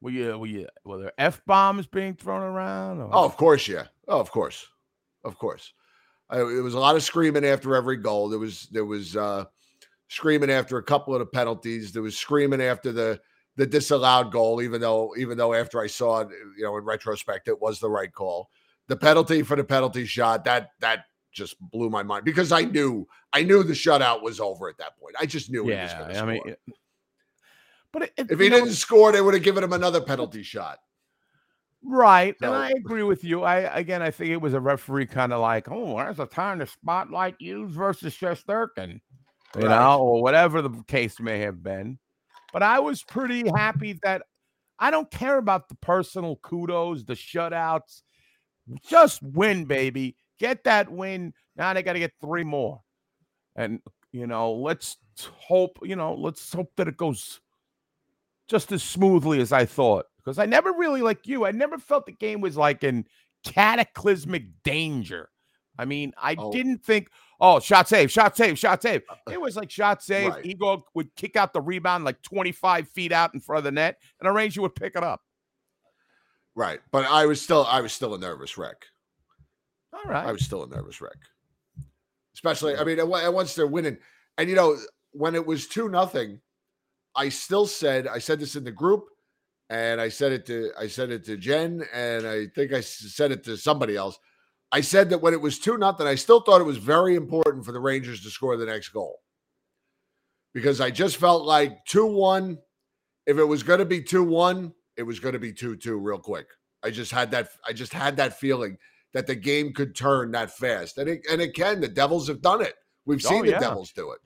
Were 0.00 0.10
you 0.10 0.38
were 0.38 0.46
you 0.46 0.66
were 0.84 0.98
there 0.98 1.12
f 1.18 1.40
bombs 1.46 1.86
being 1.86 2.14
thrown 2.14 2.42
around? 2.42 3.00
Or? 3.00 3.10
Oh, 3.12 3.24
of 3.24 3.36
course, 3.36 3.68
yeah. 3.68 3.84
Oh, 4.08 4.20
of 4.20 4.30
course, 4.30 4.66
of 5.24 5.38
course. 5.38 5.72
I, 6.28 6.40
it 6.40 6.62
was 6.62 6.74
a 6.74 6.80
lot 6.80 6.96
of 6.96 7.02
screaming 7.04 7.44
after 7.44 7.74
every 7.76 7.96
goal. 7.96 8.28
There 8.28 8.38
was 8.38 8.66
there 8.72 8.84
was 8.84 9.16
uh, 9.16 9.44
screaming 10.08 10.50
after 10.50 10.78
a 10.78 10.82
couple 10.82 11.14
of 11.14 11.20
the 11.20 11.26
penalties. 11.26 11.92
There 11.92 12.02
was 12.02 12.18
screaming 12.18 12.60
after 12.62 12.92
the 12.92 13.20
the 13.56 13.66
disallowed 13.66 14.30
goal, 14.32 14.60
even 14.62 14.80
though 14.80 15.14
even 15.16 15.38
though 15.38 15.54
after 15.54 15.80
I 15.80 15.86
saw 15.86 16.20
it, 16.20 16.28
you 16.56 16.64
know, 16.64 16.76
in 16.76 16.84
retrospect, 16.84 17.48
it 17.48 17.60
was 17.60 17.80
the 17.80 17.90
right 17.90 18.12
call. 18.12 18.50
The 18.88 18.96
penalty 18.96 19.42
for 19.42 19.56
the 19.56 19.64
penalty 19.64 20.04
shot 20.06 20.44
that 20.44 20.70
that 20.80 21.04
just 21.32 21.56
blew 21.70 21.90
my 21.90 22.02
mind 22.02 22.24
because 22.24 22.52
I 22.52 22.62
knew 22.62 23.06
I 23.32 23.42
knew 23.42 23.62
the 23.62 23.72
shutout 23.74 24.22
was 24.22 24.40
over 24.40 24.68
at 24.68 24.78
that 24.78 24.98
point. 24.98 25.16
I 25.18 25.26
just 25.26 25.50
knew 25.50 25.64
he 25.64 25.70
was 25.74 25.92
going 25.92 26.08
to 26.08 26.14
I 26.14 26.16
score. 26.18 26.26
mean, 26.26 26.42
it- 26.46 26.60
but 27.92 28.02
it, 28.02 28.12
it- 28.16 28.30
if 28.30 28.38
he 28.40 28.48
know, 28.48 28.56
didn't 28.60 28.74
score, 28.74 29.10
they 29.12 29.20
would 29.20 29.34
have 29.34 29.42
given 29.42 29.64
him 29.64 29.72
another 29.72 30.00
penalty 30.00 30.42
shot. 30.42 30.78
right, 31.82 32.34
and 32.42 32.54
I 32.54 32.70
agree 32.70 33.02
with 33.02 33.24
you. 33.24 33.42
I 33.42 33.56
again, 33.78 34.02
I 34.02 34.10
think 34.10 34.30
it 34.30 34.36
was 34.40 34.54
a 34.54 34.60
referee 34.60 35.06
kind 35.06 35.32
of 35.32 35.40
like, 35.40 35.68
oh, 35.70 35.96
there's 35.96 36.18
a 36.18 36.26
time 36.26 36.58
to 36.58 36.66
spotlight 36.66 37.36
you 37.38 37.68
versus 37.68 38.14
Shesterkin, 38.14 39.00
you 39.56 39.62
Right. 39.62 39.70
know, 39.70 39.98
or 40.00 40.22
whatever 40.22 40.62
the 40.62 40.82
case 40.86 41.18
may 41.20 41.38
have 41.40 41.62
been. 41.62 41.98
But 42.52 42.62
I 42.62 42.80
was 42.80 43.02
pretty 43.02 43.44
happy 43.54 43.98
that 44.02 44.22
I 44.78 44.90
don't 44.90 45.10
care 45.10 45.38
about 45.38 45.68
the 45.68 45.74
personal 45.76 46.36
kudos, 46.36 47.04
the 47.04 47.14
shutouts. 47.14 48.02
Just 48.88 49.22
win, 49.22 49.64
baby. 49.64 50.16
Get 50.38 50.64
that 50.64 50.90
win. 50.90 51.32
Now 51.56 51.72
they 51.72 51.82
got 51.82 51.94
to 51.94 51.98
get 51.98 52.12
three 52.20 52.44
more. 52.44 52.82
And, 53.54 53.80
you 54.12 54.26
know, 54.26 54.52
let's 54.52 54.96
hope, 55.20 55.78
you 55.82 55.96
know, 55.96 56.14
let's 56.14 56.52
hope 56.52 56.72
that 56.76 56.88
it 56.88 56.96
goes 56.96 57.40
just 58.48 58.70
as 58.72 58.82
smoothly 58.82 59.40
as 59.40 59.52
I 59.52 59.64
thought. 59.64 60.06
Because 60.18 60.38
I 60.38 60.46
never 60.46 60.72
really, 60.72 61.02
like 61.02 61.26
you, 61.26 61.46
I 61.46 61.52
never 61.52 61.78
felt 61.78 62.06
the 62.06 62.12
game 62.12 62.40
was 62.40 62.56
like 62.56 62.84
in 62.84 63.06
cataclysmic 63.44 64.62
danger. 64.64 65.30
I 65.78 65.84
mean, 65.84 66.12
I 66.20 66.34
Oh. 66.36 66.50
didn't 66.52 66.84
think, 66.84 67.08
oh, 67.40 67.60
shot 67.60 67.88
save, 67.88 68.10
shot 68.10 68.36
save, 68.36 68.58
shot 68.58 68.82
save. 68.82 69.02
Uh, 69.08 69.14
it 69.30 69.40
was 69.40 69.56
like 69.56 69.70
shot 69.70 70.02
save. 70.02 70.32
Right. 70.32 70.46
Igor 70.46 70.84
would 70.94 71.14
kick 71.16 71.36
out 71.36 71.52
the 71.52 71.60
rebound 71.60 72.04
like 72.04 72.20
25 72.22 72.88
feet 72.88 73.12
out 73.12 73.34
in 73.34 73.40
front 73.40 73.58
of 73.58 73.64
the 73.64 73.72
net, 73.72 73.98
and 74.20 74.28
a 74.28 74.32
Ranger 74.32 74.62
would 74.62 74.74
pick 74.74 74.96
it 74.96 75.02
up. 75.04 75.20
Right. 76.54 76.80
But 76.90 77.04
I 77.04 77.26
was 77.26 77.40
still 77.40 77.66
I 77.66 77.80
was 77.80 77.92
still 77.92 78.14
a 78.14 78.18
nervous 78.18 78.56
wreck. 78.56 78.86
All 79.92 80.10
right. 80.10 80.26
I 80.26 80.32
was 80.32 80.44
still 80.44 80.64
a 80.64 80.68
nervous 80.68 81.00
wreck. 81.00 81.18
Especially, 82.34 82.76
I 82.76 82.84
mean, 82.84 82.98
and 82.98 83.12
on- 83.12 83.24
and 83.24 83.34
once 83.34 83.54
they're 83.54 83.66
winning, 83.66 83.98
and 84.36 84.48
you 84.48 84.56
know, 84.56 84.76
when 85.12 85.34
it 85.34 85.46
was 85.46 85.66
two 85.66 85.88
nothing, 85.88 86.40
I 87.14 87.28
still 87.30 87.66
said 87.66 88.06
I 88.06 88.18
said 88.18 88.40
this 88.40 88.56
in 88.56 88.64
the 88.64 88.72
group, 88.72 89.04
and 89.70 90.00
I 90.00 90.08
said 90.08 90.32
it 90.32 90.46
to 90.46 90.70
I 90.78 90.86
said 90.86 91.10
it 91.10 91.24
to 91.26 91.36
Jen, 91.36 91.84
and 91.92 92.26
I 92.26 92.46
think 92.54 92.72
I 92.72 92.80
said 92.80 93.32
it 93.32 93.44
to 93.44 93.56
somebody 93.56 93.96
else. 93.96 94.18
I 94.72 94.80
said 94.80 95.10
that 95.10 95.18
when 95.18 95.32
it 95.32 95.40
was 95.40 95.58
two 95.58 95.78
nothing, 95.78 96.06
I 96.06 96.16
still 96.16 96.40
thought 96.40 96.60
it 96.60 96.64
was 96.64 96.76
very 96.78 97.14
important 97.14 97.64
for 97.64 97.72
the 97.72 97.80
Rangers 97.80 98.22
to 98.22 98.30
score 98.30 98.56
the 98.56 98.66
next 98.66 98.88
goal 98.90 99.20
because 100.52 100.80
I 100.80 100.90
just 100.90 101.16
felt 101.18 101.44
like 101.44 101.84
two 101.86 102.06
one. 102.06 102.58
If 103.26 103.38
it 103.38 103.44
was 103.44 103.62
going 103.62 103.80
to 103.80 103.84
be 103.84 104.02
two 104.02 104.22
one, 104.24 104.72
it 104.96 105.02
was 105.02 105.20
going 105.20 105.32
to 105.34 105.38
be 105.38 105.52
two 105.52 105.76
two 105.76 105.98
real 105.98 106.18
quick. 106.18 106.46
I 106.82 106.90
just 106.90 107.12
had 107.12 107.30
that. 107.32 107.48
I 107.66 107.72
just 107.72 107.92
had 107.92 108.16
that 108.16 108.38
feeling 108.38 108.76
that 109.12 109.26
the 109.26 109.34
game 109.34 109.72
could 109.72 109.94
turn 109.94 110.30
that 110.32 110.50
fast, 110.50 110.98
and 110.98 111.08
it 111.08 111.26
and 111.30 111.40
it 111.40 111.54
can. 111.54 111.80
The 111.80 111.88
Devils 111.88 112.28
have 112.28 112.42
done 112.42 112.60
it. 112.60 112.74
We've 113.04 113.24
Oh, 113.24 113.28
seen 113.28 113.46
the. 113.46 113.52
Devils 113.52 113.92
do 113.92 114.10
it. 114.12 114.18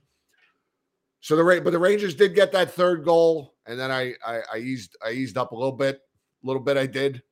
So 1.21 1.37
the 1.37 1.61
but 1.63 1.71
the 1.71 1.79
Rangers 1.79 2.15
did 2.15 2.35
get 2.35 2.51
that 2.53 2.73
third 2.73 3.05
goal, 3.05 3.55
and 3.67 3.79
then 3.79 3.91
I, 3.91 4.15
I 4.27 4.41
I 4.55 4.59
eased 4.59 4.97
I 5.05 5.11
eased 5.11 5.37
up 5.37 5.53
a 5.53 5.55
little 5.55 5.73
bit, 5.77 5.97
a 6.43 6.47
little 6.47 6.63
bit 6.63 6.77
I 6.79 6.87
did, 6.87 7.23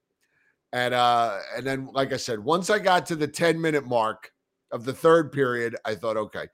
and 0.72 0.94
uh 0.94 1.38
and 1.56 1.66
then 1.66 1.88
like 1.92 2.12
I 2.12 2.16
said, 2.16 2.38
once 2.38 2.70
I 2.70 2.78
got 2.78 3.06
to 3.06 3.16
the 3.16 3.28
ten 3.28 3.60
minute 3.60 3.86
mark 3.86 4.30
of 4.70 4.84
the 4.84 4.92
third 4.92 5.32
period, 5.32 5.76
I 5.84 5.94
thought, 5.94 6.16
okay, 6.16 6.46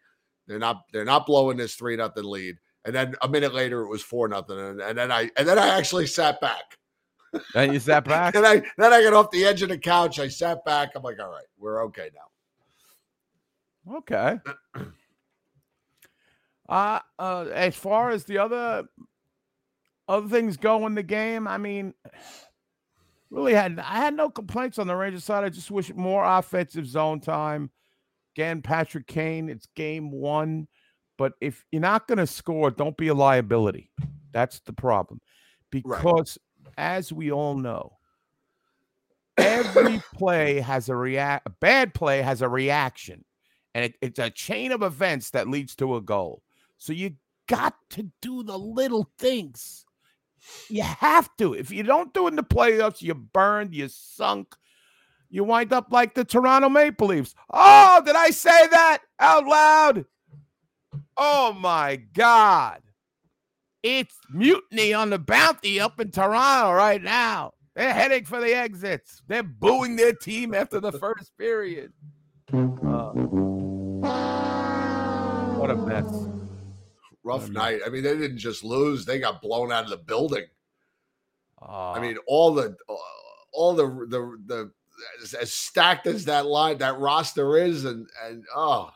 they're 0.47 0.59
not 0.59 0.85
they're 0.93 1.05
not 1.05 1.27
blowing 1.27 1.57
this 1.57 1.75
three 1.75 1.97
nothing 1.97 2.25
lead, 2.25 2.57
and 2.85 2.95
then 2.95 3.15
a 3.23 3.29
minute 3.29 3.55
later 3.55 3.83
it 3.83 3.89
was 3.89 4.03
four 4.03 4.29
nothing, 4.29 4.59
and, 4.59 4.81
and 4.81 4.99
then 4.99 5.11
I 5.11 5.31
and 5.37 5.49
then 5.49 5.59
I 5.59 5.69
actually 5.69 6.07
sat 6.07 6.41
back. 6.41 6.79
And 7.57 7.73
you 7.73 7.81
sat 7.81 8.05
back. 8.05 8.35
Then 8.35 8.45
I 8.45 8.63
then 8.79 8.93
I 8.93 9.03
got 9.03 9.13
off 9.13 9.31
the 9.33 9.45
edge 9.45 9.63
of 9.63 9.69
the 9.69 9.79
couch. 9.79 10.21
I 10.21 10.29
sat 10.29 10.65
back. 10.65 10.91
I'm 10.95 11.03
like, 11.03 11.19
all 11.19 11.31
right, 11.31 11.47
we're 11.59 11.85
okay 11.87 12.11
now. 12.15 13.97
Okay. 13.97 14.39
Uh, 16.69 17.01
uh, 17.19 17.47
as 17.53 17.77
far 17.77 18.11
as 18.11 18.25
the 18.25 18.39
other 18.39 18.85
other 20.09 20.29
things 20.29 20.57
go 20.57 20.87
in 20.87 20.95
the 20.95 21.03
game, 21.03 21.47
I 21.47 21.59
mean, 21.59 21.95
really 23.35 23.55
had 23.55 23.79
I 23.79 23.97
had 23.97 24.15
no 24.15 24.31
complaints 24.31 24.79
on 24.79 24.87
the 24.87 24.97
Rangers 24.97 25.25
side. 25.25 25.45
I 25.45 25.49
just 25.49 25.71
wish 25.71 25.93
more 25.95 26.25
offensive 26.25 26.87
zone 26.87 27.21
time. 27.21 27.71
Again, 28.37 28.63
Patrick 28.63 29.07
Kane, 29.07 29.49
it's 29.49 29.67
game 29.77 30.11
one. 30.11 30.69
But 31.17 31.35
if 31.41 31.65
you're 31.71 31.81
not 31.83 32.09
going 32.09 32.19
to 32.19 32.27
score, 32.27 32.71
don't 32.71 32.97
be 32.97 33.09
a 33.09 33.15
liability. 33.15 33.91
That's 34.33 34.61
the 34.61 34.73
problem. 34.73 35.21
Because 35.71 36.39
as 36.77 37.13
we 37.13 37.31
all 37.31 37.57
know, 37.57 37.99
every 39.37 40.01
play 40.15 40.61
has 40.61 40.89
a 40.89 40.97
react 40.97 41.47
a 41.47 41.51
bad 41.51 41.93
play 41.95 42.23
has 42.23 42.43
a 42.43 42.49
reaction 42.49 43.25
and 43.75 43.87
it- 43.87 43.97
it's 44.01 44.19
a 44.19 44.31
chain 44.31 44.71
of 44.73 44.83
events 44.83 45.31
that 45.31 45.49
leads 45.49 45.75
to 45.75 45.97
a 45.97 46.01
goal 46.01 46.43
so 46.79 46.93
you 46.93 47.11
got 47.49 47.75
to 47.91 48.09
do 48.23 48.43
the 48.45 48.57
little 48.57 49.11
things 49.19 49.85
you 50.69 50.83
have 50.83 51.29
to 51.37 51.55
if 51.55 51.71
you 51.71 51.83
don't 51.83 52.15
do 52.15 52.27
it 52.27 52.31
in 52.31 52.37
the 52.37 52.43
playoffs 52.43 53.03
you're 53.03 53.15
burned 53.15 53.75
you're 53.75 53.89
sunk 53.89 54.55
you 55.31 55.45
wind 55.45 55.73
up 55.73 55.89
like 55.91 56.15
the 56.15 56.25
toronto 56.25 56.69
maple 56.69 57.09
leafs 57.09 57.35
oh 57.51 58.03
did 58.05 58.17
i 58.17 58.31
say 58.31 58.67
that 58.69 58.99
out 59.19 59.47
loud 59.47 60.05
oh 61.17 61.53
my 61.53 61.97
god 61.97 62.83
it's 63.83 64.17
mutiny 64.31 64.93
on 64.93 65.11
the 65.11 65.19
bounty 65.19 65.81
up 65.81 66.01
in 66.01 66.11
toronto 66.11 66.73
right 66.73 67.03
now 67.03 67.53
they're 67.75 67.93
heading 67.93 68.25
for 68.25 68.41
the 68.41 68.55
exits. 68.55 69.21
They're 69.27 69.43
booing 69.43 69.97
their 69.97 70.13
team 70.13 70.55
after 70.55 70.79
the 70.79 70.93
first 70.93 71.37
period. 71.37 71.93
Uh, 72.53 72.57
what 75.59 75.71
a 75.71 75.77
mess. 75.77 76.34
Rough 77.25 77.49
night. 77.49 77.81
I 77.87 77.89
mean, 77.89 78.03
they 78.03 78.17
didn't 78.17 78.39
just 78.39 78.63
lose; 78.63 79.07
they 79.07 79.19
got 79.19 79.41
blown 79.41 79.73
out 79.73 79.85
of 79.85 79.91
the 79.91 79.97
building. 79.97 80.45
Uh, 81.61 81.93
I 81.93 82.01
mean, 82.01 82.19
all 82.27 82.53
the 82.53 82.77
all 83.53 83.75
the 83.75 83.87
the 83.87 84.39
the 84.47 84.71
as, 85.23 85.35
as 85.35 85.53
stacked 85.53 86.07
as 86.07 86.27
that 86.27 86.45
line 86.45 86.79
that 86.79 86.99
roster 86.99 87.57
is, 87.57 87.87
and 87.87 88.07
and 88.25 88.45
oh, 88.55 88.91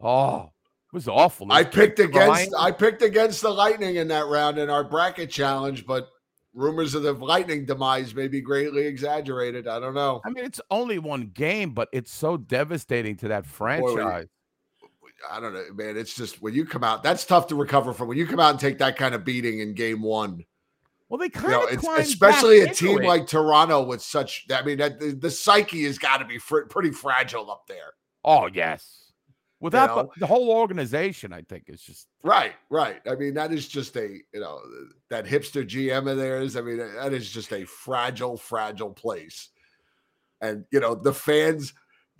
oh, 0.00 0.50
it 0.92 0.92
was 0.92 1.06
awful. 1.06 1.46
I 1.52 1.62
picked 1.62 2.00
against 2.00 2.52
I 2.58 2.72
picked 2.72 3.02
against 3.02 3.40
the 3.40 3.50
Lightning 3.50 3.96
in 3.96 4.08
that 4.08 4.26
round 4.26 4.58
in 4.58 4.68
our 4.68 4.82
bracket 4.82 5.30
challenge, 5.30 5.86
but 5.86 6.08
rumors 6.54 6.94
of 6.94 7.04
the 7.04 7.12
Lightning 7.12 7.64
demise 7.64 8.14
may 8.14 8.28
be 8.28 8.40
greatly 8.40 8.84
exaggerated. 8.84 9.68
I 9.68 9.78
don't 9.78 9.94
know. 9.94 10.20
I 10.24 10.30
mean, 10.30 10.44
it's 10.44 10.60
only 10.70 10.98
one 10.98 11.30
game, 11.32 11.70
but 11.70 11.88
it's 11.92 12.12
so 12.12 12.36
devastating 12.36 13.16
to 13.18 13.28
that 13.28 13.46
franchise. 13.46 14.26
I 15.30 15.40
don't 15.40 15.54
know, 15.54 15.64
man. 15.74 15.96
It's 15.96 16.14
just 16.14 16.42
when 16.42 16.54
you 16.54 16.64
come 16.64 16.84
out, 16.84 17.02
that's 17.02 17.24
tough 17.24 17.46
to 17.48 17.54
recover 17.56 17.92
from. 17.92 18.08
When 18.08 18.18
you 18.18 18.26
come 18.26 18.40
out 18.40 18.50
and 18.50 18.60
take 18.60 18.78
that 18.78 18.96
kind 18.96 19.14
of 19.14 19.24
beating 19.24 19.60
in 19.60 19.74
game 19.74 20.02
one, 20.02 20.44
Well, 21.08 21.18
they 21.18 21.26
you 21.26 21.30
kind 21.30 21.52
know, 21.52 21.64
of 21.64 21.72
it's, 21.72 21.86
especially 21.88 22.60
a 22.60 22.72
team 22.72 23.02
it. 23.02 23.06
like 23.06 23.26
Toronto 23.26 23.82
with 23.82 24.02
such. 24.02 24.46
I 24.52 24.62
mean, 24.62 24.78
that, 24.78 24.98
the, 25.00 25.12
the 25.12 25.30
psyche 25.30 25.84
has 25.84 25.98
got 25.98 26.18
to 26.18 26.24
be 26.24 26.38
fr- 26.38 26.62
pretty 26.62 26.90
fragile 26.90 27.50
up 27.50 27.66
there. 27.66 27.94
Oh 28.24 28.48
yes, 28.52 29.12
without 29.60 29.96
know? 29.96 30.02
the, 30.14 30.20
the 30.20 30.26
whole 30.26 30.50
organization, 30.50 31.32
I 31.32 31.42
think 31.42 31.64
it's 31.66 31.82
just 31.82 32.08
Right, 32.24 32.52
right. 32.70 33.00
I 33.06 33.16
mean, 33.16 33.34
that 33.34 33.52
is 33.52 33.66
just 33.66 33.96
a 33.96 34.08
you 34.32 34.40
know 34.40 34.60
that 35.10 35.26
hipster 35.26 35.66
GM 35.66 36.10
of 36.10 36.16
theirs. 36.16 36.56
I 36.56 36.60
mean, 36.60 36.78
that 36.78 37.12
is 37.12 37.30
just 37.30 37.52
a 37.52 37.64
fragile, 37.64 38.36
fragile 38.36 38.92
place. 38.92 39.48
And 40.40 40.64
you 40.70 40.80
know, 40.80 40.94
the 40.94 41.14
fans, 41.14 41.72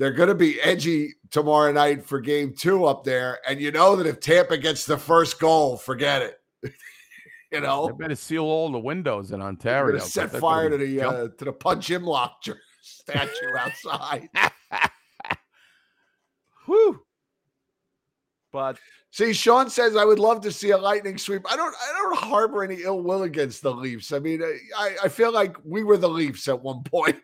they're 0.03 0.11
going 0.11 0.29
to 0.29 0.35
be 0.35 0.61
edgy 0.61 1.15
tomorrow 1.31 1.71
night 1.71 2.05
for 2.05 2.19
Game 2.19 2.53
Two 2.53 2.87
up 2.87 3.05
there. 3.05 3.39
And 3.49 3.61
you 3.61 3.71
know 3.71 3.95
that 3.95 4.05
if 4.05 4.19
Tampa 4.19 4.59
gets 4.59 4.85
the 4.85 4.99
first 4.99 5.39
goal, 5.39 5.77
forget 5.77 6.23
it. 6.23 6.41
you 7.53 7.61
know, 7.61 7.87
they 7.87 7.93
better 7.93 8.17
seal 8.17 8.43
all 8.43 8.73
the 8.73 8.81
windows 8.81 9.31
in 9.31 9.41
Ontario. 9.41 9.93
going 9.93 9.99
to 9.99 10.01
'cause 10.01 10.13
set 10.13 10.41
fire 10.41 10.69
to 10.69 10.77
gonna 10.77 10.91
the 10.91 10.97
jump 10.99 11.17
uh, 11.17 11.29
to 11.39 11.45
the 11.45 11.53
Punch 11.53 11.89
Imlach 11.91 12.31
statue 12.83 13.57
outside. 13.57 14.29
Whew. 16.67 17.01
But 18.53 18.79
See, 19.13 19.33
Sean 19.35 19.71
says 19.71 19.95
I 19.95 20.05
would 20.05 20.19
love 20.19 20.41
to 20.41 20.51
see 20.51 20.71
a 20.71 20.79
lightning 20.79 21.17
sweep. 21.17 21.43
I 21.49 21.55
don't. 21.55 21.75
I 21.75 21.93
don't 21.93 22.19
harbor 22.19 22.65
any 22.65 22.83
ill 22.83 23.03
will 23.03 23.23
against 23.23 23.63
the 23.63 23.73
Leafs. 23.73 24.11
I 24.11 24.19
mean, 24.19 24.43
I, 24.77 24.97
I 25.05 25.09
feel 25.09 25.33
like 25.33 25.55
we 25.65 25.85
were 25.85 25.99
the 25.99 26.09
Leafs 26.09 26.49
at 26.49 26.61
one 26.61 26.83
point, 26.83 27.21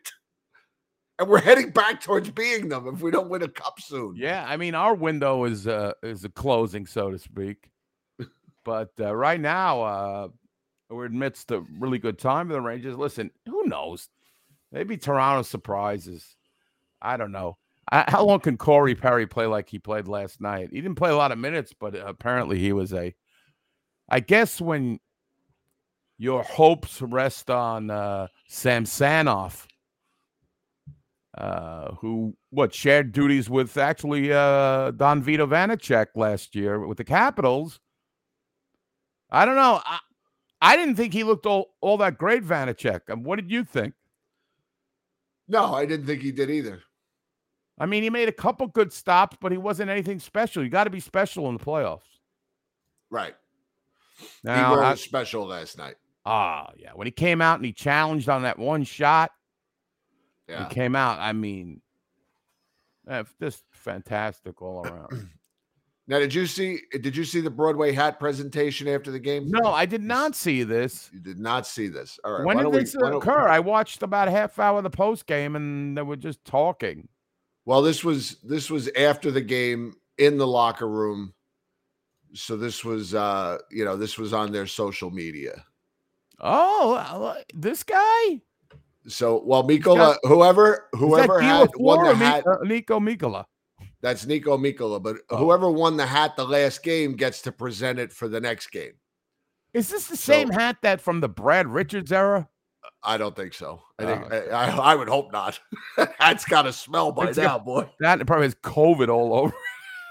and 1.19 1.29
we're 1.29 1.41
heading 1.41 1.71
back 1.71 2.01
towards 2.01 2.31
being 2.31 2.69
them 2.69 2.87
if 2.87 3.01
we 3.01 3.11
don't 3.11 3.29
win 3.29 3.43
a 3.43 3.49
cup 3.49 3.81
soon. 3.81 4.15
yeah, 4.17 4.45
I 4.47 4.57
mean, 4.57 4.75
our 4.75 4.95
window 4.95 5.45
is 5.45 5.67
uh 5.67 5.93
is 6.03 6.25
a 6.25 6.29
closing, 6.29 6.87
so 6.87 7.11
to 7.11 7.19
speak. 7.19 7.71
But 8.65 8.91
uh, 9.01 9.15
right 9.15 9.41
now, 9.41 9.83
uh 9.83 10.29
we're 10.91 11.07
amidst 11.07 11.51
a 11.51 11.65
really 11.79 11.99
good 11.99 12.19
time 12.19 12.49
for 12.49 12.55
the 12.55 12.61
Rangers. 12.61 12.97
Listen, 12.97 13.31
who 13.47 13.65
knows? 13.67 14.09
Maybe 14.73 14.97
Toronto 14.97 15.43
surprises. 15.43 16.37
I 17.01 17.17
don't 17.17 17.33
know. 17.33 17.59
I, 17.91 18.05
how 18.09 18.25
long 18.25 18.41
can 18.41 18.57
Corey 18.57 18.95
Perry 18.95 19.27
play 19.27 19.47
like 19.47 19.69
he 19.69 19.79
played 19.79 20.09
last 20.09 20.41
night? 20.41 20.71
He 20.73 20.81
didn't 20.81 20.97
play 20.97 21.11
a 21.11 21.17
lot 21.17 21.33
of 21.33 21.39
minutes, 21.39 21.75
but 21.79 21.95
apparently 21.95 22.59
he 22.59 22.73
was 22.73 22.93
a. 22.93 23.15
I 24.09 24.21
guess 24.21 24.61
when 24.61 24.99
your 26.19 26.43
hopes 26.43 27.01
rest 27.01 27.51
on 27.51 27.91
uh, 27.91 28.29
Samsonov, 28.49 29.67
uh, 31.39 31.95
who 31.95 32.37
what 32.51 32.75
shared 32.75 33.13
duties 33.13 33.49
with 33.49 33.77
actually 33.77 34.33
uh, 34.33 34.91
Don 34.91 35.23
Vito 35.23 35.47
Vanecek 35.47 36.09
last 36.15 36.55
year 36.55 36.85
with 36.85 36.99
the 36.99 37.05
Capitals. 37.05 37.79
I 39.31 39.45
don't 39.45 39.55
know. 39.55 39.81
I, 39.85 40.01
I 40.61 40.77
didn't 40.77 40.97
think 40.97 41.13
he 41.13 41.23
looked 41.23 41.47
all, 41.47 41.77
all 41.81 41.97
that 41.99 42.19
great, 42.19 42.43
Vanecek. 42.43 43.09
Um, 43.09 43.23
what 43.23 43.37
did 43.37 43.51
you 43.51 43.63
think? 43.63 43.95
No, 45.47 45.75
I 45.75 45.87
didn't 45.87 46.07
think 46.07 46.23
he 46.23 46.33
did 46.33 46.51
either. 46.51 46.83
I 47.79 47.87
mean, 47.87 48.03
he 48.03 48.11
made 48.11 48.29
a 48.29 48.33
couple 48.33 48.67
good 48.67 48.93
stops, 48.93 49.37
but 49.41 49.53
he 49.53 49.59
wasn't 49.59 49.91
anything 49.91 50.19
special. 50.19 50.65
You 50.65 50.69
got 50.69 50.85
to 50.85 50.91
be 50.91 51.01
special 51.01 51.49
in 51.49 51.57
the 51.57 51.65
playoffs. 51.65 52.01
Right. 53.11 53.37
Now, 54.43 54.75
I- 54.75 54.91
was 54.91 55.01
special 55.01 55.47
last 55.47 55.79
night. 55.79 55.95
Ah, 56.27 56.73
yeah. 56.77 56.91
When 56.95 57.07
he 57.07 57.13
came 57.13 57.41
out 57.41 57.57
and 57.57 57.65
he 57.65 57.73
challenged 57.73 58.29
on 58.29 58.43
that 58.43 58.59
one 58.59 58.83
shot, 58.83 59.31
Yeah. 60.49 60.67
came 60.69 60.97
out. 60.97 61.19
I 61.19 61.33
mean, 61.33 61.81
eh, 63.09 63.25
just 63.41 63.65
fantastic 63.71 64.63
all 64.63 64.87
around. 64.87 65.31
Now, 66.11 66.19
did 66.19 66.33
you 66.33 66.47
see? 66.47 66.81
Did 67.03 67.15
you 67.15 67.23
see 67.23 67.43
the 67.43 67.51
Broadway 67.51 67.93
hat 67.93 68.19
presentation 68.19 68.89
after 68.89 69.11
the 69.11 69.19
game? 69.19 69.51
No, 69.51 69.75
I 69.75 69.85
did 69.85 70.03
not 70.03 70.35
see 70.35 70.63
this. 70.63 71.11
You 71.13 71.21
did 71.21 71.39
not 71.39 71.67
see 71.67 71.87
this. 71.89 72.19
All 72.25 72.33
right. 72.33 72.47
when 72.47 72.57
did 72.57 72.63
don't 72.63 72.73
we- 72.73 72.79
this 72.79 72.95
occur? 72.95 73.47
I 73.47 73.61
watched 73.61 74.03
about 74.03 74.27
a 74.27 74.31
half 74.31 74.59
hour 74.59 74.79
of 74.79 74.85
the 74.85 74.91
post 74.91 75.27
game, 75.27 75.55
and 75.55 75.99
they 75.99 76.01
were 76.01 76.17
just 76.17 76.43
talking. 76.47 77.09
Well, 77.67 77.83
this 77.83 78.03
was 78.03 78.39
this 78.43 78.71
was 78.71 78.89
after 78.97 79.31
the 79.31 79.43
game 79.43 79.97
in 80.17 80.39
the 80.39 80.47
locker 80.47 80.89
room. 80.89 81.35
So 82.33 82.57
this 82.57 82.87
was 82.87 83.15
uh, 83.15 83.59
you 83.71 83.85
know, 83.85 83.95
this 83.99 84.17
was 84.17 84.33
on 84.33 84.51
their 84.51 84.67
social 84.67 85.11
media. 85.11 85.63
Oh, 86.41 86.95
uh, 86.95 87.43
this 87.55 87.83
guy. 87.83 88.41
So 89.09 89.43
well, 89.45 89.65
Mikkola, 89.65 90.17
whoever 90.23 90.89
whoever 90.93 91.41
had 91.41 91.71
won 91.77 92.05
the 92.05 92.15
hat, 92.15 92.47
uh, 92.47 92.59
Niko 92.59 93.01
Mikkola. 93.01 93.45
that's 94.03 94.25
Niko 94.27 94.59
Mikkola, 94.59 95.03
but 95.03 95.17
Oh. 95.31 95.39
whoever 95.39 95.71
won 95.71 95.97
the 95.97 96.07
hat 96.07 96.37
the 96.37 96.45
last 96.45 96.83
game 96.83 97.15
gets 97.17 97.41
to 97.43 97.53
present 97.53 97.99
it 97.99 98.13
for 98.13 98.29
the 98.29 98.41
next 98.41 98.69
game. 98.71 98.93
Is 99.73 99.89
this 99.89 100.09
the 100.09 100.17
So- 100.17 100.33
same 100.33 100.51
hat 100.51 100.77
that 100.83 101.01
from 101.01 101.21
the 101.21 101.29
Brad 101.29 101.67
Richards 101.69 102.13
era? 102.13 102.49
I 103.03 103.17
don't 103.17 103.35
think 103.37 103.55
so. 103.55 103.83
I 103.99 104.05
Oh, 104.05 104.07
think 104.07 104.33
I, 104.33 104.67
I, 104.67 104.93
I 104.93 104.95
would 104.95 105.09
hope 105.09 105.31
not. 105.33 105.59
That's 106.21 106.45
got 106.45 106.63
to 106.63 106.73
smell 106.73 107.13
by 107.13 107.29
It's 107.29 107.39
now, 107.39 107.57
got- 107.59 107.65
boy. 107.65 107.91
That 108.01 108.27
probably 108.27 108.47
has 108.47 108.55
COVID 108.57 109.09
all 109.09 109.35
over. 109.35 109.55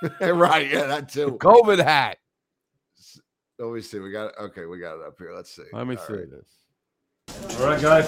right? 0.33 0.69
Yeah, 0.69 0.85
that 0.87 1.09
too. 1.09 1.37
COVID 1.41 1.83
hat. 1.83 2.17
Let 3.59 3.71
me 3.73 3.81
see. 3.81 3.99
We 3.99 4.11
got 4.11 4.37
okay. 4.39 4.65
We 4.65 4.79
got 4.79 4.99
it 4.99 5.05
up 5.07 5.15
here. 5.17 5.33
Let's 5.33 5.55
see. 5.55 5.63
Let 5.73 5.87
me 5.87 5.95
All 5.97 6.05
see 6.05 6.13
right. 6.13 6.29
this. 6.29 6.45
All 7.59 7.65
right, 7.65 7.81
guys. 7.81 8.07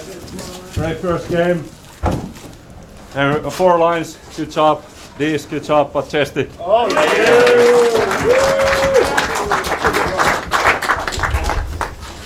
Great 0.74 0.98
first 0.98 1.28
game. 1.28 1.64
And 3.14 3.44
uh, 3.44 3.50
four 3.50 3.78
lines. 3.78 4.16
Good 4.36 4.50
job. 4.50 4.84
This, 5.18 5.44
good 5.44 5.64
job, 5.64 5.92
but 5.92 6.08
tested. 6.08 6.50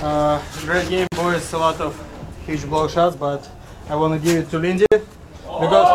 Uh, 0.01 0.43
great 0.61 0.89
game, 0.89 1.07
boys. 1.17 1.53
A 1.53 1.59
lot 1.59 1.81
of 1.81 1.97
huge 2.47 2.65
block 2.67 2.91
shots, 2.91 3.17
but 3.17 3.49
I 3.89 3.97
want 3.97 4.15
to 4.15 4.21
give 4.25 4.45
it 4.45 4.51
to 4.51 4.59
Lindy 4.59 4.87
because 4.91 5.87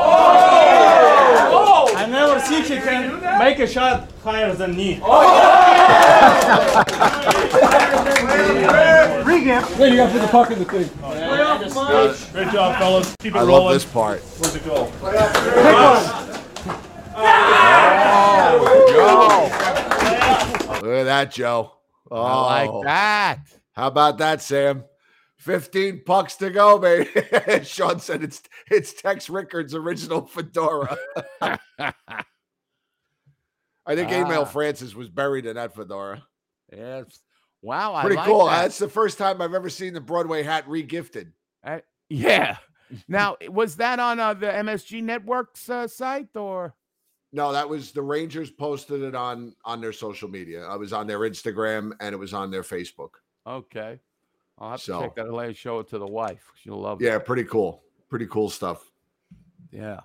I 1.96 2.06
never 2.10 2.40
see 2.40 2.62
he 2.62 2.80
can 2.82 3.22
make 3.40 3.60
a 3.60 3.68
shot 3.68 4.10
higher 4.24 4.54
than 4.54 4.76
me. 4.76 5.00
Yeah, 9.46 9.86
you 9.86 9.96
got 9.96 10.08
to 10.08 10.12
put 10.12 10.22
the 10.22 10.28
puck 10.28 10.52
in 10.52 10.60
the 10.60 10.66
thing. 10.66 10.90
Great 12.34 12.52
job, 12.52 12.78
fellas. 12.78 13.16
Keep 13.20 13.36
it 13.36 13.38
I 13.40 13.44
rolling. 13.44 13.64
love 13.66 13.74
this 13.74 13.86
part. 13.86 14.22
Where's 14.22 14.56
it 14.56 14.66
go? 14.66 14.92
Look 20.82 20.84
at 20.86 21.04
that, 21.06 21.32
Joe. 21.32 21.74
Oh, 22.10 22.22
I 22.22 22.66
like 22.66 22.86
that. 22.86 23.40
How 23.74 23.88
about 23.88 24.18
that, 24.20 24.42
Sam? 24.42 24.86
15 25.38 26.04
pucks 26.06 26.36
to 26.38 26.50
go, 26.50 26.80
baby. 26.80 27.10
Sean 27.64 28.00
said 28.00 28.24
it's 28.24 28.42
it's 28.70 28.94
Tex 28.94 29.30
Rickard's 29.30 29.74
original 29.76 30.26
fedora. 30.26 30.98
I 31.42 31.56
think 33.96 34.10
Ah. 34.10 34.22
Emile 34.26 34.46
Francis 34.46 34.94
was 34.96 35.10
buried 35.10 35.46
in 35.46 35.56
that 35.56 35.76
fedora. 35.76 36.24
Yes. 36.76 37.20
Wow. 37.62 37.94
I 37.96 38.02
Pretty 38.02 38.16
like 38.18 38.26
cool. 38.28 38.46
that. 38.46 38.62
That's 38.64 38.78
the 38.78 38.88
first 38.90 39.18
time 39.18 39.42
I've 39.42 39.54
ever 39.54 39.70
seen 39.70 39.94
the 39.94 40.02
Broadway 40.02 40.44
hat 40.44 40.68
regifted. 40.68 41.32
I- 41.64 41.84
yeah. 42.10 42.58
Now, 43.08 43.38
was 43.50 43.76
that 43.76 44.00
on 44.00 44.20
uh, 44.20 44.34
the 44.34 44.48
MSG 44.48 45.04
Network's 45.04 45.70
uh, 45.70 45.88
site 45.88 46.36
or? 46.36 46.74
No, 47.32 47.52
that 47.52 47.70
was 47.70 47.92
the 47.92 48.02
Rangers 48.02 48.50
posted 48.50 49.04
it 49.04 49.14
on 49.14 49.54
on 49.64 49.80
their 49.82 49.94
social 49.94 50.28
media. 50.28 50.64
I 50.66 50.76
was 50.76 50.92
on 50.94 51.06
their 51.06 51.20
Instagram 51.20 51.92
and 52.00 52.14
it 52.14 52.18
was 52.18 52.34
on 52.34 52.50
their 52.50 52.64
Facebook. 52.64 53.10
Okay. 53.46 54.00
I'll 54.58 54.72
have 54.72 54.82
So- 54.82 55.00
to 55.02 55.06
check 55.06 55.16
that 55.16 55.28
out 55.28 55.38
and 55.40 55.56
show 55.56 55.80
it 55.80 55.88
to 55.90 56.00
the 56.00 56.08
wife. 56.08 56.44
She'll 56.56 56.82
love 56.82 57.02
Yeah, 57.02 57.10
it. 57.10 57.12
Yeah, 57.14 57.20
pretty 57.20 57.44
cool. 57.44 57.84
Pretty 58.10 58.26
cool 58.26 58.50
stuff. 58.50 58.90
Yeah. 59.72 60.00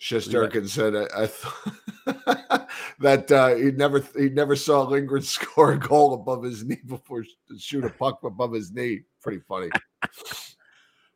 Shesterkin 0.00 0.66
said 0.66 0.96
I, 0.96 1.06
I 1.14 1.26
th- 1.26 2.68
that 3.00 3.30
uh, 3.30 3.54
he 3.54 3.70
never 3.72 4.02
he 4.16 4.30
never 4.30 4.56
saw 4.56 4.82
Lindgren 4.82 5.22
score 5.22 5.72
a 5.72 5.78
goal 5.78 6.14
above 6.14 6.42
his 6.42 6.64
knee 6.64 6.80
before 6.86 7.24
shoot 7.58 7.84
a 7.84 7.90
puck 7.90 8.20
above 8.24 8.52
his 8.52 8.72
knee. 8.72 9.02
Pretty 9.22 9.40
funny. 9.46 9.68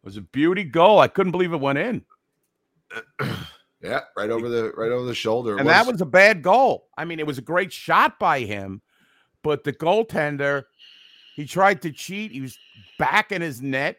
It 0.02 0.08
was 0.08 0.16
a 0.18 0.20
beauty 0.20 0.64
goal. 0.64 1.00
I 1.00 1.08
couldn't 1.08 1.32
believe 1.32 1.54
it 1.54 1.60
went 1.60 1.78
in. 1.78 2.04
Yeah, 3.80 4.00
right 4.16 4.30
over 4.30 4.48
the 4.48 4.72
right 4.76 4.90
over 4.90 5.04
the 5.04 5.14
shoulder. 5.14 5.56
It 5.56 5.60
And 5.60 5.68
that 5.68 5.86
was 5.86 6.00
a 6.00 6.06
bad 6.06 6.42
goal. 6.42 6.88
I 6.96 7.04
mean, 7.04 7.18
it 7.18 7.26
was 7.26 7.36
a 7.36 7.42
great 7.42 7.70
shot 7.70 8.18
by 8.18 8.40
him, 8.40 8.80
but 9.42 9.62
the 9.62 9.74
goaltender, 9.74 10.64
he 11.36 11.44
tried 11.44 11.82
to 11.82 11.92
cheat. 11.92 12.32
He 12.32 12.40
was 12.40 12.58
back 12.98 13.30
in 13.30 13.42
his 13.42 13.60
net. 13.60 13.98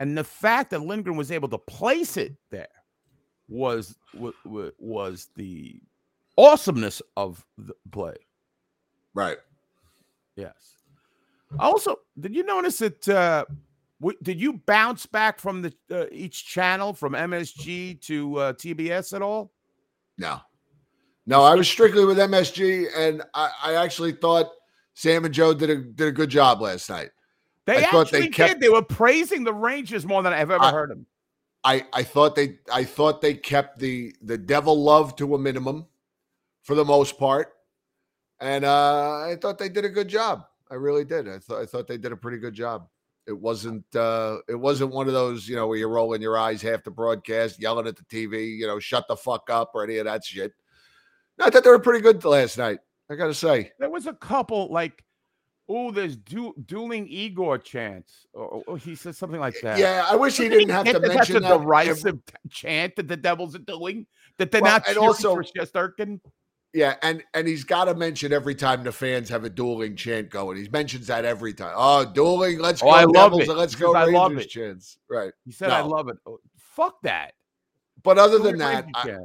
And 0.00 0.16
the 0.16 0.24
fact 0.24 0.70
that 0.70 0.80
Lindgren 0.80 1.18
was 1.18 1.30
able 1.30 1.50
to 1.50 1.58
place 1.58 2.16
it 2.16 2.36
there 2.50 2.68
was 3.52 3.96
wa- 4.14 4.32
wa- 4.44 4.70
was 4.78 5.28
the 5.36 5.80
awesomeness 6.38 7.02
of 7.16 7.44
the 7.58 7.74
play. 7.90 8.16
right. 9.14 9.38
Yes. 10.36 10.76
Also, 11.58 11.96
did 12.18 12.34
you 12.34 12.42
notice 12.44 12.78
that? 12.78 13.06
Uh, 13.06 13.44
w- 14.00 14.16
did 14.22 14.40
you 14.40 14.54
bounce 14.64 15.04
back 15.04 15.38
from 15.38 15.60
the 15.60 15.74
uh, 15.90 16.06
each 16.10 16.46
channel 16.46 16.94
from 16.94 17.12
MSG 17.12 18.00
to 18.02 18.36
uh, 18.38 18.52
TBS 18.54 19.12
at 19.12 19.20
all? 19.20 19.52
No, 20.16 20.40
no, 21.26 21.42
I 21.42 21.54
was 21.54 21.68
strictly 21.68 22.06
with 22.06 22.16
MSG, 22.16 22.86
and 22.96 23.22
I, 23.34 23.50
I 23.62 23.74
actually 23.74 24.12
thought 24.12 24.46
Sam 24.94 25.26
and 25.26 25.34
Joe 25.34 25.52
did 25.52 25.68
a 25.68 25.76
did 25.76 26.08
a 26.08 26.12
good 26.12 26.30
job 26.30 26.62
last 26.62 26.88
night. 26.88 27.10
They 27.66 27.76
I 27.76 27.90
thought 27.90 28.10
they 28.10 28.18
actually 28.20 28.30
kept- 28.30 28.52
did. 28.54 28.60
They 28.62 28.68
were 28.70 28.82
praising 28.82 29.44
the 29.44 29.52
Rangers 29.54 30.06
more 30.06 30.22
than 30.22 30.32
I've 30.32 30.50
ever 30.50 30.64
I- 30.64 30.70
heard 30.72 30.88
them. 30.90 31.04
I 31.64 31.84
I 31.92 32.02
thought 32.02 32.34
they 32.34 32.58
I 32.72 32.84
thought 32.84 33.20
they 33.20 33.34
kept 33.34 33.78
the 33.78 34.14
the 34.22 34.38
devil 34.38 34.82
love 34.82 35.16
to 35.16 35.34
a 35.34 35.38
minimum 35.38 35.86
for 36.62 36.74
the 36.74 36.84
most 36.84 37.18
part, 37.18 37.52
and 38.40 38.64
uh, 38.64 39.20
I 39.20 39.36
thought 39.40 39.58
they 39.58 39.68
did 39.68 39.84
a 39.84 39.88
good 39.88 40.08
job. 40.08 40.44
I 40.70 40.74
really 40.74 41.04
did. 41.04 41.28
I 41.28 41.38
thought 41.38 41.60
I 41.60 41.66
thought 41.66 41.86
they 41.86 41.98
did 41.98 42.12
a 42.12 42.16
pretty 42.16 42.38
good 42.38 42.54
job. 42.54 42.88
It 43.26 43.38
wasn't 43.38 43.84
uh, 43.94 44.38
it 44.48 44.54
wasn't 44.54 44.92
one 44.92 45.06
of 45.06 45.12
those 45.12 45.48
you 45.48 45.54
know 45.54 45.68
where 45.68 45.78
you're 45.78 45.88
rolling 45.88 46.22
your 46.22 46.36
eyes 46.36 46.62
half 46.62 46.82
the 46.82 46.90
broadcast, 46.90 47.60
yelling 47.60 47.86
at 47.86 47.96
the 47.96 48.04
TV, 48.04 48.56
you 48.56 48.66
know, 48.66 48.78
shut 48.80 49.06
the 49.06 49.16
fuck 49.16 49.48
up 49.48 49.72
or 49.74 49.84
any 49.84 49.98
of 49.98 50.06
that 50.06 50.24
shit. 50.24 50.52
No, 51.38 51.46
I 51.46 51.50
thought 51.50 51.64
they 51.64 51.70
were 51.70 51.78
pretty 51.78 52.00
good 52.00 52.24
last 52.24 52.58
night. 52.58 52.80
I 53.10 53.14
gotta 53.14 53.34
say. 53.34 53.70
There 53.78 53.90
was 53.90 54.06
a 54.06 54.14
couple 54.14 54.68
like, 54.72 55.04
oh, 55.74 55.90
there's 55.90 56.16
du- 56.16 56.54
dueling 56.66 57.06
Igor 57.08 57.58
chants, 57.58 58.26
or, 58.32 58.62
or 58.66 58.76
he 58.78 58.94
says 58.94 59.16
something 59.16 59.40
like 59.40 59.54
that. 59.62 59.78
Yeah, 59.78 60.04
I 60.08 60.16
wish 60.16 60.36
he 60.36 60.48
didn't 60.48 60.68
have 60.70 60.84
to 60.86 61.00
mention 61.00 61.14
that's 61.16 61.30
a 61.30 61.40
that. 61.40 61.58
derisive 61.62 62.18
chant 62.50 62.96
that 62.96 63.08
the 63.08 63.16
Devils 63.16 63.54
are 63.54 63.60
doing. 63.60 64.06
That 64.38 64.50
they're 64.50 64.60
Well, 64.62 64.72
not 64.72 64.88
and 64.88 64.98
also- 64.98 65.34
for 65.34 65.42
Shesterkin. 65.44 66.20
Yeah, 66.74 66.94
and 67.02 67.22
and 67.34 67.46
he's 67.46 67.64
got 67.64 67.84
to 67.84 67.94
mention 67.94 68.32
every 68.32 68.54
time 68.54 68.82
the 68.82 68.92
fans 68.92 69.28
have 69.28 69.44
a 69.44 69.50
dueling 69.50 69.94
chant 69.94 70.30
going. 70.30 70.56
He 70.56 70.68
mentions 70.70 71.06
that 71.08 71.24
every 71.26 71.52
time. 71.52 71.74
Oh, 71.76 72.04
dueling, 72.04 72.58
let's 72.60 72.82
Oh, 72.82 72.86
go 72.86 72.90
I 72.92 73.04
love 73.04 73.32
Devils 73.32 73.48
it. 73.48 73.56
let's 73.58 73.74
go 73.74 73.94
"I 73.94 74.04
love 74.06 74.36
it." 74.38 74.48
chants. 74.48 74.96
Right. 75.10 75.32
He 75.44 75.52
said, 75.52 75.68
"I 75.70 75.82
love 75.82 76.08
it." 76.08 76.16
Oh, 76.26 76.38
fuck 76.56 77.02
that. 77.02 77.34
But 78.02 78.16
other 78.18 78.38
than 78.38 78.56
that, 78.58 78.86
I. 78.94 79.16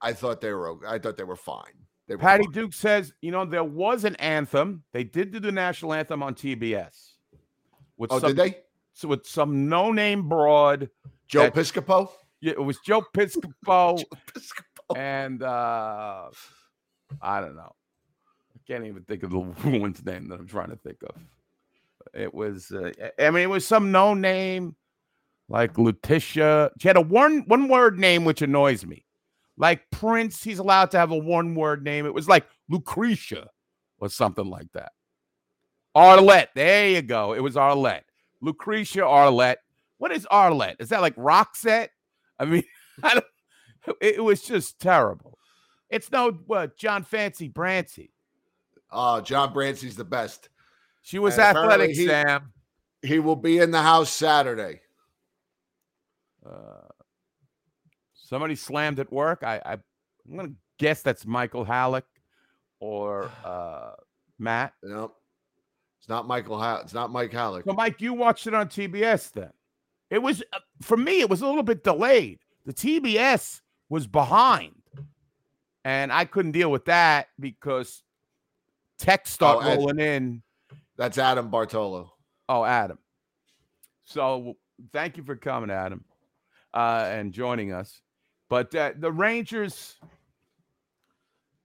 I 0.00 0.12
thought 0.12 0.40
they 0.40 0.52
were. 0.52 0.86
I 0.86 0.98
thought 0.98 1.16
they 1.16 1.24
were 1.24 1.34
fine. 1.34 1.83
They 2.06 2.16
Patty. 2.16 2.46
Duke 2.52 2.72
says, 2.74 3.12
you 3.22 3.30
know, 3.30 3.44
there 3.46 3.64
was 3.64 4.04
an 4.04 4.14
anthem. 4.16 4.84
They 4.92 5.04
did 5.04 5.30
do 5.32 5.40
the 5.40 5.52
national 5.52 5.94
anthem 5.94 6.22
on 6.22 6.34
TBS. 6.34 7.12
With 7.96 8.12
Oh, 8.12 8.18
some, 8.18 8.28
did 8.30 8.36
they? 8.36 8.58
So 8.92 9.08
with 9.08 9.26
some 9.26 9.68
no-name 9.68 10.28
broad. 10.28 10.90
Joe 11.28 11.44
that- 11.44 11.54
Piscopo? 11.54 12.10
Yeah, 12.40 12.52
it 12.52 12.62
was 12.62 12.78
Joe 12.84 13.02
Piscopo, 13.16 14.02
Piscopo. 14.34 14.96
and 14.98 15.42
uh 15.42 16.28
I 17.22 17.40
don't 17.40 17.56
know. 17.56 17.72
I 18.54 18.58
can't 18.66 18.84
even 18.84 19.02
think 19.04 19.22
of 19.22 19.30
the 19.30 19.38
woman's 19.64 20.04
name 20.04 20.28
that 20.28 20.40
I'm 20.40 20.46
trying 20.46 20.68
to 20.70 20.76
think 20.76 20.98
of. 21.04 21.16
It 22.12 22.34
was, 22.34 22.70
uh, 22.70 22.90
I 23.18 23.30
mean, 23.30 23.44
it 23.44 23.50
was 23.50 23.66
some 23.66 23.90
no 23.92 24.12
name 24.12 24.76
like 25.48 25.78
Letitia. 25.78 26.70
She 26.78 26.86
had 26.86 26.98
a 26.98 27.00
one 27.00 27.44
one 27.46 27.68
word 27.68 27.98
name, 27.98 28.24
which 28.26 28.42
annoys 28.42 28.84
me. 28.84 29.03
Like 29.56 29.88
Prince, 29.90 30.42
he's 30.42 30.58
allowed 30.58 30.90
to 30.92 30.98
have 30.98 31.10
a 31.12 31.16
one 31.16 31.54
word 31.54 31.84
name. 31.84 32.06
It 32.06 32.14
was 32.14 32.28
like 32.28 32.46
Lucretia 32.68 33.48
or 33.98 34.08
something 34.08 34.46
like 34.46 34.70
that. 34.72 34.92
Arlette. 35.96 36.48
There 36.54 36.88
you 36.88 37.02
go. 37.02 37.34
It 37.34 37.40
was 37.40 37.54
Arlette. 37.54 38.02
Lucretia 38.40 39.00
Arlette. 39.00 39.56
What 39.98 40.10
is 40.12 40.26
Arlette? 40.30 40.76
Is 40.80 40.88
that 40.88 41.00
like 41.00 41.14
Roxette? 41.16 41.88
I 42.38 42.44
mean, 42.46 42.64
I 43.02 43.14
don't, 43.14 43.96
it, 44.00 44.22
was 44.22 44.42
just 44.42 44.80
terrible. 44.80 45.38
It's 45.88 46.10
no 46.10 46.32
John 46.76 47.04
Fancy 47.04 47.48
Brancy. 47.48 48.10
Oh, 48.90 49.20
John 49.20 49.52
Brancy's 49.52 49.96
the 49.96 50.04
best. 50.04 50.48
She 51.02 51.18
was 51.18 51.34
And 51.34 51.56
athletic, 51.56 51.90
he- 51.90 52.06
Sam. 52.06 52.52
He 53.02 53.18
will 53.18 53.36
be 53.36 53.58
in 53.58 53.70
the 53.70 53.82
house 53.82 54.10
Saturday. 54.10 54.80
Uh, 56.44 56.88
somebody 58.34 58.56
slammed 58.56 58.98
at 58.98 59.12
work. 59.12 59.44
I, 59.44 59.60
I 59.64 59.72
I'm 59.74 60.36
gonna 60.36 60.52
guess 60.78 61.02
that's 61.02 61.24
Michael 61.24 61.64
Halleck. 61.64 62.04
or 62.80 63.30
uh, 63.44 63.92
Matt. 64.40 64.72
Nope. 64.82 65.14
It's 66.00 66.08
not 66.08 66.26
Michael. 66.26 66.58
Ha- 66.58 66.80
it's 66.82 66.92
not 66.92 67.10
Mike 67.12 67.32
Halleck. 67.32 67.64
So, 67.64 67.72
Mike, 67.72 68.00
you 68.00 68.12
watched 68.12 68.46
it 68.48 68.52
on 68.54 68.68
TBS 68.68 69.30
then. 69.32 69.50
It 70.10 70.20
was 70.20 70.42
uh, 70.52 70.58
for 70.82 70.96
me. 70.96 71.20
It 71.20 71.30
was 71.30 71.42
a 71.42 71.46
little 71.46 71.62
bit 71.62 71.84
delayed. 71.84 72.40
The 72.66 72.74
TBS 72.74 73.60
was 73.88 74.06
behind, 74.06 74.74
and 75.84 76.12
I 76.12 76.24
couldn't 76.24 76.52
deal 76.52 76.70
with 76.72 76.86
that 76.86 77.28
because 77.38 78.02
texts 78.98 79.34
start 79.34 79.64
Oh, 79.64 79.76
rolling 79.76 79.98
in. 80.00 80.42
That's 80.96 81.18
Adam 81.18 81.48
Bartolo. 81.50 82.12
Oh, 82.48 82.64
Adam. 82.64 82.98
So 84.04 84.56
thank 84.92 85.16
you 85.16 85.22
for 85.22 85.36
coming, 85.36 85.70
Adam, 85.70 86.04
uh, 86.74 87.06
and 87.08 87.32
joining 87.32 87.72
us. 87.72 88.00
But 88.48 88.74
uh, 88.74 88.92
the 88.96 89.10
Rangers, 89.10 89.96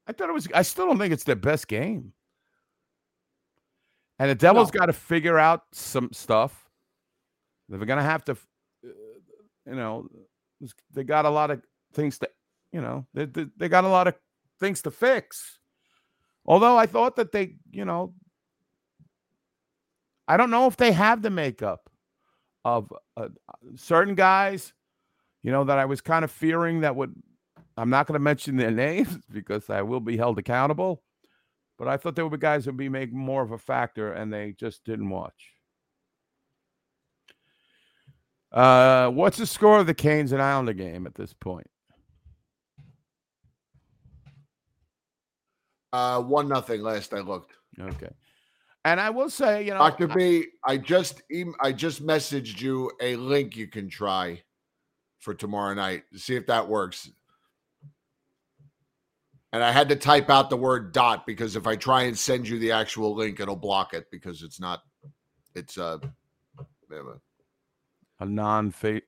I 0.07 0.13
thought 0.13 0.29
it 0.29 0.33
was. 0.33 0.47
I 0.53 0.61
still 0.61 0.85
don't 0.87 0.97
think 0.97 1.13
it's 1.13 1.25
their 1.25 1.35
best 1.35 1.67
game. 1.67 2.13
And 4.17 4.29
the 4.29 4.35
Devils 4.35 4.71
got 4.71 4.87
to 4.87 4.93
figure 4.93 5.39
out 5.39 5.63
some 5.71 6.09
stuff. 6.11 6.69
They're 7.69 7.79
going 7.79 7.99
to 7.99 8.03
have 8.03 8.25
to, 8.25 8.35
you 8.83 9.75
know, 9.75 10.07
they 10.93 11.03
got 11.03 11.25
a 11.25 11.29
lot 11.29 11.51
of 11.51 11.61
things 11.93 12.17
to, 12.19 12.29
you 12.73 12.81
know, 12.81 13.05
they, 13.13 13.25
they, 13.25 13.45
they 13.55 13.69
got 13.69 13.85
a 13.85 13.89
lot 13.89 14.07
of 14.07 14.15
things 14.59 14.81
to 14.81 14.91
fix. 14.91 15.59
Although 16.45 16.77
I 16.77 16.85
thought 16.85 17.15
that 17.15 17.31
they, 17.31 17.55
you 17.71 17.85
know, 17.85 18.13
I 20.27 20.35
don't 20.35 20.51
know 20.51 20.67
if 20.67 20.75
they 20.75 20.91
have 20.91 21.21
the 21.21 21.29
makeup 21.29 21.89
of 22.65 22.91
uh, 23.15 23.29
certain 23.75 24.15
guys, 24.15 24.73
you 25.43 25.51
know, 25.51 25.63
that 25.63 25.77
I 25.79 25.85
was 25.85 26.01
kind 26.01 26.23
of 26.23 26.31
fearing 26.31 26.81
that 26.81 26.95
would. 26.95 27.13
I'm 27.77 27.89
not 27.89 28.07
going 28.07 28.13
to 28.15 28.19
mention 28.19 28.57
their 28.57 28.71
names 28.87 29.17
because 29.31 29.69
I 29.69 29.81
will 29.81 29.99
be 30.01 30.17
held 30.17 30.37
accountable. 30.37 31.01
But 31.77 31.87
I 31.87 31.95
thought 31.95 32.15
there 32.15 32.25
would 32.25 32.37
be 32.37 32.41
guys 32.41 32.65
who 32.65 32.71
would 32.71 32.77
be 32.77 32.89
making 32.89 33.17
more 33.17 33.41
of 33.41 33.51
a 33.51 33.57
factor, 33.57 34.11
and 34.11 34.33
they 34.33 34.53
just 34.59 34.83
didn't 34.83 35.09
watch. 35.09 35.53
Uh, 38.51 39.09
what's 39.09 39.37
the 39.37 39.45
score 39.45 39.79
of 39.79 39.87
the 39.87 39.93
Canes 39.93 40.31
and 40.31 40.41
Islander 40.41 40.73
game 40.73 41.05
at 41.05 41.15
this 41.15 41.33
point? 41.33 41.67
Uh, 45.93 46.21
one 46.21 46.47
nothing. 46.47 46.81
Last 46.81 47.13
I 47.13 47.19
looked. 47.19 47.53
Okay. 47.79 48.09
And 48.85 48.99
I 48.99 49.09
will 49.09 49.29
say, 49.29 49.63
you 49.63 49.71
know, 49.71 49.79
Doctor 49.79 50.09
I- 50.11 50.15
B, 50.15 50.45
I 50.65 50.77
just 50.77 51.21
I 51.61 51.71
just 51.71 52.05
messaged 52.05 52.61
you 52.61 52.91
a 53.01 53.15
link 53.15 53.55
you 53.55 53.67
can 53.67 53.89
try 53.89 54.41
for 55.19 55.33
tomorrow 55.33 55.73
night. 55.73 56.03
See 56.15 56.35
if 56.35 56.47
that 56.47 56.67
works. 56.67 57.11
And 59.51 59.63
I 59.63 59.71
had 59.71 59.89
to 59.89 59.95
type 59.95 60.29
out 60.29 60.49
the 60.49 60.57
word 60.57 60.91
dot 60.91 61.25
because 61.25 61.55
if 61.55 61.65
I 61.65 61.75
try 61.75 62.03
and 62.03 62.17
send 62.17 62.47
you 62.47 62.59
the 62.59 62.71
actual 62.71 63.15
link, 63.15 63.39
it'll 63.39 63.55
block 63.55 63.93
it 63.93 64.11
because 64.11 64.43
it's 64.43 64.59
not. 64.59 64.83
It's 65.55 65.77
whatever. 65.77 67.21
a 68.19 68.25
non-fate, 68.25 69.05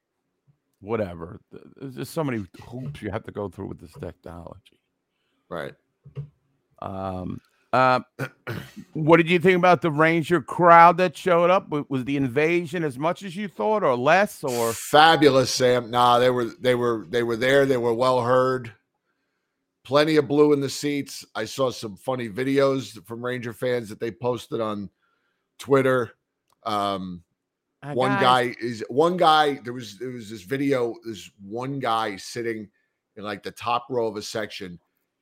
whatever. 0.80 1.42
There's 1.76 1.96
just 1.96 2.14
so 2.14 2.24
many 2.24 2.46
hoops 2.68 3.02
you 3.02 3.12
have 3.12 3.24
to 3.26 3.32
go 3.32 3.50
through 3.50 3.68
with 3.68 3.80
this 3.80 3.94
technology. 3.94 4.80
Right. 5.50 5.76
Um. 6.82 7.40
Uh, 7.74 8.02
what 8.94 9.18
did 9.18 9.30
you 9.30 9.40
think 9.40 9.58
about 9.58 9.82
the 9.82 9.92
Ranger 9.92 10.42
crowd 10.42 10.98
that 10.98 11.16
showed 11.16 11.50
up? 11.50 11.70
Was 11.90 12.04
the 12.04 12.18
invasion 12.18 12.84
as 12.84 13.00
much 13.00 13.24
as 13.24 13.36
you 13.36 13.48
thought, 13.48 13.82
or 13.84 13.96
less, 13.96 14.44
or 14.44 14.74
Fabulous, 14.74 15.52
Sam. 15.52 15.90
Nah, 15.90 16.20
they 16.20 16.30
were 16.30 16.46
they 16.60 16.76
were 16.76 17.06
they 17.10 17.24
were 17.24 17.38
there. 17.38 17.66
They 17.66 17.78
were 17.78 17.94
well 17.94 18.22
heard. 18.22 18.74
Plenty 19.84 20.18
of 20.18 20.28
blue 20.28 20.54
in 20.54 20.60
the 20.60 20.70
seats. 20.70 21.26
I 21.34 21.46
saw 21.46 21.72
some 21.72 21.96
funny 21.96 22.30
videos 22.30 23.04
from 23.08 23.24
Ranger 23.24 23.54
fans 23.54 23.90
that 23.90 24.00
they 24.00 24.12
posted 24.12 24.62
on 24.62 24.90
Twitter. 25.58 26.12
Um, 26.64 27.24
Uh, 27.84 27.94
one 27.94 28.12
guys- 28.12 28.56
guy 28.56 28.56
is 28.62 28.84
one 28.90 29.18
guy. 29.18 29.56
There 29.64 29.74
was 29.74 29.98
there 29.98 30.10
was 30.12 30.30
this 30.30 30.44
video. 30.44 30.96
This 31.06 31.32
one 31.42 31.80
guy 31.80 32.18
sitting 32.18 32.70
in 33.16 33.24
like 33.24 33.42
the 33.44 33.52
top 33.52 33.88
row 33.90 34.08
of 34.08 34.18
a 34.18 34.22
section, 34.22 34.78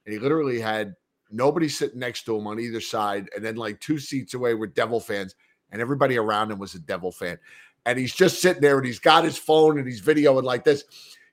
and 0.05 0.13
he 0.13 0.19
literally 0.19 0.59
had 0.59 0.95
nobody 1.31 1.69
sitting 1.69 1.99
next 1.99 2.23
to 2.25 2.35
him 2.35 2.47
on 2.47 2.59
either 2.59 2.81
side, 2.81 3.29
and 3.35 3.43
then 3.43 3.55
like 3.55 3.79
two 3.79 3.99
seats 3.99 4.33
away 4.33 4.53
were 4.53 4.67
Devil 4.67 4.99
fans, 4.99 5.35
and 5.71 5.81
everybody 5.81 6.17
around 6.17 6.51
him 6.51 6.59
was 6.59 6.75
a 6.75 6.79
Devil 6.79 7.11
fan. 7.11 7.37
And 7.85 7.97
he's 7.97 8.13
just 8.13 8.41
sitting 8.41 8.61
there, 8.61 8.77
and 8.77 8.85
he's 8.85 8.99
got 8.99 9.23
his 9.23 9.37
phone, 9.37 9.77
and 9.77 9.87
he's 9.87 10.01
videoing 10.01 10.43
like 10.43 10.63
this. 10.63 10.83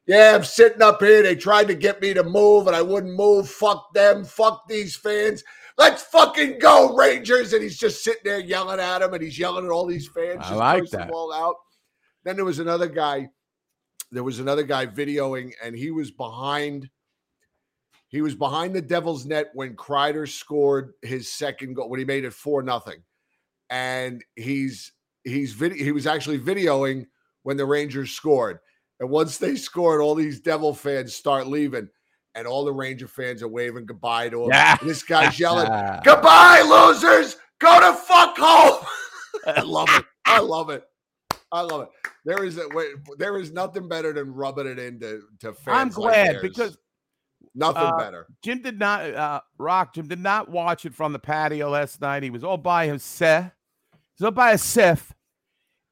Yeah, 0.07 0.35
I'm 0.37 0.45
sitting 0.45 0.83
up 0.83 1.01
here. 1.03 1.23
They 1.23 1.35
tried 1.35 1.67
to 1.69 1.75
get 1.75 2.01
me 2.01 2.15
to 2.15 2.23
move, 2.23 2.69
and 2.69 2.77
I 2.77 2.83
wouldn't 2.83 3.15
move. 3.15 3.49
Fuck 3.49 3.93
them. 3.93 4.25
Fuck 4.25 4.69
these 4.69 4.95
fans. 4.95 5.43
Let's 5.79 6.05
fucking 6.05 6.61
go, 6.61 6.95
Rangers. 6.95 7.53
And 7.53 7.63
he's 7.63 7.77
just 7.77 8.05
sitting 8.05 8.23
there 8.25 8.39
yelling 8.39 8.79
at 8.79 9.03
him, 9.03 9.13
and 9.13 9.23
he's 9.23 9.39
yelling 9.39 9.65
at 9.65 9.71
all 9.71 9.87
these 9.87 10.07
fans. 10.09 10.39
I 10.41 10.49
just 10.49 10.55
like 10.55 10.91
that. 10.91 11.11
all 11.11 11.33
out. 11.33 11.57
Then 12.25 12.37
there 12.37 12.45
was 12.45 12.61
another 12.61 12.87
guy. 12.87 13.29
There 14.13 14.23
was 14.23 14.39
another 14.39 14.63
guy 14.63 14.87
videoing, 14.87 15.53
and 15.63 15.75
he 15.75 15.91
was 15.91 16.13
behind. 16.13 16.89
He 18.09 18.21
was 18.21 18.35
behind 18.35 18.75
the 18.75 18.83
Devil's 18.83 19.27
net 19.27 19.51
when 19.55 19.75
Kreider 19.75 20.29
scored 20.29 20.93
his 21.03 21.33
second 21.33 21.75
goal 21.75 21.89
when 21.89 21.99
he 21.99 22.05
made 22.05 22.25
it 22.25 22.33
four 22.33 22.63
nothing, 22.63 23.03
and 23.71 24.25
he's 24.37 24.93
he's 25.25 25.53
video 25.53 25.83
he 25.85 25.93
was 25.93 26.07
actually 26.07 26.39
videoing 26.39 27.07
when 27.43 27.57
the 27.57 27.67
Rangers 27.67 28.13
scored. 28.13 28.61
And 29.01 29.11
once 29.11 29.39
they 29.39 29.57
scored, 29.57 30.01
all 30.01 30.15
these 30.15 30.41
Devil 30.41 30.73
fans 30.73 31.15
start 31.15 31.47
leaving, 31.49 31.89
and 32.35 32.47
all 32.47 32.65
the 32.65 32.73
Ranger 32.73 33.09
fans 33.09 33.43
are 33.43 33.49
waving 33.49 33.87
goodbye 33.87 34.29
to 34.31 34.45
him. 34.45 34.51
Yeah. 34.51 34.77
This 34.83 35.03
guy's 35.03 35.39
yelling, 35.39 35.67
"Goodbye, 36.05 36.63
losers! 36.63 37.37
Go 37.59 37.81
to 37.81 37.97
fuck 37.97 38.37
home!" 38.39 38.85
I 39.47 39.63
love 39.63 39.89
it. 39.91 40.05
I 40.25 40.41
love 40.41 40.71
it. 40.71 40.85
I 41.53 41.61
love 41.61 41.83
it. 41.83 41.89
There 42.25 42.45
is 42.45 42.59
a 42.59 42.69
there 43.19 43.39
is 43.39 43.53
nothing 43.53 43.89
better 43.89 44.13
than 44.13 44.33
rubbing 44.33 44.67
it 44.67 44.79
into 44.79 45.23
to 45.41 45.53
fans. 45.53 45.67
I'm 45.69 45.89
glad 45.89 46.35
theirs. 46.37 46.43
because 46.43 46.79
nothing 47.57 47.83
uh, 47.83 47.97
better. 47.97 48.27
Jim 48.43 48.63
did 48.63 48.79
not 48.79 49.13
uh, 49.15 49.41
rock. 49.59 49.95
Jim 49.95 50.07
did 50.07 50.21
not 50.21 50.49
watch 50.51 50.85
it 50.85 50.95
from 50.95 51.13
the 51.13 51.19
patio 51.19 51.71
last 51.71 52.01
night. 52.01 52.23
He 52.23 52.31
was 52.31 52.45
all 52.45 52.59
by 52.59 52.87
himself. 52.87 53.51
He 53.93 54.23
was 54.23 54.27
all 54.27 54.31
by 54.33 54.51
himself, 54.51 55.13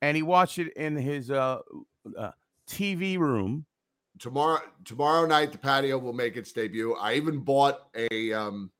and 0.03 0.17
he 0.17 0.23
watched 0.23 0.59
it 0.59 0.73
in 0.77 0.95
his 0.97 1.31
uh, 1.31 1.59
uh, 2.17 2.31
TV 2.69 3.19
room. 3.19 3.67
tomorrow 4.19 4.61
tomorrow 4.85 5.27
night 5.27 5.51
the 5.51 5.59
patio 5.59 5.99
will 5.99 6.13
make 6.13 6.37
its 6.37 6.53
debut 6.53 6.95
i 7.01 7.15
even 7.15 7.39
bought 7.41 7.89
a 7.97 8.33
um 8.33 8.71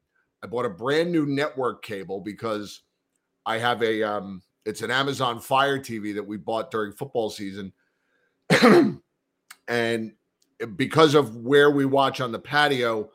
i 0.43 0.47
bought 0.47 0.65
a 0.65 0.71
brand 0.71 1.11
new 1.11 1.27
network 1.27 1.83
cable 1.83 2.21
because 2.21 2.83
i 3.45 3.59
have 3.59 3.83
a 3.83 4.01
um 4.03 4.41
it's 4.65 4.83
an 4.83 4.93
amazon 4.93 5.41
fire 5.41 5.79
tv 5.79 6.15
that 6.15 6.25
we 6.25 6.37
bought 6.37 6.71
during 6.71 6.93
football 6.93 7.29
season 7.31 7.73
and 9.69 10.13
because 10.77 11.15
of 11.15 11.37
where 11.37 11.71
we 11.71 11.85
watch 11.85 12.21
on 12.21 12.33
the 12.33 12.39
patio 12.39 13.11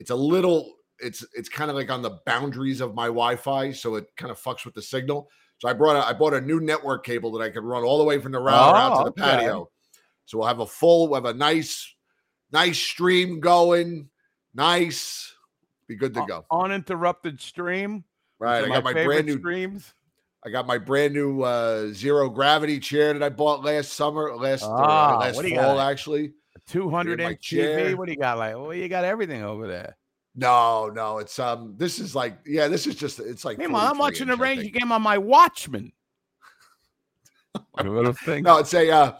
it's 0.00 0.10
a 0.10 0.14
little 0.14 0.74
it's 0.98 1.24
it's 1.34 1.48
kind 1.48 1.70
of 1.70 1.76
like 1.76 1.90
on 1.90 2.02
the 2.02 2.18
boundaries 2.26 2.80
of 2.80 2.94
my 2.94 3.06
wi-fi 3.06 3.72
so 3.72 3.94
it 3.94 4.06
kind 4.16 4.30
of 4.30 4.40
fucks 4.40 4.64
with 4.64 4.74
the 4.74 4.82
signal 4.82 5.28
so 5.58 5.68
i 5.68 5.72
brought 5.72 5.96
a, 5.96 6.06
i 6.06 6.12
bought 6.12 6.34
a 6.34 6.40
new 6.40 6.60
network 6.60 7.04
cable 7.04 7.32
that 7.32 7.42
i 7.42 7.50
could 7.50 7.64
run 7.64 7.82
all 7.82 7.98
the 7.98 8.04
way 8.04 8.18
from 8.18 8.32
the 8.32 8.38
router 8.38 8.76
out 8.76 8.92
Oh, 8.92 9.04
to 9.04 9.12
the 9.16 9.22
okay. 9.22 9.36
patio 9.36 9.70
so 10.26 10.38
we'll 10.38 10.48
have 10.48 10.60
a 10.60 10.66
full, 10.66 11.08
we'll 11.08 11.22
have 11.22 11.34
a 11.34 11.36
nice, 11.36 11.94
nice 12.52 12.78
stream 12.78 13.40
going. 13.40 14.08
Nice. 14.54 15.34
Be 15.86 15.96
good 15.96 16.14
to 16.14 16.24
go. 16.26 16.46
Uninterrupted 16.50 17.40
stream. 17.40 18.04
Right. 18.38 18.64
I 18.64 18.68
got 18.68 18.84
my 18.84 18.92
favorite 18.94 19.06
brand 19.06 19.26
new 19.26 19.38
streams. 19.38 19.94
I 20.46 20.50
got 20.50 20.66
my 20.66 20.78
brand 20.78 21.14
new 21.14 21.42
uh 21.42 21.88
zero 21.92 22.28
gravity 22.28 22.78
chair 22.78 23.12
that 23.12 23.22
I 23.22 23.28
bought 23.28 23.64
last 23.64 23.92
summer, 23.94 24.34
last 24.36 24.64
uh, 24.64 24.70
Ah, 24.70 25.18
last 25.20 25.36
what 25.36 25.42
do 25.42 25.48
you 25.48 25.56
fall 25.56 25.80
actually. 25.80 26.32
200 26.68 27.18
my 27.20 27.30
inch 27.30 27.50
TV. 27.50 27.94
What 27.94 28.06
do 28.06 28.12
you 28.12 28.18
got? 28.18 28.38
Like, 28.38 28.54
well, 28.54 28.74
you 28.74 28.88
got 28.88 29.04
everything 29.04 29.42
over 29.42 29.66
there. 29.66 29.96
No, 30.36 30.88
no, 30.88 31.18
it's 31.18 31.38
um 31.38 31.74
this 31.76 31.98
is 32.00 32.14
like 32.14 32.38
yeah, 32.44 32.66
this 32.68 32.86
is 32.86 32.96
just 32.96 33.20
it's 33.20 33.44
like 33.44 33.58
Meanwhile, 33.58 33.90
I'm 33.90 33.98
watching 33.98 34.26
the 34.26 34.32
inch, 34.32 34.40
I 34.40 34.44
Ranger 34.44 34.70
game 34.70 34.90
on 34.90 35.00
my 35.02 35.18
Watchman. 35.18 35.92
Little 37.82 38.12
thing. 38.12 38.42
No, 38.42 38.58
it's 38.58 38.74
a 38.74 38.90
uh 38.90 39.12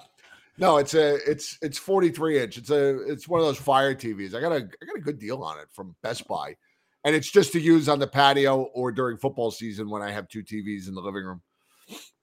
no, 0.59 0.79
it's 0.79 0.95
a 0.95 1.17
it's 1.31 1.59
it's 1.63 1.79
43 1.79 2.43
inch. 2.43 2.59
It's 2.59 2.71
a 2.71 3.01
it's 3.11 3.29
one 3.29 3.41
of 3.41 3.47
those 3.47 3.59
fire 3.59 3.95
TVs. 3.95 4.35
I 4.35 4.41
got 4.41 4.53
a 4.53 4.57
I 4.57 4.87
got 4.87 4.97
a 4.97 5.01
good 5.01 5.19
deal 5.19 5.43
on 5.43 5.59
it 5.59 5.67
from 5.73 5.95
Best 6.03 6.27
Buy. 6.27 6.57
And 7.05 7.15
it's 7.15 7.31
just 7.31 7.53
to 7.53 7.61
use 7.61 7.89
on 7.89 7.99
the 7.99 8.07
patio 8.07 8.63
or 8.75 8.91
during 8.91 9.19
football 9.19 9.51
season 9.51 9.91
when 9.91 10.01
I 10.03 10.11
have 10.11 10.27
two 10.27 10.43
TVs 10.43 10.89
in 10.89 10.95
the 10.95 11.03
living 11.03 11.25
room. 11.25 11.43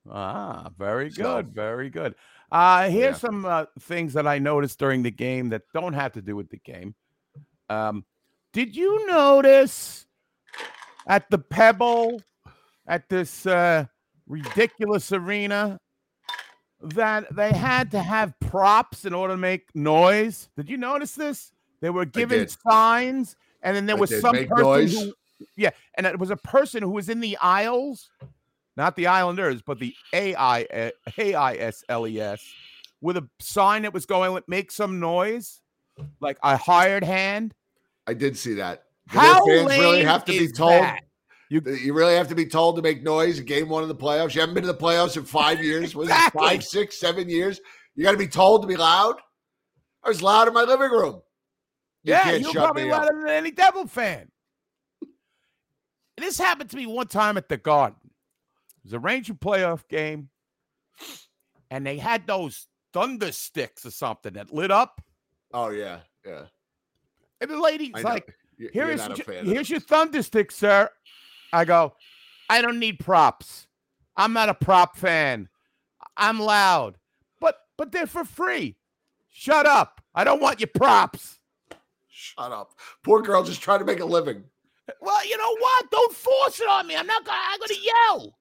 Ah, 0.10 0.70
very 0.78 1.12
So- 1.12 1.22
good, 1.22 1.54
very 1.54 1.90
good. 1.90 2.16
Uh, 2.52 2.90
here's 2.90 3.16
Yeah. 3.16 3.30
some 3.30 3.46
uh, 3.46 3.66
things 3.80 4.14
that 4.14 4.28
I 4.28 4.38
noticed 4.40 4.78
during 4.80 5.04
the 5.04 5.12
game 5.12 5.50
that 5.50 5.64
don't 5.74 5.94
have 5.94 6.12
to 6.14 6.22
do 6.22 6.36
with 6.36 6.50
the 6.50 6.58
game. 6.58 6.96
Um, 7.70 8.04
did 8.52 8.76
you 8.76 9.08
notice 9.08 10.06
at 11.08 11.30
the 11.30 11.38
Pebble, 11.38 12.22
at 12.88 13.08
this 13.08 13.46
uh, 13.46 13.86
ridiculous 14.28 15.12
arena, 15.14 15.80
that 16.82 17.34
they 17.34 17.54
had 17.54 17.92
to 17.92 18.00
have 18.02 18.34
props 18.42 19.06
in 19.06 19.14
order 19.14 19.36
to 19.36 19.38
make 19.38 19.74
noise? 19.74 20.50
Did 20.58 20.70
you 20.70 20.78
notice 20.78 21.16
this? 21.16 21.54
They 21.80 21.90
were 21.90 22.06
given 22.06 22.48
signs, 22.48 23.38
and 23.62 23.76
then 23.76 23.86
there 23.86 23.96
I 23.96 24.00
was 24.00 24.10
did. 24.10 24.22
some 24.22 24.36
Make 24.36 24.50
person 24.50 24.64
noise. 24.66 24.94
who 24.94 25.14
Yeah, 25.56 25.70
and 25.96 26.06
it 26.06 26.20
was 26.20 26.30
a 26.32 26.36
person 26.36 26.84
who 26.84 26.90
was 26.90 27.08
in 27.08 27.22
the 27.22 27.38
aisles, 27.42 28.12
not 28.78 28.96
the 28.96 29.08
Islanders, 29.08 29.62
but 29.62 29.80
the 29.80 29.94
A 30.14 30.36
I 30.36 30.62
eh, 30.64 30.92
A 31.18 31.34
I 31.36 31.54
S 31.56 31.84
L 31.90 32.08
E 32.08 32.20
S, 32.20 32.44
with 33.02 33.18
a 33.18 33.28
sign 33.40 33.84
that 33.84 33.94
was 33.94 34.06
going 34.06 34.34
with 34.34 34.48
"Make 34.48 34.72
some 34.72 35.00
noise," 35.00 35.62
like 36.20 36.38
a 36.44 36.58
hired 36.58 37.04
hand. 37.04 37.54
I 38.08 38.14
did 38.14 38.38
see 38.38 38.54
that. 38.56 38.86
Do 39.12 39.20
How 39.20 39.46
fans 39.46 39.68
really 39.70 40.04
have 40.04 40.26
to 40.26 40.32
be 40.32 40.52
told? 40.52 40.82
that? 40.84 41.02
You, 41.50 41.62
you 41.66 41.94
really 41.94 42.16
have 42.16 42.30
to 42.30 42.36
be 42.36 42.46
told 42.46 42.78
to 42.78 42.82
make 42.82 43.04
noise 43.04 43.38
in 43.40 43.46
game 43.46 43.68
one 43.68 43.84
of 43.84 43.90
the 43.90 43.96
playoffs. 43.96 44.34
You 44.34 44.40
haven't 44.40 44.56
been 44.56 44.64
to 44.64 44.72
the 44.72 44.78
playoffs 44.78 45.18
in 45.18 45.26
five 45.26 45.62
years. 45.62 45.94
Was 45.94 46.08
Exactly. 46.08 46.40
it 46.42 46.48
five, 46.48 46.64
six, 46.64 46.98
seven 46.98 47.28
years? 47.28 47.60
You 47.94 48.06
got 48.06 48.14
to 48.14 48.18
be 48.18 48.28
told 48.28 48.62
to 48.62 48.70
be 48.70 48.78
loud. 48.78 49.16
I 50.02 50.08
was 50.08 50.22
loud 50.22 50.48
in 50.48 50.54
my 50.54 50.64
living 50.64 50.90
room. 50.90 51.22
You 52.04 52.14
yeah, 52.14 52.24
can't 52.24 52.42
you're 52.42 52.54
shut 52.54 52.64
probably 52.64 52.86
me 52.86 52.92
up. 52.92 53.02
louder 53.02 53.20
than 53.20 53.30
any 53.32 53.52
Devil 53.52 53.86
fan. 53.86 54.32
This 56.18 56.38
happened 56.38 56.70
to 56.70 56.78
me 56.78 56.86
one 56.86 57.08
time 57.08 57.36
at 57.36 57.50
the 57.50 57.58
Garden. 57.58 58.01
It 58.84 58.88
was 58.88 58.94
a 58.94 59.00
Ranger 59.00 59.34
playoff 59.34 59.88
game, 59.88 60.30
and 61.70 61.86
they 61.86 61.98
had 61.98 62.26
those 62.28 62.68
thunder 62.94 63.32
sticks 63.32 63.86
or 63.86 63.92
something 63.92 64.34
that 64.34 64.54
lit 64.54 64.72
up. 64.72 65.02
Oh 65.54 65.70
yeah, 65.70 66.00
yeah. 66.26 66.44
And 67.40 67.50
the 67.50 67.60
lady's 67.60 67.92
like, 68.04 68.36
You- 68.58 68.70
Here 68.74 68.86
you're 68.86 68.94
is 68.94 69.02
not 69.02 69.12
a 69.12 69.16
ju- 69.16 69.24
fan 69.24 69.38
of 69.40 69.46
here's 69.48 69.70
your 69.70 69.80
thunder 69.80 70.22
stick, 70.24 70.52
sir. 70.52 70.90
I 71.54 71.66
go, 71.66 71.94
I 72.50 72.62
don't 72.62 72.80
need 72.80 73.00
props. 73.00 73.68
I'm 74.18 74.34
not 74.34 74.50
a 74.50 74.54
prop 74.54 74.98
fan. 74.98 75.48
I'm 76.18 76.40
loud, 76.40 76.98
but 77.40 77.58
but 77.78 77.92
they're 77.92 78.08
for 78.08 78.24
free. 78.26 78.76
Shut 79.30 79.66
up. 79.66 80.02
I 80.14 80.24
don't 80.24 80.42
want 80.42 80.60
your 80.60 80.70
props. 80.76 81.40
Shut 82.10 82.52
up. 82.52 82.74
Poor 83.04 83.22
girl 83.22 83.44
just 83.44 83.62
trying 83.62 83.80
to 83.80 83.86
make 83.86 84.00
a 84.02 84.06
living. 84.06 84.44
Well, 85.00 85.26
you 85.26 85.38
know 85.38 85.56
what? 85.58 85.90
Don't 85.92 86.14
force 86.14 86.60
it 86.60 86.68
on 86.68 86.86
me. 86.88 86.96
I'm 86.96 87.08
not 87.08 87.24
gonna. 87.26 87.38
I'm 87.42 87.60
gonna 87.60 87.80
yell. 87.82 88.38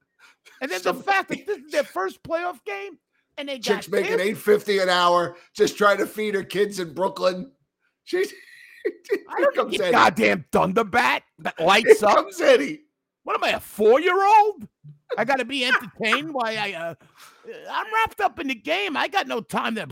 And 0.61 0.69
then 0.71 0.81
the 0.83 0.93
fact 0.93 1.29
that 1.29 1.45
this 1.45 1.57
is 1.57 1.71
their 1.71 1.83
first 1.97 2.21
playoff 2.23 2.63
game, 2.63 2.97
and 3.37 3.49
they 3.49 3.57
got 3.59 3.63
Chick's 3.63 3.89
making 3.89 4.19
eight 4.19 4.37
fifty 4.37 4.79
an 4.79 4.89
hour, 4.89 5.35
just 5.55 5.77
trying 5.77 5.97
to 5.97 6.05
feed 6.07 6.35
her 6.35 6.43
kids 6.43 6.79
in 6.79 6.93
Brooklyn. 6.93 7.51
She's 8.03 8.31
I 8.85 8.89
here 9.37 9.45
don't 9.45 9.55
comes 9.55 9.79
Eddie. 9.79 9.91
goddamn 9.91 10.45
Thunderbat 10.51 11.21
that 11.39 11.55
Here 11.57 11.67
lights 11.67 12.03
up. 12.03 12.15
comes 12.15 12.39
Eddie. 12.39 12.81
What 13.23 13.35
am 13.35 13.43
I, 13.43 13.49
a 13.49 13.59
four-year-old? 13.59 14.67
I 15.17 15.25
got 15.25 15.37
to 15.37 15.45
be 15.45 15.65
entertained 15.65 16.33
Why 16.33 16.55
I. 16.55 16.73
Uh, 16.73 16.95
I'm 17.69 17.85
wrapped 17.93 18.19
up 18.21 18.39
in 18.39 18.47
the 18.47 18.55
game. 18.55 18.95
I 18.97 19.07
got 19.07 19.27
no 19.27 19.41
time 19.41 19.75
to 19.75 19.87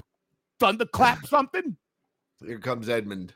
thunderclap 0.59 1.27
something. 1.27 1.75
Here 2.43 2.57
comes 2.59 2.89
Edmund. 2.89 3.33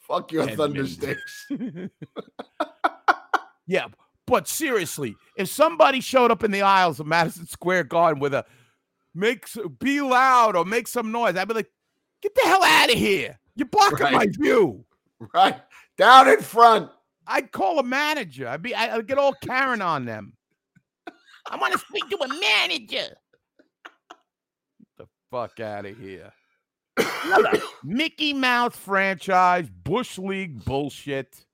Fuck 0.00 0.32
your 0.32 0.46
thunder 0.46 0.82
Edmund. 0.82 0.88
sticks. 0.88 1.46
Yeah, 3.66 3.86
but 4.30 4.46
seriously, 4.46 5.16
if 5.36 5.48
somebody 5.48 6.00
showed 6.00 6.30
up 6.30 6.44
in 6.44 6.52
the 6.52 6.62
aisles 6.62 7.00
of 7.00 7.06
Madison 7.08 7.48
Square 7.48 7.84
Garden 7.84 8.20
with 8.20 8.32
a 8.32 8.46
make 9.12 9.44
be 9.80 10.00
loud 10.00 10.54
or 10.54 10.64
make 10.64 10.86
some 10.86 11.10
noise, 11.10 11.34
I'd 11.34 11.48
be 11.48 11.54
like, 11.54 11.70
get 12.22 12.32
the 12.36 12.42
hell 12.42 12.62
out 12.62 12.92
of 12.92 12.96
here. 12.96 13.40
You're 13.56 13.66
blocking 13.66 14.12
my 14.12 14.26
view. 14.26 14.84
Right 15.34 15.60
down 15.98 16.30
in 16.30 16.40
front. 16.40 16.90
I'd 17.26 17.52
call 17.52 17.78
a 17.78 17.82
manager. 17.82 18.48
I'd 18.48 18.62
be 18.62 18.74
I'd 18.74 19.06
get 19.06 19.18
all 19.18 19.34
Karen 19.34 19.82
on 19.82 20.06
them. 20.06 20.32
I 21.50 21.58
want 21.58 21.74
to 21.74 21.78
speak 21.78 22.08
to 22.08 22.16
a 22.24 22.28
manager. 22.28 23.14
Get 23.76 24.96
the 24.96 25.06
fuck 25.30 25.60
out 25.60 25.84
of 25.84 25.98
here. 25.98 26.32
Mickey 27.84 28.32
Mouse 28.32 28.76
franchise, 28.76 29.68
Bush 29.68 30.16
League 30.16 30.64
bullshit. 30.64 31.44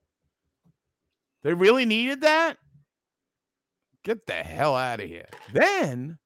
They 1.42 1.52
really 1.52 1.86
needed 1.86 2.20
that? 2.20 2.58
Get 4.06 4.24
the 4.26 4.34
hell 4.34 4.76
out 4.76 5.00
of 5.00 5.08
here. 5.08 5.26
Then 5.52 6.16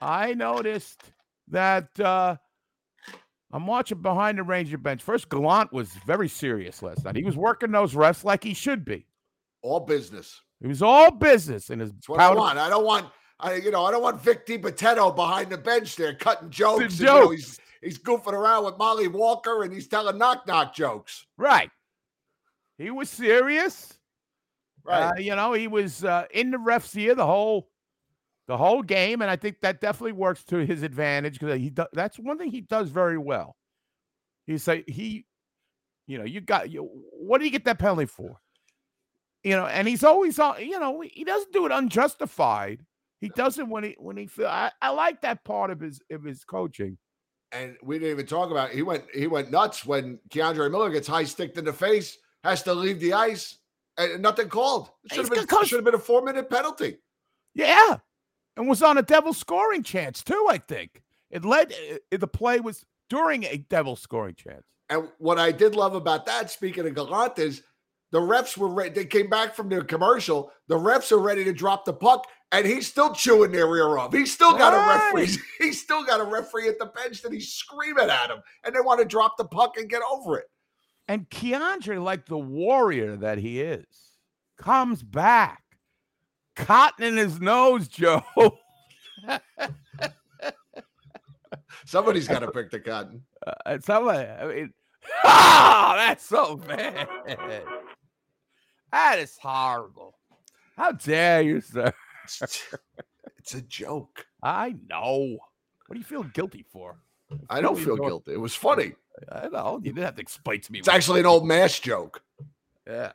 I 0.00 0.32
noticed 0.32 1.02
that 1.48 1.88
uh 2.00 2.36
I'm 3.52 3.66
watching 3.66 4.00
behind 4.02 4.38
the 4.38 4.42
Ranger 4.42 4.78
bench. 4.78 5.02
First, 5.02 5.28
Gallant 5.28 5.70
was 5.72 5.88
very 6.06 6.28
serious 6.28 6.82
last 6.82 7.04
night. 7.04 7.14
He 7.16 7.24
was 7.24 7.36
working 7.36 7.70
those 7.70 7.92
refs 7.94 8.24
like 8.24 8.42
he 8.42 8.54
should 8.54 8.84
be. 8.84 9.06
All 9.62 9.80
business. 9.80 10.40
It 10.62 10.66
was 10.66 10.82
all 10.82 11.10
business 11.10 11.70
in 11.70 11.78
his 11.80 11.92
That's 11.92 12.08
what 12.08 12.20
I 12.20 12.28
powder- 12.28 12.38
want. 12.40 12.58
I 12.58 12.68
don't 12.70 12.84
want. 12.84 13.06
I 13.38 13.54
you 13.56 13.70
know 13.70 13.84
I 13.84 13.90
don't 13.90 14.02
want 14.02 14.20
Vic 14.22 14.46
DiPatetto 14.46 15.14
behind 15.14 15.50
the 15.50 15.58
bench 15.58 15.94
there 15.96 16.14
cutting 16.14 16.48
jokes. 16.50 16.82
and, 16.84 16.98
you 17.00 17.04
know, 17.04 17.28
he's 17.30 17.58
he's 17.82 17.98
goofing 17.98 18.32
around 18.32 18.64
with 18.64 18.78
Molly 18.78 19.08
Walker 19.08 19.62
and 19.62 19.72
he's 19.74 19.88
telling 19.88 20.16
knock 20.16 20.46
knock 20.46 20.74
jokes. 20.74 21.26
Right. 21.36 21.70
He 22.78 22.90
was 22.90 23.10
serious. 23.10 23.97
Right. 24.88 25.10
Uh, 25.10 25.14
you 25.18 25.36
know, 25.36 25.52
he 25.52 25.68
was 25.68 26.02
uh, 26.02 26.24
in 26.30 26.50
the 26.50 26.58
ref's 26.58 26.96
ear 26.96 27.14
the 27.14 27.26
whole 27.26 27.68
the 28.46 28.56
whole 28.56 28.82
game, 28.82 29.20
and 29.20 29.30
I 29.30 29.36
think 29.36 29.60
that 29.60 29.80
definitely 29.82 30.12
works 30.12 30.42
to 30.44 30.64
his 30.64 30.82
advantage 30.82 31.38
because 31.38 31.58
he 31.58 31.68
do, 31.68 31.84
that's 31.92 32.18
one 32.18 32.38
thing 32.38 32.50
he 32.50 32.62
does 32.62 32.88
very 32.88 33.18
well. 33.18 33.56
He 34.46 34.56
say 34.56 34.84
he, 34.86 35.26
you 36.06 36.16
know, 36.16 36.24
you 36.24 36.40
got 36.40 36.70
you. 36.70 36.88
What 37.12 37.38
did 37.38 37.44
he 37.44 37.50
get 37.50 37.66
that 37.66 37.78
penalty 37.78 38.06
for? 38.06 38.40
You 39.44 39.56
know, 39.56 39.66
and 39.66 39.86
he's 39.86 40.02
always 40.02 40.38
on. 40.38 40.64
You 40.64 40.80
know, 40.80 41.02
he 41.02 41.24
doesn't 41.24 41.52
do 41.52 41.66
it 41.66 41.72
unjustified. 41.72 42.84
He 43.20 43.28
does 43.28 43.58
it 43.58 43.68
when 43.68 43.84
he 43.84 43.96
when 43.98 44.16
he 44.16 44.26
feel. 44.26 44.46
I, 44.46 44.72
I 44.80 44.90
like 44.90 45.20
that 45.20 45.44
part 45.44 45.70
of 45.70 45.80
his 45.80 46.00
of 46.10 46.24
his 46.24 46.44
coaching. 46.44 46.96
and 47.52 47.76
we 47.82 47.98
didn't 47.98 48.12
even 48.12 48.26
talk 48.26 48.50
about. 48.50 48.70
It. 48.70 48.76
He 48.76 48.82
went 48.82 49.04
he 49.14 49.26
went 49.26 49.50
nuts 49.50 49.84
when 49.84 50.18
K'Andre 50.30 50.70
Miller 50.70 50.90
gets 50.90 51.08
high 51.08 51.24
sticked 51.24 51.58
in 51.58 51.64
the 51.66 51.72
face, 51.72 52.16
has 52.44 52.62
to 52.62 52.72
leave 52.74 53.00
the 53.00 53.12
ice, 53.12 53.57
and 53.98 54.22
nothing 54.22 54.48
called. 54.48 54.90
It 55.04 55.14
should 55.14 55.24
have 55.24 55.48
been 55.48 55.64
should 55.66 55.76
have 55.78 55.84
been 55.84 55.94
a 55.94 55.98
four 55.98 56.22
minute 56.22 56.48
penalty. 56.48 56.98
Yeah, 57.54 57.98
and 58.56 58.68
was 58.68 58.82
on 58.82 58.98
a 58.98 59.02
devil 59.02 59.32
scoring 59.32 59.82
chance 59.82 60.22
too. 60.22 60.46
I 60.48 60.58
think 60.58 61.02
it 61.30 61.44
led. 61.44 61.72
uh, 61.72 62.16
the 62.16 62.28
play 62.28 62.60
was 62.60 62.84
during 63.10 63.44
a 63.44 63.58
devil 63.58 63.96
scoring 63.96 64.34
chance. 64.34 64.64
And 64.90 65.08
what 65.18 65.38
I 65.38 65.52
did 65.52 65.74
love 65.74 65.94
about 65.94 66.24
that, 66.26 66.50
speaking 66.50 66.86
of 66.86 66.94
Gallant, 66.94 67.38
is 67.38 67.62
the 68.10 68.20
refs 68.20 68.56
were 68.56 68.68
ready. 68.68 68.90
They 68.90 69.04
came 69.04 69.28
back 69.28 69.54
from 69.54 69.68
their 69.68 69.84
commercial. 69.84 70.50
The 70.68 70.76
refs 70.76 71.12
are 71.12 71.18
ready 71.18 71.44
to 71.44 71.52
drop 71.52 71.84
the 71.84 71.92
puck, 71.92 72.26
and 72.52 72.66
he's 72.66 72.86
still 72.86 73.12
chewing 73.12 73.52
their 73.52 73.74
ear 73.76 73.98
off. 73.98 74.14
He's 74.14 74.32
still 74.32 74.56
got 74.56 74.72
a 74.72 75.14
referee. 75.14 75.36
He's 75.58 75.80
still 75.82 76.04
got 76.04 76.20
a 76.20 76.24
referee 76.24 76.68
at 76.68 76.78
the 76.78 76.86
bench 76.86 77.20
that 77.22 77.32
he's 77.32 77.52
screaming 77.52 78.08
at 78.08 78.30
him, 78.30 78.38
and 78.64 78.74
they 78.74 78.80
want 78.80 79.00
to 79.00 79.04
drop 79.04 79.36
the 79.36 79.44
puck 79.44 79.76
and 79.76 79.90
get 79.90 80.02
over 80.10 80.38
it. 80.38 80.46
And 81.08 81.28
K'Andre, 81.30 82.02
like 82.02 82.26
the 82.26 82.38
warrior 82.38 83.16
that 83.16 83.38
he 83.38 83.62
is, 83.62 83.86
comes 84.58 85.02
back, 85.02 85.62
cotton 86.54 87.04
in 87.04 87.16
his 87.16 87.40
nose, 87.40 87.88
Joe. 87.88 88.22
Somebody's 91.86 92.28
got 92.28 92.40
to 92.40 92.50
pick 92.50 92.70
the 92.70 92.80
cotton. 92.80 93.22
Uh, 93.46 93.78
somebody, 93.80 94.28
I 94.28 94.46
mean, 94.46 94.74
ah, 95.24 95.94
that's 95.96 96.26
so 96.26 96.56
bad. 96.56 97.08
That 98.92 99.18
is 99.18 99.38
horrible. 99.40 100.18
How 100.76 100.92
dare 100.92 101.42
you, 101.42 101.60
sir? 101.60 101.92
It's 103.38 103.54
a 103.54 103.62
joke. 103.62 104.26
I 104.42 104.74
know. 104.90 105.38
What 105.86 105.94
do 105.94 105.98
you 105.98 106.04
feel 106.04 106.24
guilty 106.24 106.66
for? 106.70 106.98
I 107.48 107.62
don't 107.62 107.78
feel 107.78 107.96
guilty. 107.96 108.32
It 108.32 108.40
was 108.40 108.54
funny. 108.54 108.92
I 109.30 109.48
know. 109.48 109.80
You 109.82 109.92
didn't 109.92 110.04
have 110.04 110.14
to 110.16 110.22
explain 110.22 110.60
to 110.60 110.72
me. 110.72 110.78
It's 110.78 110.88
actually 110.88 111.20
an 111.20 111.26
old 111.26 111.46
MASH 111.46 111.80
joke. 111.80 112.22
yeah. 112.86 113.12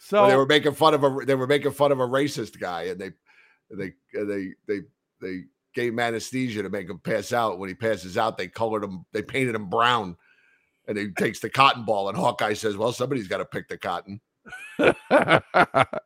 So 0.00 0.26
they 0.28 0.36
were 0.36 0.46
making 0.46 0.74
fun 0.74 0.94
of 0.94 1.02
a 1.02 1.24
they 1.24 1.34
were 1.34 1.48
making 1.48 1.72
fun 1.72 1.90
of 1.90 1.98
a 1.98 2.06
racist 2.06 2.60
guy, 2.60 2.82
and 2.84 3.00
they 3.00 3.10
they 3.70 3.92
they 4.12 4.52
they 4.68 4.80
they 5.20 5.40
gave 5.74 5.92
him 5.92 5.98
anesthesia 5.98 6.62
to 6.62 6.70
make 6.70 6.88
him 6.88 7.00
pass 7.00 7.32
out. 7.32 7.58
When 7.58 7.68
he 7.68 7.74
passes 7.74 8.16
out, 8.16 8.38
they 8.38 8.46
colored 8.46 8.84
him, 8.84 9.04
they 9.12 9.22
painted 9.22 9.56
him 9.56 9.68
brown, 9.68 10.16
and 10.86 10.96
he 10.96 11.08
takes 11.10 11.40
the 11.40 11.50
cotton 11.50 11.84
ball. 11.84 12.08
And 12.08 12.16
Hawkeye 12.16 12.54
says, 12.54 12.76
"Well, 12.76 12.92
somebody's 12.92 13.26
got 13.26 13.38
to 13.38 13.44
pick 13.44 13.68
the 13.68 13.78
cotton." 13.78 14.20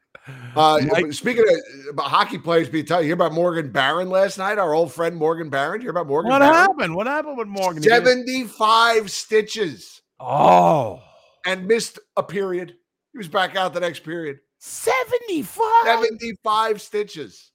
Uh, 0.56 0.80
Mike- 0.90 1.12
speaking 1.12 1.44
of 1.48 1.90
about 1.90 2.06
hockey 2.10 2.38
players 2.38 2.68
being 2.68 2.84
tight, 2.84 3.00
you 3.00 3.06
hear 3.06 3.14
about 3.14 3.32
Morgan 3.32 3.70
Barron 3.70 4.10
last 4.10 4.36
night? 4.38 4.58
Our 4.58 4.74
old 4.74 4.92
friend 4.92 5.16
Morgan 5.16 5.48
Barron. 5.48 5.80
You 5.80 5.84
hear 5.86 5.90
about 5.90 6.08
Morgan 6.08 6.30
what 6.30 6.40
Barron? 6.40 6.54
happened? 6.54 6.94
What 6.96 7.06
happened 7.06 7.38
with 7.38 7.48
Morgan? 7.48 7.82
Seventy-five 7.82 9.10
stitches 9.10 10.02
Oh, 10.18 11.00
and 11.46 11.66
missed 11.68 11.98
a 12.16 12.22
period. 12.22 12.74
He 13.12 13.18
was 13.18 13.28
back 13.28 13.56
out 13.56 13.72
the 13.74 13.80
next 13.80 14.00
period. 14.04 14.40
75. 14.58 15.64
75 15.84 16.80
stitches. 16.82 17.50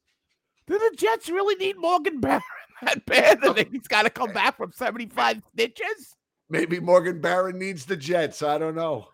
Do 0.68 0.78
the 0.80 0.96
Jets 0.98 1.30
really 1.30 1.56
need 1.56 1.78
Morgan 1.78 2.20
Barron 2.20 2.42
that 2.82 3.06
bad 3.06 3.42
that 3.42 3.68
he's 3.72 3.88
got 3.88 4.04
to 4.04 4.10
come 4.10 4.32
back 4.34 4.58
from 4.58 4.72
75 4.72 5.42
stitches? 5.54 6.16
Maybe 6.50 6.80
Morgan 6.80 7.22
Barron 7.22 7.58
needs 7.60 7.86
the 7.86 7.96
Jets. 7.98 8.42
I 8.42 8.58
don't 8.58 8.76
know. 8.76 9.08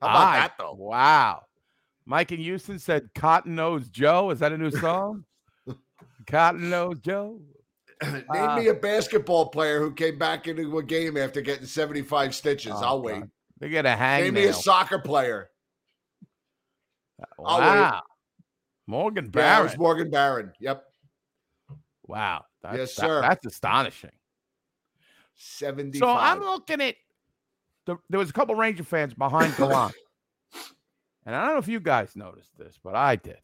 How 0.00 0.08
about 0.08 0.26
I- 0.28 0.36
that 0.40 0.52
though? 0.58 0.74
Wow. 0.74 1.42
Mike 2.06 2.30
and 2.32 2.40
Houston 2.40 2.78
said 2.78 3.08
Cotton 3.14 3.54
Nose 3.54 3.88
Joe. 3.88 4.30
Is 4.30 4.40
that 4.40 4.52
a 4.52 4.58
new 4.58 4.70
song? 4.78 5.24
Cotton 6.26 6.70
Nose 6.70 6.98
Joe. 7.00 7.40
Name 8.02 8.24
Uh, 8.30 8.56
me 8.56 8.68
a 8.68 8.74
basketball 8.74 9.46
player 9.46 9.80
who 9.80 9.92
came 9.92 10.18
back 10.18 10.46
into 10.48 10.78
a 10.78 10.82
game 10.82 11.16
after 11.16 11.40
getting 11.40 11.66
75 11.66 12.34
stitches. 12.34 12.72
Oh, 12.74 12.82
I'll 12.84 12.98
God. 13.00 13.04
wait. 13.04 13.22
They 13.60 13.68
get 13.68 13.86
a 13.86 13.94
hang 13.96 14.24
Name 14.24 14.34
me 14.34 14.44
a 14.44 14.52
soccer 14.52 14.98
player. 14.98 15.48
I'll 17.44 17.58
wait. 17.60 17.66
Wow. 17.66 18.02
Morgan 18.86 19.24
Yeah, 19.26 19.30
Barron. 19.30 19.66
was 19.66 19.78
Morgan 19.78 20.10
Barron. 20.10 20.52
Yep. 20.60 20.84
wow. 22.06 22.44
That's, 22.62 22.76
Yes, 22.76 22.94
that- 22.96 23.06
sir. 23.06 23.20
that's 23.22 23.46
astonishing. 23.46 24.10
75. 25.36 25.98
So 25.98 26.08
I'm 26.14 26.40
looking 26.40 26.80
at 26.80 26.96
the, 27.86 27.96
there 28.10 28.18
was 28.18 28.30
a 28.30 28.32
couple 28.32 28.54
Ranger 28.54 28.84
fans 28.84 29.14
behind 29.14 29.56
Gallant. 29.58 29.94
And 31.26 31.34
I 31.34 31.44
don't 31.44 31.54
know 31.54 31.58
if 31.58 31.68
you 31.68 31.80
guys 31.80 32.16
noticed 32.16 32.56
this, 32.58 32.78
but 32.82 32.94
I 32.94 33.16
did. 33.16 33.38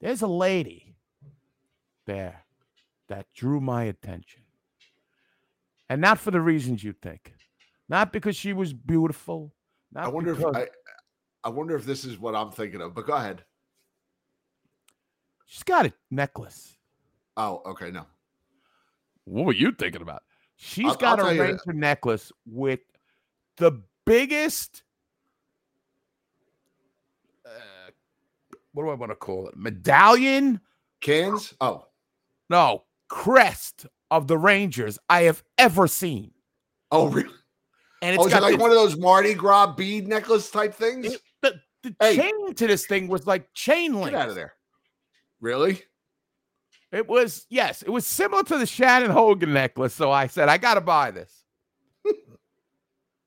There's 0.00 0.22
a 0.22 0.26
lady 0.26 0.94
there 2.06 2.44
that 3.08 3.26
drew 3.34 3.60
my 3.60 3.84
attention. 3.84 4.42
And 5.88 6.00
not 6.00 6.18
for 6.18 6.30
the 6.30 6.40
reasons 6.40 6.82
you 6.84 6.92
think. 6.92 7.34
Not 7.88 8.12
because 8.12 8.36
she 8.36 8.52
was 8.52 8.72
beautiful. 8.72 9.52
Not 9.92 10.04
I 10.04 10.08
wonder 10.08 10.32
if 10.32 10.44
I, 10.54 10.68
I 11.42 11.48
wonder 11.48 11.74
if 11.74 11.84
this 11.84 12.04
is 12.04 12.18
what 12.18 12.36
I'm 12.36 12.52
thinking 12.52 12.80
of, 12.80 12.94
but 12.94 13.06
go 13.06 13.14
ahead. 13.14 13.42
she's 15.46 15.64
got 15.64 15.86
a 15.86 15.92
necklace. 16.10 16.76
Oh, 17.36 17.62
okay, 17.66 17.90
no. 17.90 18.06
What 19.24 19.46
were 19.46 19.52
you 19.52 19.72
thinking 19.72 20.02
about? 20.02 20.22
She's 20.56 20.86
I'll- 20.86 20.94
got 20.94 21.18
I'll 21.18 21.26
a 21.26 21.28
tell 21.28 21.34
you- 21.34 21.42
Ranger 21.42 21.72
necklace 21.72 22.32
with 22.46 22.80
the 23.56 23.82
biggest. 24.06 24.82
What 28.72 28.84
do 28.84 28.90
I 28.90 28.94
want 28.94 29.10
to 29.12 29.16
call 29.16 29.48
it? 29.48 29.56
Medallion? 29.56 30.60
Cans? 31.00 31.54
Oh, 31.60 31.86
No, 32.48 32.84
crest 33.08 33.86
of 34.10 34.26
the 34.28 34.36
Rangers 34.38 34.98
I 35.08 35.22
have 35.22 35.42
ever 35.58 35.86
seen. 35.86 36.32
oh, 36.90 37.08
really? 37.08 37.28
And 38.02 38.14
it's 38.14 38.22
Oh, 38.22 38.26
is 38.26 38.32
it 38.32 38.36
got 38.36 38.42
like 38.42 38.52
this- 38.54 38.60
one 38.60 38.70
of 38.70 38.76
those 38.76 38.96
Mardi 38.96 39.34
Gras 39.34 39.74
bead 39.74 40.08
necklace 40.08 40.50
type 40.50 40.74
things? 40.74 41.06
it- 41.14 41.22
the, 41.42 41.60
the 41.82 41.94
Hey. 42.00 42.16
chain 42.16 42.54
to 42.54 42.66
this 42.66 42.86
thing 42.86 43.08
was 43.08 43.26
like 43.26 43.52
chain 43.54 43.94
link. 43.94 44.10
Get 44.12 44.20
out 44.22 44.28
of 44.28 44.34
there. 44.34 44.54
Really? 45.40 45.82
It 46.92 47.06
was 47.08 47.46
yes, 47.48 47.82
it 47.82 47.90
was 47.90 48.06
similar 48.06 48.42
to 48.42 48.58
the 48.58 48.66
Shannon 48.66 49.10
Hogan 49.10 49.52
necklace. 49.52 49.94
So 49.94 50.10
I 50.10 50.26
said, 50.26 50.48
I 50.48 50.58
gotta 50.58 50.80
buy 50.80 51.10
this. 51.12 51.44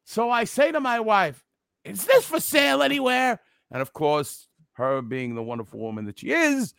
so 0.05 0.29
I 0.29 0.43
say 0.43 0.71
to 0.71 0.79
my 0.79 0.99
wife, 0.99 1.43
Is 1.85 2.05
this 2.05 2.25
for 2.25 2.39
sale 2.39 2.81
anywhere? 2.83 3.39
And 3.71 3.81
of 3.81 3.93
course, 3.93 4.47
her 4.73 5.01
being 5.01 5.35
the 5.35 5.43
wonderful 5.43 5.79
woman 5.79 6.05
that 6.05 6.19
she 6.19 6.31
is, 6.31 6.73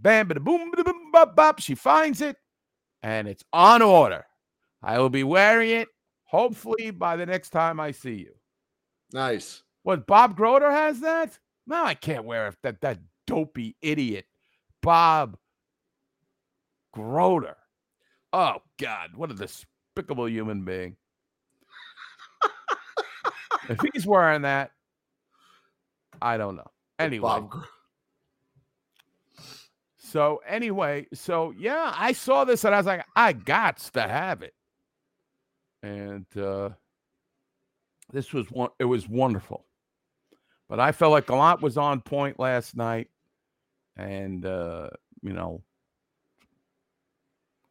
bam, 0.00 0.28
bada 0.28 0.42
boom, 0.42 0.72
bada 0.72 0.84
boom, 0.84 1.10
bop, 1.12 1.36
bop, 1.36 1.60
she 1.60 1.74
finds 1.74 2.20
it 2.20 2.36
and 3.02 3.28
it's 3.28 3.44
on 3.52 3.82
order. 3.82 4.24
I 4.82 4.98
will 4.98 5.10
be 5.10 5.24
wearing 5.24 5.70
it 5.70 5.88
hopefully 6.24 6.90
by 6.90 7.16
the 7.16 7.26
next 7.26 7.50
time 7.50 7.80
I 7.80 7.92
see 7.92 8.14
you. 8.14 8.34
Nice. 9.12 9.62
What 9.82 10.06
Bob 10.06 10.36
Groder 10.36 10.70
has 10.70 11.00
that? 11.00 11.38
No, 11.66 11.84
I 11.84 11.94
can't 11.94 12.24
wear 12.24 12.48
it. 12.48 12.56
That 12.62 12.80
that 12.80 12.98
dopey 13.26 13.76
idiot, 13.80 14.26
Bob 14.82 15.36
Groder. 16.92 17.56
Oh 18.32 18.56
God, 18.78 19.10
what 19.14 19.30
a 19.30 19.34
despicable 19.34 20.28
human 20.28 20.64
being. 20.64 20.96
if 23.68 23.80
he's 23.92 24.06
wearing 24.06 24.42
that, 24.42 24.72
I 26.20 26.36
don't 26.36 26.56
know. 26.56 26.70
Anyway, 26.98 27.42
so 29.98 30.40
anyway, 30.46 31.06
so 31.12 31.52
yeah, 31.58 31.92
I 31.94 32.12
saw 32.12 32.44
this 32.44 32.64
and 32.64 32.74
I 32.74 32.78
was 32.78 32.86
like, 32.86 33.04
I 33.14 33.32
got 33.32 33.78
to 33.94 34.02
have 34.02 34.42
it. 34.42 34.54
And 35.82 36.26
uh 36.36 36.70
this 38.12 38.32
was 38.32 38.50
one 38.50 38.70
it 38.78 38.84
was 38.84 39.08
wonderful. 39.08 39.66
But 40.68 40.80
I 40.80 40.92
felt 40.92 41.12
like 41.12 41.26
Gallant 41.26 41.62
was 41.62 41.76
on 41.76 42.00
point 42.00 42.38
last 42.40 42.76
night. 42.76 43.08
And 43.96 44.44
uh, 44.44 44.90
you 45.22 45.32
know, 45.32 45.62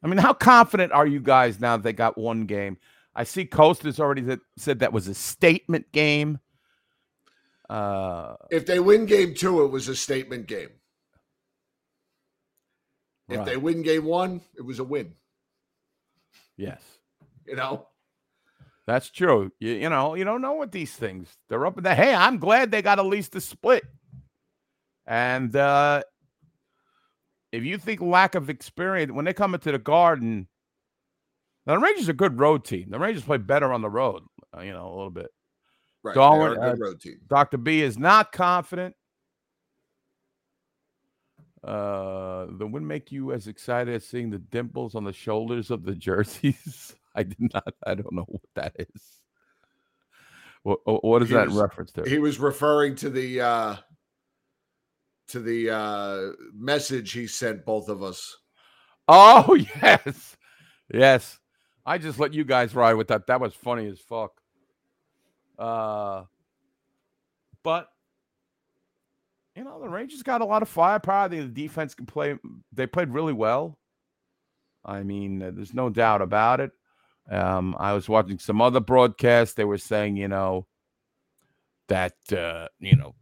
I 0.03 0.07
mean, 0.07 0.17
how 0.17 0.33
confident 0.33 0.91
are 0.91 1.07
you 1.07 1.19
guys 1.19 1.59
now 1.59 1.77
that 1.77 1.83
they 1.83 1.93
got 1.93 2.17
one 2.17 2.45
game? 2.45 2.77
I 3.15 3.23
see 3.23 3.45
Coast 3.45 3.83
has 3.83 3.99
already 3.99 4.21
that, 4.23 4.39
said 4.57 4.79
that 4.79 4.93
was 4.93 5.07
a 5.07 5.13
statement 5.13 5.91
game. 5.91 6.39
Uh, 7.69 8.35
If 8.51 8.65
they 8.65 8.79
win 8.79 9.05
game 9.05 9.33
two, 9.33 9.63
it 9.63 9.71
was 9.71 9.87
a 9.87 9.95
statement 9.95 10.47
game. 10.47 10.69
If 13.27 13.43
they 13.45 13.57
win 13.57 13.81
game 13.81 14.05
one, 14.05 14.41
it 14.55 14.61
was 14.61 14.79
a 14.79 14.83
win. 14.83 15.13
yes. 16.57 16.81
You 17.47 17.55
know? 17.55 17.87
That's 18.87 19.09
true. 19.09 19.51
You, 19.59 19.73
you 19.73 19.89
know, 19.89 20.13
you 20.13 20.23
don't 20.23 20.41
know 20.41 20.53
what 20.53 20.71
these 20.71 20.93
things. 20.93 21.35
They're 21.49 21.65
up 21.65 21.77
in 21.77 21.83
the 21.83 21.95
hey, 21.95 22.13
I'm 22.13 22.37
glad 22.37 22.69
they 22.69 22.83
got 22.83 22.99
at 22.99 23.05
least 23.05 23.35
a 23.35 23.41
split. 23.41 23.83
And 25.07 25.55
uh 25.55 26.03
if 27.51 27.63
you 27.63 27.77
think 27.77 28.01
lack 28.01 28.35
of 28.35 28.49
experience 28.49 29.11
when 29.11 29.25
they 29.25 29.33
come 29.33 29.53
into 29.55 29.71
the 29.71 29.79
garden, 29.79 30.47
now 31.65 31.75
the 31.75 31.79
Rangers 31.79 32.09
are 32.09 32.11
a 32.11 32.15
good 32.15 32.39
road 32.39 32.65
team. 32.65 32.89
The 32.89 32.99
Rangers 32.99 33.23
play 33.23 33.37
better 33.37 33.71
on 33.73 33.81
the 33.81 33.89
road, 33.89 34.23
uh, 34.55 34.61
you 34.61 34.71
know, 34.73 34.87
a 34.87 34.95
little 34.95 35.09
bit. 35.09 35.31
Right. 36.05 36.13
Darwin, 36.13 36.53
they 36.53 36.59
are 36.59 36.69
a 36.69 36.71
good 36.75 36.81
uh, 36.81 36.85
road 36.85 37.01
team. 37.01 37.19
Dr. 37.27 37.57
B 37.57 37.81
is 37.81 37.97
not 37.97 38.31
confident. 38.31 38.95
Uh, 41.63 42.45
the 42.59 42.67
win 42.67 42.85
make 42.85 43.11
you 43.11 43.31
as 43.33 43.47
excited 43.47 43.91
as 43.95 44.05
seeing 44.05 44.29
the 44.29 44.37
dimples 44.37 44.93
on 44.93 45.03
the 45.03 45.11
shoulders 45.11 45.71
of 45.71 45.83
the 45.83 45.95
jerseys. 45.95 46.95
I 47.15 47.23
did 47.23 47.37
not. 47.53 47.73
I 47.87 47.95
don't 47.95 48.13
know 48.13 48.25
what 48.27 48.43
that 48.53 48.75
is. 48.77 49.01
What, 50.61 50.79
what 50.85 51.23
is 51.23 51.29
He 51.29 51.35
that 51.35 51.47
was- 51.47 51.55
reference 51.55 51.91
to? 51.93 52.03
He 52.03 52.19
was 52.19 52.39
referring 52.39 52.95
to 52.97 53.09
the 53.09 53.41
uh 53.41 53.75
to 55.29 55.39
the 55.39 55.71
uh 55.71 56.31
message 56.53 57.13
he 57.13 57.25
sent 57.25 57.65
both 57.65 57.89
of 57.89 58.03
us. 58.03 58.37
Oh 59.07 59.55
yes, 59.81 60.37
yes. 60.93 61.39
I 61.83 61.97
just 61.97 62.19
let 62.19 62.33
you 62.33 62.43
guys 62.43 62.75
ride 62.75 62.93
with 62.95 63.07
that. 63.07 63.25
That 63.27 63.41
was 63.41 63.53
funny 63.55 63.87
as 63.87 63.99
fuck. 63.99 64.33
Uh, 65.57 66.23
but 67.63 67.89
you 69.55 69.63
know 69.63 69.81
the 69.81 69.89
Rangers 69.89 70.23
got 70.23 70.41
a 70.41 70.45
lot 70.45 70.61
of 70.61 70.69
firepower. 70.69 71.29
The 71.29 71.45
defense 71.45 71.95
can 71.95 72.05
play. 72.05 72.35
They 72.73 72.87
played 72.87 73.09
really 73.09 73.33
well. 73.33 73.77
I 74.83 75.03
mean, 75.03 75.41
uh, 75.41 75.51
there's 75.53 75.73
no 75.73 75.89
doubt 75.89 76.21
about 76.21 76.59
it. 76.59 76.71
Um, 77.29 77.75
I 77.79 77.93
was 77.93 78.07
watching 78.07 78.37
some 78.37 78.61
other 78.61 78.79
broadcasts. 78.79 79.55
They 79.55 79.65
were 79.65 79.79
saying, 79.79 80.17
you 80.17 80.27
know, 80.27 80.67
that 81.87 82.13
uh, 82.31 82.67
you 82.79 82.95
know 82.95 83.15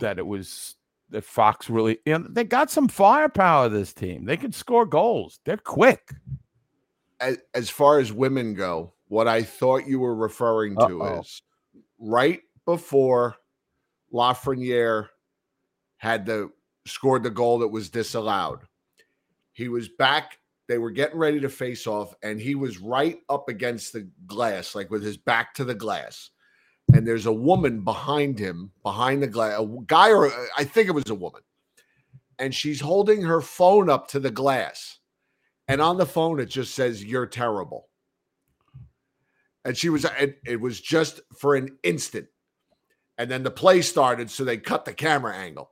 that 0.00 0.18
it 0.18 0.26
was 0.26 0.76
that 1.10 1.24
Fox 1.24 1.68
really, 1.68 1.98
you 2.06 2.18
know, 2.18 2.26
they 2.28 2.44
got 2.44 2.70
some 2.70 2.88
firepower. 2.88 3.68
This 3.68 3.92
team, 3.92 4.24
they 4.24 4.36
can 4.36 4.52
score 4.52 4.86
goals. 4.86 5.40
They're 5.44 5.56
quick. 5.56 6.10
As, 7.20 7.36
as 7.52 7.68
far 7.68 7.98
as 7.98 8.12
women 8.12 8.54
go, 8.54 8.94
what 9.08 9.28
I 9.28 9.42
thought 9.42 9.86
you 9.86 9.98
were 9.98 10.14
referring 10.14 10.74
to 10.76 11.02
Uh-oh. 11.02 11.20
is 11.20 11.42
right 12.00 12.40
before 12.64 13.36
Lafreniere 14.12 15.08
had 15.98 16.26
the 16.26 16.50
scored 16.86 17.22
the 17.22 17.30
goal 17.30 17.58
that 17.60 17.68
was 17.68 17.90
disallowed. 17.90 18.60
He 19.52 19.68
was 19.68 19.88
back. 19.88 20.38
They 20.66 20.78
were 20.78 20.90
getting 20.90 21.18
ready 21.18 21.40
to 21.40 21.48
face 21.48 21.86
off, 21.86 22.14
and 22.22 22.40
he 22.40 22.54
was 22.54 22.78
right 22.78 23.18
up 23.28 23.48
against 23.48 23.92
the 23.92 24.08
glass, 24.26 24.74
like 24.74 24.90
with 24.90 25.02
his 25.02 25.16
back 25.16 25.54
to 25.54 25.64
the 25.64 25.74
glass. 25.74 26.30
And 26.94 27.06
there's 27.06 27.26
a 27.26 27.32
woman 27.32 27.84
behind 27.84 28.38
him, 28.38 28.72
behind 28.82 29.22
the 29.22 29.26
glass, 29.26 29.60
a 29.60 29.66
guy, 29.86 30.10
or 30.10 30.30
I 30.56 30.64
think 30.64 30.88
it 30.88 30.92
was 30.92 31.10
a 31.10 31.14
woman. 31.14 31.42
And 32.38 32.54
she's 32.54 32.80
holding 32.80 33.22
her 33.22 33.40
phone 33.40 33.90
up 33.90 34.08
to 34.08 34.20
the 34.20 34.30
glass. 34.30 34.98
And 35.68 35.80
on 35.80 35.98
the 35.98 36.06
phone, 36.06 36.40
it 36.40 36.46
just 36.46 36.74
says, 36.74 37.04
You're 37.04 37.26
terrible. 37.26 37.89
And 39.64 39.76
she 39.76 39.88
was, 39.88 40.04
it, 40.18 40.38
it 40.46 40.60
was 40.60 40.80
just 40.80 41.20
for 41.38 41.54
an 41.54 41.76
instant. 41.82 42.26
And 43.18 43.30
then 43.30 43.42
the 43.42 43.50
play 43.50 43.82
started, 43.82 44.30
so 44.30 44.44
they 44.44 44.56
cut 44.56 44.84
the 44.86 44.94
camera 44.94 45.36
angle. 45.36 45.70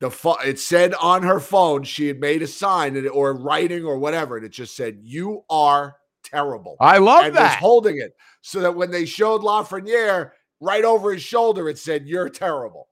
The 0.00 0.10
pho- 0.10 0.38
it 0.42 0.58
said 0.58 0.94
on 0.94 1.22
her 1.22 1.38
phone 1.38 1.82
she 1.82 2.08
had 2.08 2.20
made 2.20 2.40
a 2.40 2.46
sign 2.46 3.06
or 3.06 3.34
writing 3.34 3.84
or 3.84 3.98
whatever, 3.98 4.38
and 4.38 4.46
it 4.46 4.52
just 4.52 4.74
said, 4.74 4.98
"You 5.02 5.44
are 5.50 5.96
terrible." 6.24 6.78
I 6.80 6.96
love 6.96 7.26
and 7.26 7.34
was 7.34 7.42
that. 7.42 7.58
holding 7.58 7.98
it 7.98 8.16
so 8.40 8.60
that 8.60 8.74
when 8.74 8.90
they 8.90 9.04
showed 9.04 9.42
Lafreniere 9.42 10.32
right 10.58 10.84
over 10.84 11.12
his 11.12 11.22
shoulder, 11.22 11.68
it 11.68 11.78
said, 11.78 12.06
"You're 12.08 12.30
terrible," 12.30 12.88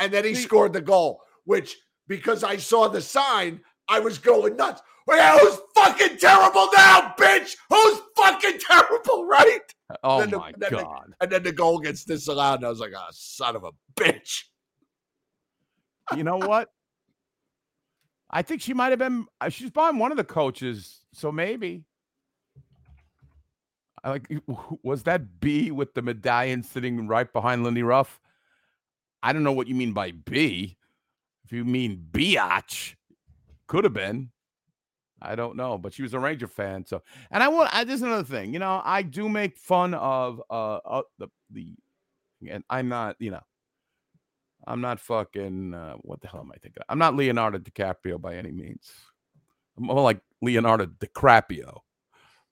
and 0.00 0.12
then 0.12 0.24
he 0.24 0.34
scored 0.34 0.72
the 0.72 0.80
goal. 0.80 1.22
Which, 1.44 1.76
because 2.08 2.42
I 2.42 2.56
saw 2.56 2.88
the 2.88 3.00
sign, 3.00 3.60
I 3.88 4.00
was 4.00 4.18
going 4.18 4.56
nuts. 4.56 4.82
Well, 5.10 5.38
who's 5.40 5.58
fucking 5.74 6.18
terrible 6.18 6.68
now, 6.76 7.14
bitch? 7.18 7.56
Who's 7.68 8.00
fucking 8.16 8.58
terrible, 8.60 9.26
right? 9.26 9.60
Oh 10.04 10.24
the- 10.24 10.38
my 10.38 10.52
the- 10.56 10.70
god! 10.70 11.12
And 11.20 11.30
then 11.32 11.42
the 11.42 11.50
goal 11.52 11.80
gets 11.80 12.04
disallowed, 12.04 12.60
and 12.60 12.66
I 12.66 12.68
was 12.70 12.78
like, 12.78 12.92
"Ah, 12.96 13.08
son 13.10 13.56
of 13.56 13.64
a 13.64 13.72
bitch." 14.00 14.44
you 16.16 16.22
know 16.22 16.36
what? 16.36 16.68
I 18.30 18.42
think 18.42 18.62
she 18.62 18.72
might 18.72 18.90
have 18.90 19.00
been. 19.00 19.26
uh, 19.40 19.48
She's 19.48 19.70
behind 19.70 19.98
one 19.98 20.12
of 20.12 20.16
the 20.16 20.22
coaches, 20.24 21.00
so 21.12 21.32
maybe. 21.32 21.84
I 24.04 24.10
like. 24.10 24.28
Was 24.84 25.02
that 25.02 25.40
B 25.40 25.72
with 25.72 25.94
the 25.94 26.02
medallion 26.02 26.62
sitting 26.62 27.08
right 27.08 27.30
behind 27.32 27.64
Lindy 27.64 27.82
Ruff? 27.82 28.20
I 29.24 29.32
don't 29.32 29.42
know 29.42 29.52
what 29.52 29.66
you 29.66 29.74
mean 29.74 29.92
by 29.92 30.12
B. 30.12 30.76
If 31.44 31.52
you 31.52 31.64
mean 31.64 32.06
biatch, 32.12 32.94
could 33.66 33.82
have 33.82 33.92
been. 33.92 34.30
I 35.22 35.34
don't 35.34 35.56
know, 35.56 35.78
but 35.78 35.92
she 35.92 36.02
was 36.02 36.14
a 36.14 36.18
Ranger 36.18 36.46
fan. 36.46 36.86
So, 36.86 37.02
and 37.30 37.42
I 37.42 37.48
want. 37.48 37.74
I, 37.74 37.84
there's 37.84 38.02
another 38.02 38.24
thing. 38.24 38.52
You 38.52 38.58
know, 38.58 38.80
I 38.84 39.02
do 39.02 39.28
make 39.28 39.56
fun 39.56 39.94
of 39.94 40.40
uh, 40.50 40.76
uh 40.76 41.02
the 41.18 41.28
the, 41.50 41.74
and 42.48 42.64
I'm 42.70 42.88
not. 42.88 43.16
You 43.18 43.32
know, 43.32 43.42
I'm 44.66 44.80
not 44.80 45.00
fucking. 45.00 45.74
Uh, 45.74 45.94
what 46.02 46.20
the 46.20 46.28
hell 46.28 46.40
am 46.40 46.52
I 46.54 46.58
thinking? 46.58 46.82
I'm 46.88 46.98
not 46.98 47.16
Leonardo 47.16 47.58
DiCaprio 47.58 48.20
by 48.20 48.36
any 48.36 48.50
means. 48.50 48.90
I'm 49.76 49.84
more 49.84 50.02
like 50.02 50.20
Leonardo 50.42 50.86
DiCaprio. 50.86 51.78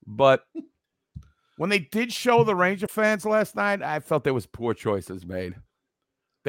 But 0.05 0.43
when 1.57 1.69
they 1.69 1.79
did 1.79 2.11
show 2.11 2.43
the 2.43 2.55
Ranger 2.55 2.87
fans 2.87 3.25
last 3.25 3.55
night, 3.55 3.81
I 3.81 3.99
felt 3.99 4.23
there 4.23 4.33
was 4.33 4.45
poor 4.45 4.73
choices 4.73 5.25
made. 5.25 5.55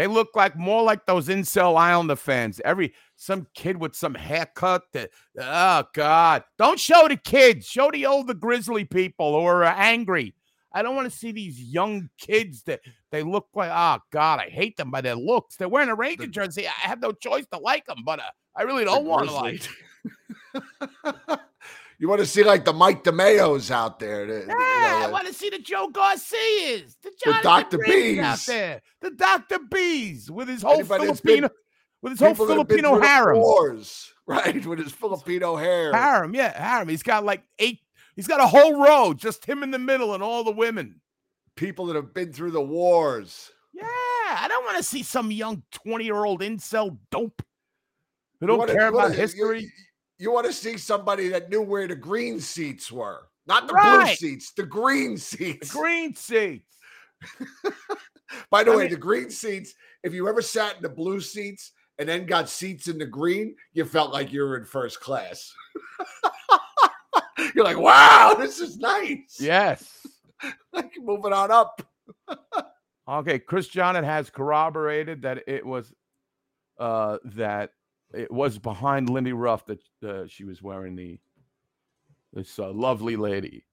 They 0.00 0.06
look 0.06 0.34
like 0.34 0.56
more 0.56 0.82
like 0.82 1.04
those 1.04 1.28
incel 1.28 1.76
Islander 1.76 2.16
fans. 2.16 2.58
Every 2.64 2.94
some 3.16 3.46
kid 3.54 3.76
with 3.76 3.94
some 3.94 4.14
haircut 4.14 4.84
that 4.94 5.10
oh 5.38 5.84
god. 5.92 6.42
Don't 6.56 6.80
show 6.80 7.06
the 7.06 7.18
kids. 7.18 7.66
Show 7.66 7.90
the 7.90 8.06
older 8.06 8.32
grizzly 8.32 8.86
people 8.86 9.38
who 9.38 9.44
are 9.46 9.62
uh, 9.62 9.74
angry. 9.76 10.34
I 10.72 10.80
don't 10.80 10.96
want 10.96 11.12
to 11.12 11.14
see 11.14 11.32
these 11.32 11.60
young 11.60 12.08
kids 12.16 12.62
that 12.62 12.80
they 13.12 13.22
look 13.22 13.48
like 13.54 13.70
oh 13.70 13.98
god, 14.10 14.40
I 14.40 14.48
hate 14.48 14.78
them 14.78 14.90
by 14.90 15.02
their 15.02 15.16
looks. 15.16 15.56
They're 15.56 15.68
wearing 15.68 15.90
a 15.90 15.94
Ranger 15.94 16.28
jersey. 16.28 16.66
I 16.66 16.88
have 16.88 17.02
no 17.02 17.12
choice 17.12 17.44
to 17.52 17.58
like 17.58 17.84
them, 17.84 17.98
but 18.02 18.20
uh, 18.20 18.30
I 18.56 18.62
really 18.62 18.86
don't 18.86 19.04
want 19.04 19.28
to 19.28 19.34
like. 19.34 19.68
You 22.00 22.08
want 22.08 22.20
to 22.20 22.26
see 22.26 22.42
like 22.42 22.64
the 22.64 22.72
Mike 22.72 23.04
DeMeos 23.04 23.70
out 23.70 23.98
there. 23.98 24.24
the- 24.26 24.32
the- 24.32 24.40
you 24.40 24.46
Yeah, 24.48 25.00
know, 25.00 25.06
I 25.06 25.10
want 25.12 25.26
to 25.26 25.34
see 25.34 25.50
the 25.50 25.58
Joe 25.58 25.88
Garcias, 25.88 26.96
the 27.02 27.12
Dr. 27.42 27.76
Briggs 27.76 28.18
out 28.20 28.38
there, 28.46 28.80
the 29.02 29.10
Dr. 29.10 29.58
B's 29.70 30.30
with 30.30 30.48
his 30.48 30.62
whole 30.62 30.74
Anybody 30.80 31.06
that's 31.06 31.20
been- 31.20 31.40
Filipino, 31.42 31.50
with 32.00 32.12
his 32.12 32.20
whole 32.20 32.30
people 32.30 32.46
that 32.46 32.56
have 32.56 32.68
been 32.68 32.78
Filipino 32.80 33.06
harem. 33.06 33.38
Wars, 33.38 34.14
right? 34.26 34.64
With 34.64 34.78
his 34.78 34.92
Filipino 34.92 35.56
hair. 35.56 35.92
Harem, 35.92 36.34
yeah, 36.34 36.58
harem. 36.58 36.88
He's 36.88 37.02
got 37.02 37.22
like 37.24 37.42
eight. 37.58 37.80
He's 38.16 38.26
got 38.26 38.40
a 38.40 38.46
whole 38.46 38.82
row, 38.82 39.12
just 39.12 39.44
him 39.44 39.62
in 39.62 39.70
the 39.70 39.78
middle, 39.78 40.14
and 40.14 40.22
all 40.22 40.42
the 40.42 40.50
women. 40.52 41.02
People 41.54 41.84
that 41.86 41.96
have 41.96 42.14
been 42.14 42.32
through 42.32 42.52
the 42.52 42.62
wars. 42.62 43.50
Yeah, 43.74 43.84
I 43.86 44.46
don't 44.48 44.64
want 44.64 44.78
to 44.78 44.82
see 44.82 45.02
some 45.02 45.30
young 45.30 45.62
twenty-year-old 45.70 46.40
incel 46.40 46.96
dope 47.10 47.42
who 48.40 48.46
don't 48.46 48.56
wanna- 48.58 48.72
care 48.72 48.86
you 48.88 48.94
wanna- 48.94 49.06
about 49.08 49.16
you- 49.16 49.20
history. 49.22 49.72
You, 50.20 50.30
want 50.32 50.46
to 50.46 50.52
see 50.52 50.76
somebody 50.76 51.28
that 51.28 51.48
knew 51.50 51.62
where 51.62 51.88
the 51.88 51.96
green 51.96 52.40
seats 52.40 52.92
were, 52.92 53.28
not 53.46 53.66
the 53.66 53.72
blue 53.74 54.14
seats, 54.14 54.52
the 54.52 54.64
green 54.64 55.16
seats. 55.16 55.72
Green 55.72 56.14
seats. 56.14 56.76
By 58.50 58.62
the 58.64 58.72
I 58.72 58.76
way, 58.76 58.82
mean- 58.84 58.92
the 58.92 58.98
green 58.98 59.30
seats, 59.30 59.74
if 60.04 60.12
you 60.14 60.28
ever 60.28 60.42
sat 60.42 60.76
in 60.76 60.82
the 60.82 60.88
blue 60.88 61.20
seats 61.20 61.72
and 61.98 62.08
then 62.08 62.26
got 62.26 62.48
seats 62.48 62.86
in 62.88 62.98
the 62.98 63.06
green, 63.06 63.56
you 63.72 63.84
felt 63.84 64.12
like 64.12 64.32
you 64.32 64.42
were 64.42 64.56
in 64.56 64.64
first 64.64 65.00
class. 65.00 65.52
You're 67.54 67.64
like, 67.64 67.78
wow, 67.78 68.34
this 68.38 68.60
is 68.60 68.76
nice. 68.78 69.38
Yes. 69.40 70.06
Like 70.72 70.92
moving 70.98 71.34
on 71.34 71.50
up. 71.50 71.82
Okay, 73.06 73.38
Chris 73.38 73.68
Johnson 73.68 74.04
has 74.04 74.30
corroborated 74.30 75.20
that 75.22 75.42
it 75.46 75.66
was 75.66 75.92
uh 76.78 77.18
that 77.24 77.72
it 78.12 78.30
was 78.30 78.58
behind 78.58 79.10
Lindy 79.10 79.32
Ruff 79.32 79.64
that 79.66 79.80
uh, 80.06 80.26
she 80.26 80.44
was 80.44 80.62
wearing 80.62 80.96
the 80.96 81.18
this 82.32 82.58
uh, 82.58 82.70
lovely 82.72 83.16
lady. 83.16 83.64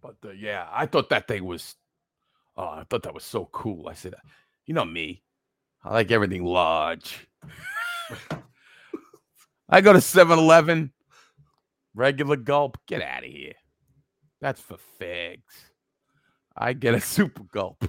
But 0.00 0.16
uh, 0.24 0.30
yeah, 0.30 0.66
I 0.70 0.86
thought 0.86 1.10
that 1.10 1.28
thing 1.28 1.44
was 1.44 1.76
oh, 2.56 2.64
I 2.64 2.84
thought 2.88 3.02
that 3.04 3.14
was 3.14 3.24
so 3.24 3.48
cool. 3.52 3.88
I 3.88 3.94
said, 3.94 4.14
you 4.66 4.74
know 4.74 4.84
me. 4.84 5.22
I 5.84 5.92
like 5.92 6.10
everything 6.10 6.44
large. 6.44 7.26
I 9.68 9.80
go 9.80 9.92
to 9.92 9.98
7-Eleven, 9.98 10.92
regular 11.94 12.36
gulp. 12.36 12.78
Get 12.86 13.02
out 13.02 13.24
of 13.24 13.30
here. 13.30 13.54
That's 14.40 14.60
for 14.60 14.76
fags. 15.00 15.40
I 16.56 16.74
get 16.74 16.94
a 16.94 17.00
super 17.00 17.42
gulp. 17.44 17.88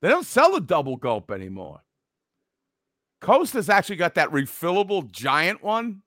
They 0.00 0.08
don't 0.08 0.24
sell 0.24 0.54
a 0.54 0.60
double 0.60 0.96
gulp 0.96 1.30
anymore. 1.30 1.80
Costa's 3.20 3.68
actually 3.68 3.96
got 3.96 4.14
that 4.14 4.30
refillable 4.30 5.10
giant 5.10 5.62
one. 5.62 6.02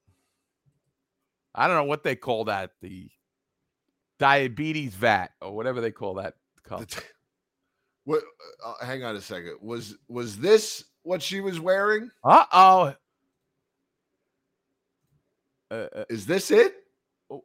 I 1.55 1.67
don't 1.67 1.75
know 1.77 1.83
what 1.83 2.03
they 2.03 2.15
call 2.15 2.45
that, 2.45 2.71
the 2.81 3.09
diabetes 4.19 4.95
vat 4.95 5.31
or 5.41 5.55
whatever 5.55 5.81
they 5.81 5.91
call 5.91 6.15
that. 6.15 6.33
What? 8.05 8.23
Uh, 8.65 8.85
hang 8.85 9.03
on 9.03 9.15
a 9.15 9.21
second. 9.21 9.57
Was 9.61 9.95
was 10.07 10.37
this 10.37 10.83
what 11.03 11.21
she 11.21 11.39
was 11.41 11.59
wearing? 11.59 12.09
Uh 12.23 12.45
oh. 12.51 12.95
Uh, 15.71 15.73
uh, 15.95 16.03
Is 16.09 16.25
this 16.25 16.51
it? 16.51 16.75
it- 17.29 17.43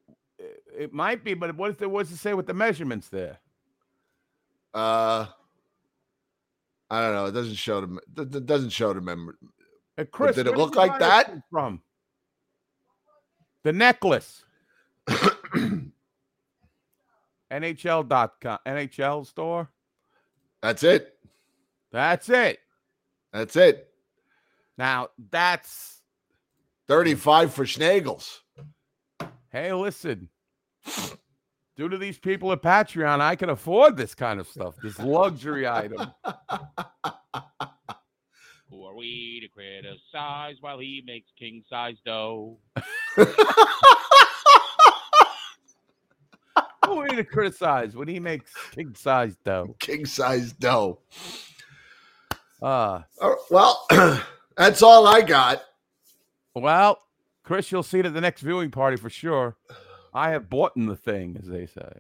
it 0.79 0.93
might 0.93 1.25
be, 1.25 1.35
but 1.35 1.57
what 1.57 1.71
if 1.71 1.79
there 1.79 1.89
was 1.89 2.09
to 2.11 2.17
say 2.17 2.35
with 2.35 2.47
the 2.47 2.55
measurements 2.55 3.09
there? 3.09 3.39
Uh, 4.73 5.27
I 6.89 7.01
don't 7.01 7.15
know. 7.15 7.27
It 7.27 7.33
doesn't 7.33 7.57
show 7.57 7.81
them. 7.81 7.99
It 8.17 8.47
doesn't 8.47 8.71
show 8.71 8.93
the 8.93 9.01
mem- 9.01 9.37
Uh, 9.99 10.05
Chris, 10.05 10.37
did 10.37 10.47
it 10.47 10.57
look 10.57 10.77
like 10.77 10.99
that? 11.01 11.43
From 11.51 11.83
the 13.65 13.73
necklace. 13.73 14.45
NHL.com, 17.51 18.59
NHL 18.67 19.27
store. 19.27 19.71
That's 20.63 20.83
it. 20.85 21.19
That's 21.91 22.29
it. 22.29 22.61
That's 23.33 23.57
it. 23.57 23.89
Now 24.77 25.09
that's 25.31 26.03
35 26.87 27.53
for 27.53 27.65
Schnagels. 27.65 28.39
hey, 29.51 29.73
listen. 29.73 30.29
Due 31.77 31.89
to 31.89 31.99
these 31.99 32.19
people 32.19 32.53
at 32.53 32.63
Patreon, 32.63 33.21
I 33.21 33.37
can 33.37 33.51
afford 33.51 33.97
this 33.97 34.15
kind 34.15 34.41
of 34.41 34.49
stuff, 34.49 34.75
this 34.83 34.99
luxury 34.99 35.67
item. 35.67 36.13
Who 38.71 38.85
are 38.85 38.95
we 38.95 39.41
to 39.41 39.49
criticize 39.49 40.57
while 40.61 40.79
he 40.79 41.03
makes 41.07 41.31
king 41.39 41.63
size 41.69 41.97
dough? 42.05 42.59
Who 46.87 47.01
are 47.01 47.09
you 47.11 47.17
to 47.17 47.25
criticize 47.25 47.95
when 47.95 48.09
he 48.09 48.19
makes 48.19 48.53
king 48.71 48.95
size 48.95 49.37
dough? 49.45 49.75
King 49.79 50.07
size 50.07 50.53
dough. 50.53 51.01
Uh, 52.63 53.03
Uh, 53.21 53.35
well, 53.51 53.87
that's 54.57 54.83
all 54.83 55.07
I 55.07 55.21
got. 55.23 55.63
well, 56.55 56.99
Chris, 57.45 57.71
you'll 57.73 57.83
see 57.83 57.99
it 58.01 58.07
at 58.07 58.15
the 58.15 58.21
next 58.21 58.41
viewing 58.43 58.71
party 58.71 58.97
for 58.97 59.11
sure. 59.11 59.57
I 60.15 60.31
have 60.31 60.49
bought 60.51 60.77
in 60.77 60.87
the 60.87 60.97
thing, 60.97 61.37
as 61.41 61.47
they 61.49 61.67
say. 61.67 61.93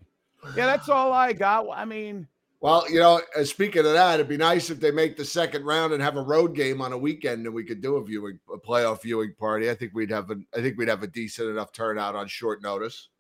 Yeah, 0.57 0.67
that's 0.67 0.89
all 0.89 1.13
I 1.13 1.33
got. 1.33 1.67
I 1.73 1.85
mean, 1.85 2.27
Well, 2.61 2.85
you 2.91 2.99
know, 2.99 3.21
uh, 3.37 3.45
speaking 3.45 3.87
of 3.87 3.93
that, 3.93 4.15
it'd 4.15 4.29
be 4.29 4.37
nice 4.37 4.69
if 4.69 4.81
they 4.81 4.91
make 4.91 5.17
the 5.17 5.25
second 5.25 5.65
round 5.65 5.93
and 5.93 6.03
have 6.03 6.17
a 6.17 6.23
road 6.23 6.57
game 6.57 6.81
on 6.81 6.93
a 6.93 6.99
weekend, 6.99 7.47
and 7.47 7.55
we 7.55 7.63
could 7.63 7.81
do 7.81 7.97
a 7.97 8.05
viewing, 8.05 8.41
a 8.53 8.59
playoff 8.59 9.03
viewing 9.03 9.33
party. 9.39 9.71
I 9.71 9.75
think 9.75 9.93
we'd 9.95 10.11
have 10.11 10.31
a, 10.31 10.37
I 10.57 10.61
think 10.61 10.77
we'd 10.77 10.89
have 10.89 11.05
a 11.05 11.07
decent 11.07 11.51
enough 11.51 11.73
turnout 11.73 12.17
on 12.17 12.27
short 12.27 12.61
notice. 12.61 13.11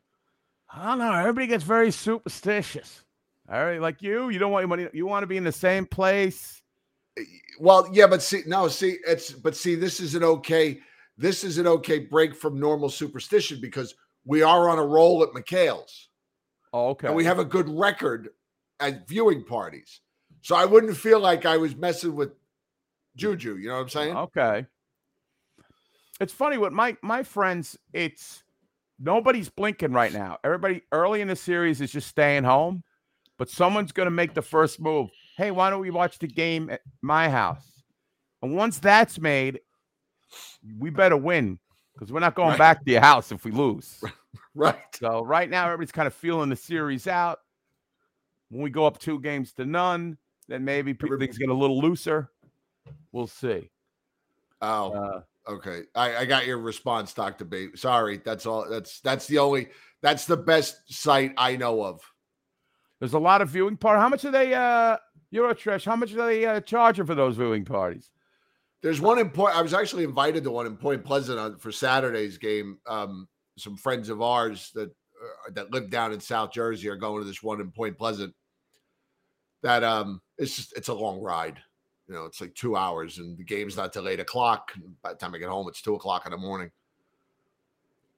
I 0.72 0.86
don't 0.86 0.98
know. 0.98 1.12
Everybody 1.12 1.46
gets 1.46 1.62
very 1.62 1.92
superstitious. 1.92 3.04
All 3.50 3.64
right, 3.64 3.80
like 3.80 4.02
you, 4.02 4.28
you 4.28 4.38
don't 4.38 4.50
want 4.50 4.62
your 4.62 4.68
money. 4.68 4.88
You 4.92 5.06
want 5.06 5.22
to 5.22 5.28
be 5.28 5.36
in 5.36 5.44
the 5.44 5.52
same 5.52 5.86
place. 5.86 6.60
Well, 7.60 7.88
yeah, 7.92 8.06
but 8.06 8.22
see, 8.22 8.42
no, 8.46 8.68
see, 8.68 8.98
it's 9.06 9.32
but 9.32 9.56
see, 9.56 9.74
this 9.74 10.00
is 10.00 10.14
an 10.14 10.24
okay, 10.24 10.80
this 11.16 11.44
is 11.44 11.58
an 11.58 11.66
okay 11.66 12.00
break 12.00 12.34
from 12.34 12.60
normal 12.60 12.90
superstition 12.90 13.60
because 13.60 13.94
we 14.24 14.42
are 14.42 14.68
on 14.68 14.78
a 14.78 14.84
roll 14.84 15.22
at 15.22 15.30
McHale's. 15.30 16.08
Oh, 16.72 16.88
okay. 16.90 17.06
And 17.06 17.16
we 17.16 17.24
have 17.24 17.38
a 17.38 17.44
good 17.44 17.68
record 17.68 18.28
at 18.80 19.06
viewing 19.08 19.44
parties. 19.44 20.00
So 20.42 20.54
I 20.56 20.64
wouldn't 20.64 20.96
feel 20.96 21.20
like 21.20 21.46
I 21.46 21.56
was 21.56 21.74
messing 21.76 22.14
with 22.14 22.30
Juju. 23.16 23.56
You 23.56 23.68
know 23.68 23.74
what 23.74 23.80
I'm 23.82 23.88
saying? 23.88 24.16
Okay. 24.16 24.66
It's 26.20 26.32
funny 26.32 26.58
with 26.58 26.72
my 26.72 26.96
my 27.02 27.22
friends. 27.22 27.76
It's 27.92 28.42
nobody's 28.98 29.48
blinking 29.48 29.92
right 29.92 30.12
now. 30.12 30.38
Everybody 30.44 30.82
early 30.92 31.20
in 31.20 31.28
the 31.28 31.36
series 31.36 31.80
is 31.80 31.92
just 31.92 32.08
staying 32.08 32.44
home, 32.44 32.82
but 33.38 33.48
someone's 33.48 33.92
going 33.92 34.06
to 34.06 34.10
make 34.10 34.34
the 34.34 34.42
first 34.42 34.80
move. 34.80 35.10
Hey, 35.36 35.50
why 35.52 35.70
don't 35.70 35.80
we 35.80 35.90
watch 35.90 36.18
the 36.18 36.26
game 36.26 36.70
at 36.70 36.80
my 37.02 37.28
house? 37.28 37.82
And 38.42 38.56
once 38.56 38.78
that's 38.78 39.20
made, 39.20 39.60
we 40.78 40.90
better 40.90 41.16
win 41.16 41.58
because 41.94 42.12
we're 42.12 42.20
not 42.20 42.34
going 42.34 42.50
Right. 42.50 42.58
back 42.58 42.84
to 42.84 42.90
your 42.90 43.00
house 43.00 43.32
if 43.32 43.44
we 43.44 43.50
lose. 43.50 44.02
Right. 44.54 44.76
So 44.98 45.22
right 45.22 45.48
now, 45.48 45.66
everybody's 45.66 45.92
kind 45.92 46.08
of 46.08 46.14
feeling 46.14 46.48
the 46.48 46.56
series 46.56 47.06
out. 47.06 47.38
When 48.50 48.62
we 48.62 48.70
go 48.70 48.86
up 48.86 48.98
two 48.98 49.20
games 49.20 49.52
to 49.54 49.64
none, 49.66 50.16
then 50.48 50.64
maybe 50.64 50.94
pe- 50.94 51.08
things 51.18 51.38
get 51.38 51.48
a 51.50 51.54
little 51.54 51.80
looser. 51.80 52.30
We'll 53.12 53.26
see. 53.26 53.70
Oh, 54.62 54.92
Uh, 54.92 55.20
okay. 55.50 55.82
I, 55.94 56.18
I 56.18 56.24
got 56.24 56.46
your 56.46 56.58
response, 56.58 57.12
Doctor 57.12 57.44
B. 57.44 57.68
Sorry, 57.74 58.20
that's 58.24 58.46
all. 58.46 58.68
That's 58.68 59.00
that's 59.00 59.26
the 59.26 59.38
only. 59.38 59.68
That's 60.00 60.26
the 60.26 60.36
best 60.36 60.92
site 60.92 61.34
I 61.36 61.56
know 61.56 61.82
of. 61.82 62.00
There's 63.00 63.14
a 63.14 63.18
lot 63.18 63.42
of 63.42 63.48
viewing 63.48 63.76
part. 63.76 63.98
How 63.98 64.08
much 64.08 64.24
are 64.24 64.30
they? 64.30 64.54
Uh, 64.54 64.96
Eurotrash, 65.32 65.84
how 65.84 65.96
much 65.96 66.12
are 66.14 66.26
they 66.26 66.46
uh, 66.46 66.60
charging 66.60 67.04
for 67.04 67.14
those 67.14 67.36
viewing 67.36 67.64
parties? 67.64 68.10
There's 68.80 69.00
one 69.00 69.18
in 69.18 69.28
Point. 69.28 69.56
I 69.56 69.62
was 69.62 69.74
actually 69.74 70.04
invited 70.04 70.44
to 70.44 70.50
one 70.50 70.66
in 70.66 70.76
Point 70.76 71.04
Pleasant 71.04 71.38
on, 71.38 71.58
for 71.58 71.70
Saturday's 71.70 72.38
game. 72.38 72.78
Um, 72.86 73.28
some 73.58 73.76
friends 73.76 74.08
of 74.08 74.22
ours 74.22 74.70
that 74.74 74.90
that 75.52 75.72
live 75.72 75.90
down 75.90 76.12
in 76.12 76.20
South 76.20 76.52
Jersey 76.52 76.88
are 76.88 76.96
going 76.96 77.22
to 77.22 77.26
this 77.28 77.42
one 77.42 77.60
in 77.60 77.70
Point 77.70 77.98
Pleasant. 77.98 78.34
That 79.62 79.82
um, 79.82 80.20
it's 80.36 80.56
just 80.56 80.76
it's 80.76 80.88
a 80.88 80.94
long 80.94 81.20
ride. 81.20 81.58
You 82.06 82.14
know, 82.14 82.24
it's 82.24 82.40
like 82.40 82.54
two 82.54 82.76
hours, 82.76 83.18
and 83.18 83.36
the 83.36 83.44
game's 83.44 83.76
not 83.76 83.92
till 83.92 84.08
eight 84.08 84.20
o'clock. 84.20 84.72
By 85.02 85.12
the 85.12 85.18
time 85.18 85.34
I 85.34 85.38
get 85.38 85.48
home, 85.48 85.68
it's 85.68 85.82
two 85.82 85.94
o'clock 85.94 86.24
in 86.26 86.32
the 86.32 86.38
morning. 86.38 86.70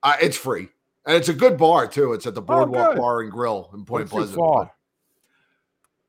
Uh, 0.03 0.16
it's 0.22 0.36
free, 0.36 0.68
and 1.07 1.16
it's 1.16 1.28
a 1.28 1.34
good 1.34 1.59
bar 1.59 1.86
too. 1.86 2.12
It's 2.12 2.26
at 2.26 2.34
the 2.34 2.42
Boardwalk 2.42 2.90
Oh. 2.92 2.96
Bar 2.96 3.20
and 3.22 3.32
Grill 3.32 3.70
in 3.74 3.84
Point 3.84 4.12
What's 4.12 4.32
Pleasant. 4.32 4.70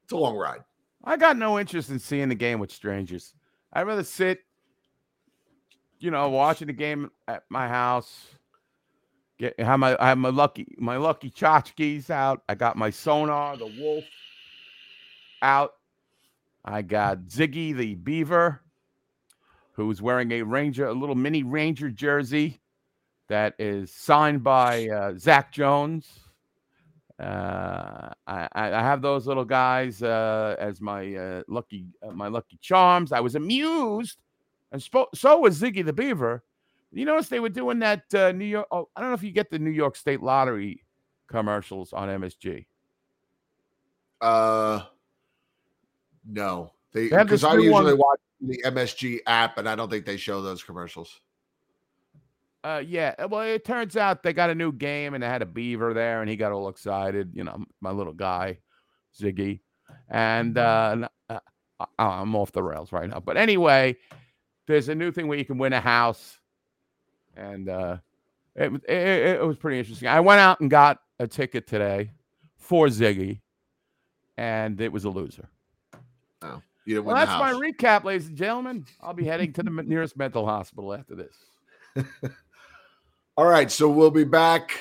It's 0.03 0.13
a 0.13 0.17
long 0.17 0.35
ride. 0.35 0.61
I 1.03 1.17
got 1.17 1.37
no 1.37 1.57
interest 1.59 1.89
in 1.89 1.97
seeing 1.99 2.29
the 2.29 2.35
game 2.35 2.59
with 2.59 2.71
strangers. 2.71 3.33
I'd 3.73 3.87
rather 3.87 4.03
sit, 4.03 4.41
you 5.99 6.11
know, 6.11 6.29
watching 6.29 6.67
the 6.67 6.73
game 6.73 7.09
at 7.27 7.43
my 7.49 7.67
house. 7.67 8.27
Get 9.41 9.59
have 9.59 9.79
my 9.79 9.97
I 9.99 10.09
have 10.09 10.19
my 10.19 10.29
lucky 10.29 10.67
my 10.77 10.97
lucky 10.97 11.31
tchotchkes 11.31 12.11
out. 12.11 12.43
I 12.47 12.53
got 12.53 12.77
my 12.77 12.91
sonar, 12.91 13.57
the 13.57 13.73
wolf 13.79 14.03
out. 15.41 15.73
I 16.63 16.83
got 16.83 17.23
Ziggy 17.23 17.75
the 17.75 17.95
beaver, 17.95 18.61
who's 19.71 19.99
wearing 19.99 20.31
a 20.31 20.43
ranger, 20.43 20.85
a 20.85 20.93
little 20.93 21.15
mini 21.15 21.41
ranger 21.41 21.89
jersey 21.89 22.61
that 23.29 23.55
is 23.57 23.91
signed 23.91 24.43
by 24.43 24.87
uh, 24.89 25.17
Zach 25.17 25.51
Jones. 25.51 26.07
Uh, 27.19 28.11
I, 28.27 28.47
I 28.53 28.67
have 28.67 29.01
those 29.01 29.25
little 29.25 29.45
guys 29.45 30.03
uh, 30.03 30.55
as 30.59 30.81
my 30.81 31.15
uh, 31.15 31.41
lucky 31.47 31.87
uh, 32.07 32.11
my 32.11 32.27
lucky 32.27 32.59
charms. 32.61 33.11
I 33.11 33.21
was 33.21 33.33
amused, 33.33 34.19
and 34.71 34.79
spo- 34.79 35.07
so 35.15 35.39
was 35.39 35.59
Ziggy 35.59 35.83
the 35.83 35.93
Beaver. 35.93 36.43
You 36.93 37.05
notice 37.05 37.29
they 37.29 37.39
were 37.39 37.49
doing 37.49 37.79
that 37.79 38.03
uh, 38.13 38.31
New 38.33 38.45
York. 38.45 38.67
Oh, 38.71 38.89
I 38.95 39.01
don't 39.01 39.09
know 39.11 39.15
if 39.15 39.23
you 39.23 39.31
get 39.31 39.49
the 39.49 39.59
New 39.59 39.69
York 39.71 39.95
State 39.95 40.21
Lottery 40.21 40.83
commercials 41.27 41.93
on 41.93 42.09
MSG. 42.09 42.65
Uh, 44.19 44.81
no, 46.27 46.71
they 46.91 47.07
because 47.09 47.43
I 47.43 47.53
usually 47.55 47.93
one- 47.93 47.97
watch 47.97 48.19
the 48.41 48.61
MSG 48.65 49.19
app, 49.25 49.57
and 49.57 49.67
I 49.69 49.75
don't 49.75 49.89
think 49.89 50.05
they 50.05 50.17
show 50.17 50.41
those 50.41 50.63
commercials. 50.63 51.19
Uh, 52.63 52.81
yeah. 52.85 53.15
uh, 53.17 53.27
Well, 53.27 53.41
it 53.41 53.65
turns 53.65 53.97
out 53.97 54.21
they 54.21 54.33
got 54.33 54.49
a 54.51 54.55
new 54.55 54.71
game, 54.71 55.13
and 55.15 55.23
they 55.23 55.27
had 55.27 55.41
a 55.41 55.45
beaver 55.47 55.93
there, 55.93 56.21
and 56.21 56.29
he 56.29 56.35
got 56.35 56.51
all 56.51 56.67
excited. 56.69 57.31
You 57.33 57.43
know, 57.43 57.65
my 57.79 57.91
little 57.91 58.13
guy, 58.13 58.59
Ziggy, 59.19 59.61
and 60.09 60.57
uh, 60.57 60.89
n- 60.91 61.07
uh, 61.29 61.39
I- 61.97 62.05
I'm 62.19 62.35
off 62.35 62.51
the 62.51 62.61
rails 62.61 62.91
right 62.91 63.09
now. 63.09 63.19
But 63.19 63.37
anyway, 63.37 63.95
there's 64.67 64.89
a 64.89 64.95
new 64.95 65.11
thing 65.11 65.27
where 65.27 65.37
you 65.39 65.45
can 65.45 65.57
win 65.57 65.73
a 65.73 65.81
house, 65.81 66.37
and 67.41 67.69
uh, 67.69 67.97
it, 68.55 68.71
was- 68.71 68.81
it 68.87 68.95
it 68.97 69.35
it 69.41 69.45
was 69.45 69.57
pretty 69.57 69.79
interesting. 69.79 70.07
I 70.07 70.19
went 70.19 70.39
out 70.39 70.59
and 70.59 70.69
got 70.69 70.99
a 71.19 71.27
ticket 71.27 71.67
today 71.67 72.11
for 72.57 72.87
Ziggy, 72.87 73.39
and 74.37 74.79
it 74.79 74.91
was 74.91 75.03
a 75.05 75.09
loser. 75.09 75.49
Oh, 76.41 76.61
you 76.85 76.95
didn't 76.95 77.05
Well, 77.05 77.15
win 77.15 77.25
that's 77.25 77.39
my 77.39 77.51
recap, 77.53 78.03
ladies 78.03 78.27
and 78.27 78.37
gentlemen. 78.37 78.85
I'll 79.01 79.13
be 79.13 79.25
heading 79.25 79.53
to 79.53 79.63
the 79.63 79.69
nearest 79.69 80.17
mental 80.17 80.45
hospital 80.45 80.93
after 80.93 81.15
this. 81.15 81.35
All 83.37 83.45
right, 83.45 83.71
so 83.71 83.89
we'll 83.89 84.11
be 84.11 84.23
back 84.23 84.79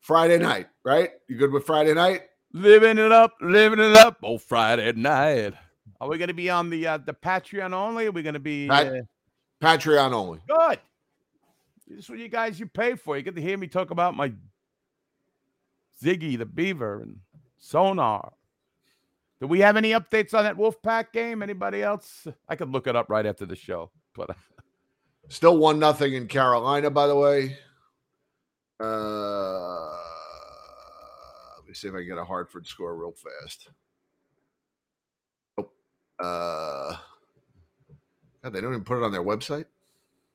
Friday 0.00 0.38
night, 0.38 0.68
right? 0.84 1.10
You 1.28 1.36
good 1.36 1.52
with 1.52 1.64
Friday 1.66 1.94
night? 1.94 2.22
Living 2.52 2.98
it 2.98 3.10
up, 3.12 3.32
living 3.40 3.78
it 3.80 3.96
up. 3.96 4.18
Oh, 4.22 4.38
Friday 4.38 4.92
night. 4.92 5.54
Are 6.00 6.08
we 6.08 6.18
going 6.18 6.28
to 6.28 6.34
be 6.34 6.50
on 6.50 6.70
the 6.70 6.86
uh, 6.86 6.98
the 6.98 7.14
Patreon 7.14 7.72
only? 7.72 8.06
Are 8.06 8.12
we 8.12 8.22
going 8.22 8.34
to 8.34 8.40
be 8.40 8.68
Pat- 8.68 8.86
uh, 8.88 9.00
Patreon 9.64 10.12
only. 10.12 10.40
good? 10.46 10.78
This 11.88 12.04
is 12.04 12.10
what 12.10 12.18
you 12.18 12.28
guys 12.28 12.58
you 12.58 12.66
pay 12.66 12.94
for. 12.94 13.16
You 13.16 13.22
get 13.22 13.34
to 13.36 13.42
hear 13.42 13.56
me 13.58 13.66
talk 13.66 13.90
about 13.90 14.16
my 14.16 14.32
Ziggy 16.02 16.36
the 16.38 16.46
Beaver 16.46 17.00
and 17.02 17.16
Sonar. 17.58 18.32
Do 19.40 19.46
we 19.46 19.60
have 19.60 19.76
any 19.76 19.90
updates 19.92 20.32
on 20.34 20.44
that 20.44 20.56
Wolfpack 20.56 21.12
game? 21.12 21.42
Anybody 21.42 21.82
else? 21.82 22.26
I 22.48 22.56
could 22.56 22.70
look 22.70 22.86
it 22.86 22.96
up 22.96 23.10
right 23.10 23.26
after 23.26 23.44
the 23.46 23.56
show, 23.56 23.90
but 24.14 24.30
uh, 24.30 24.34
Still 25.28 25.56
one 25.58 25.78
nothing 25.78 26.14
in 26.14 26.28
Carolina, 26.28 26.90
by 26.90 27.06
the 27.06 27.16
way. 27.16 27.56
Uh, 28.80 29.90
let 31.58 31.66
me 31.66 31.72
see 31.74 31.88
if 31.88 31.94
I 31.94 31.98
can 31.98 32.08
get 32.08 32.18
a 32.18 32.24
Hartford 32.24 32.66
score 32.66 32.94
real 32.94 33.12
fast. 33.12 33.68
Oh, 35.58 35.70
Uh, 36.22 36.96
God, 38.44 38.52
they 38.52 38.60
don't 38.60 38.72
even 38.72 38.84
put 38.84 38.98
it 38.98 39.02
on 39.02 39.10
their 39.10 39.22
website. 39.24 39.64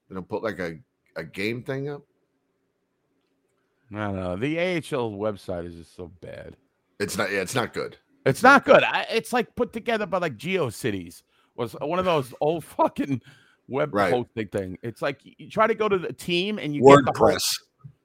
They 0.09 0.15
don't 0.15 0.27
put 0.27 0.41
like 0.43 0.57
a, 0.59 0.77
a 1.15 1.23
game 1.23 1.61
thing 1.61 1.89
up. 1.89 2.01
No, 3.91 4.15
don't. 4.15 4.39
The 4.39 4.59
AHL 4.59 5.11
website 5.11 5.65
is 5.67 5.75
just 5.75 5.95
so 5.95 6.11
bad. 6.19 6.55
It's 6.99 7.17
not. 7.17 7.31
Yeah, 7.31 7.39
it's 7.41 7.53
not 7.55 7.71
good. 7.73 7.97
It's 8.25 8.43
not 8.43 8.65
good. 8.65 8.83
I, 8.83 9.05
it's 9.11 9.31
like 9.31 9.55
put 9.55 9.71
together 9.73 10.05
by 10.07 10.17
like 10.17 10.37
GeoCities 10.37 11.21
was 11.55 11.73
one 11.73 11.99
of 11.99 12.05
those 12.05 12.33
old 12.41 12.63
fucking 12.65 13.21
web 13.67 13.93
Right. 13.93 14.11
hosting 14.11 14.47
thing. 14.47 14.77
It's 14.81 15.01
like 15.03 15.19
you- 15.23 15.49
try 15.49 15.67
to 15.67 15.75
go 15.75 15.87
to 15.87 15.97
the 15.97 16.11
team 16.11 16.57
and 16.57 16.75
you 16.75 16.81
get 16.83 17.05
the 17.05 17.11
WordPress. 17.11 17.61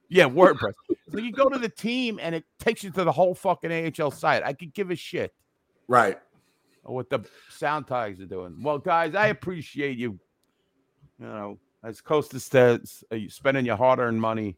yeah, 0.09 0.25
WordPress. 0.25 0.73
so 1.11 1.17
you 1.17 1.31
go 1.31 1.49
to 1.49 1.57
the 1.57 1.69
team 1.69 2.19
and 2.21 2.35
it 2.35 2.43
takes 2.59 2.83
you 2.83 2.91
to 2.91 3.03
the 3.03 3.11
whole 3.11 3.33
fucking 3.33 3.71
AHL 3.99 4.11
site. 4.11 4.43
I 4.43 4.53
could 4.53 4.73
give 4.73 4.91
a 4.91 4.95
shit 4.95 5.33
Right. 5.87 6.19
What 6.85 7.09
the 7.09 7.19
Sound 7.49 7.87
Tigers 7.87 8.19
are 8.21 8.25
doing. 8.25 8.61
Well, 8.61 8.77
guys, 8.77 9.15
I 9.15 9.27
appreciate 9.27 9.97
you. 9.97 10.19
You 11.19 11.25
know, 11.25 11.59
as 11.83 11.99
Costa 12.01 12.39
says, 12.39 13.03
uh, 13.11 13.15
you 13.15 13.29
spending 13.29 13.65
your 13.65 13.75
hard-earned 13.77 14.19
money 14.19 14.57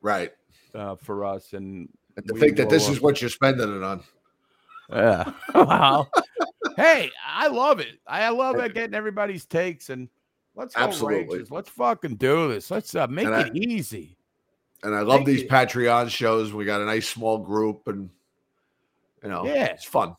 Right. 0.00 0.32
uh, 0.74 0.96
for 0.96 1.24
us, 1.24 1.52
and 1.52 1.88
And 2.16 2.26
to 2.28 2.34
think 2.34 2.56
that 2.56 2.70
this 2.70 2.86
will, 2.86 2.94
is 2.94 3.00
what 3.00 3.20
you're 3.20 3.30
spending 3.30 3.76
it 3.76 3.82
on. 3.82 4.02
Yeah. 4.90 5.32
Wow. 5.54 6.08
hey, 6.76 7.10
I 7.26 7.48
love 7.48 7.80
it. 7.80 7.98
I 8.06 8.28
love 8.30 8.56
it 8.56 8.72
getting 8.74 8.94
everybody's 8.94 9.44
takes 9.46 9.90
and 9.90 10.08
let's 10.54 10.74
go 10.74 10.82
Absolutely. 10.82 11.26
Rangers. 11.28 11.50
Let's 11.50 11.68
fucking 11.70 12.16
do 12.16 12.48
this. 12.52 12.70
Let's 12.70 12.94
uh, 12.94 13.06
make 13.08 13.26
it 13.26 13.56
easy. 13.56 14.16
And 14.82 14.94
I 14.94 15.00
love 15.00 15.24
these. 15.24 15.42
Patreon 15.44 16.08
shows. 16.10 16.52
We 16.52 16.64
got 16.64 16.80
a 16.80 16.84
nice 16.84 17.08
small 17.08 17.38
group, 17.38 17.88
and 17.88 18.10
you 19.22 19.28
know, 19.30 19.44
Yeah. 19.46 19.64
it's 19.66 19.84
fun. 19.84 20.14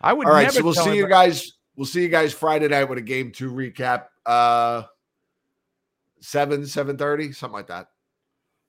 I 0.00 0.12
would 0.12 0.26
All 0.26 0.32
right, 0.32 0.52
so 0.52 0.62
we'll 0.62 0.74
see 0.74 0.96
you 0.96 1.08
guys. 1.08 1.52
We'll 1.76 1.86
see 1.86 2.02
you 2.02 2.08
guys 2.08 2.32
Friday 2.32 2.68
night 2.68 2.84
with 2.84 2.98
a 2.98 3.02
game 3.02 3.32
two 3.32 3.52
recap. 3.52 4.06
Uh, 4.24 4.84
seven, 6.20 6.66
seven 6.66 6.96
thirty, 6.96 7.32
something 7.32 7.54
like 7.54 7.68
that. 7.68 7.88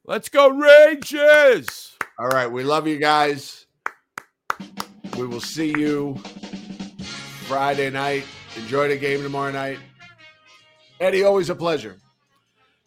Let's 0.06 0.30
go 0.30 0.50
Rangers. 0.50 1.96
All 2.20 2.28
right, 2.28 2.48
we 2.48 2.64
love 2.64 2.88
you 2.88 2.98
guys. 2.98 3.66
We 5.18 5.28
will 5.28 5.42
see 5.42 5.70
you 5.70 6.16
Friday 7.48 7.90
night. 7.90 8.26
Enjoy 8.56 8.88
the 8.88 8.98
game 8.98 9.24
tomorrow 9.24 9.52
night. 9.52 9.80
Eddie, 11.00 11.24
always 11.24 11.50
a 11.50 11.56
pleasure. 11.56 11.98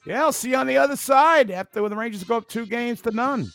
Yeah, 0.06 0.22
I'll 0.22 0.32
see 0.32 0.50
you 0.50 0.56
on 0.56 0.66
the 0.66 0.78
other 0.78 0.96
side 0.96 1.50
after 1.50 1.82
when 1.82 1.90
the 1.90 1.96
Rangers 1.96 2.24
go 2.24 2.38
up 2.38 2.48
two 2.48 2.66
games 2.66 3.00
to 3.02 3.10
none. 3.10 3.52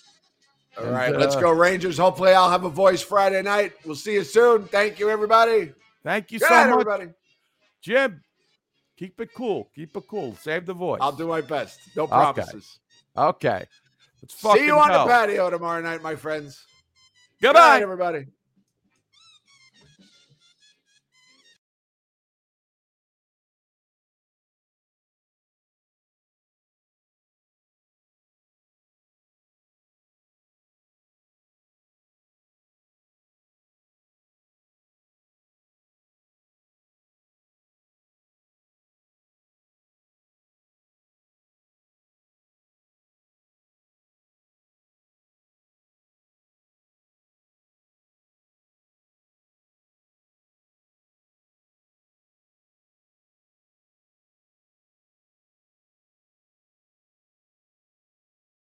All 0.77 0.85
And, 0.85 0.93
right, 0.93 1.15
let's 1.15 1.35
uh, 1.35 1.39
go 1.41 1.51
Rangers. 1.51 1.97
Hopefully, 1.97 2.31
I'll 2.33 2.49
have 2.49 2.65
a 2.65 2.69
voice 2.69 3.01
Friday 3.01 3.41
night. 3.41 3.73
We'll 3.85 3.95
see 3.95 4.13
you 4.13 4.23
soon. 4.23 4.65
Thank 4.65 4.99
you, 4.99 5.09
everybody. 5.09 5.73
Thank 6.03 6.31
you 6.31 6.39
Good 6.39 6.47
so 6.49 6.53
night, 6.53 6.65
much, 6.69 6.73
everybody. 6.73 7.07
Jim. 7.81 8.21
Keep 8.97 9.19
it 9.19 9.33
cool. 9.33 9.69
Keep 9.75 9.97
it 9.97 10.03
cool. 10.07 10.35
Save 10.41 10.65
the 10.65 10.73
voice. 10.73 10.99
I'll 11.01 11.11
do 11.11 11.27
my 11.27 11.41
best. 11.41 11.79
No 11.95 12.07
promises. 12.07 12.79
Okay. 13.17 13.65
Let's 14.21 14.35
See 14.39 14.65
you 14.65 14.77
on 14.77 14.87
go. 14.87 15.03
the 15.03 15.09
patio 15.09 15.49
tomorrow 15.49 15.81
night, 15.81 16.01
my 16.01 16.15
friends. 16.15 16.63
Good 17.41 17.47
Goodbye. 17.49 17.59
night, 17.59 17.81
everybody. 17.81 18.25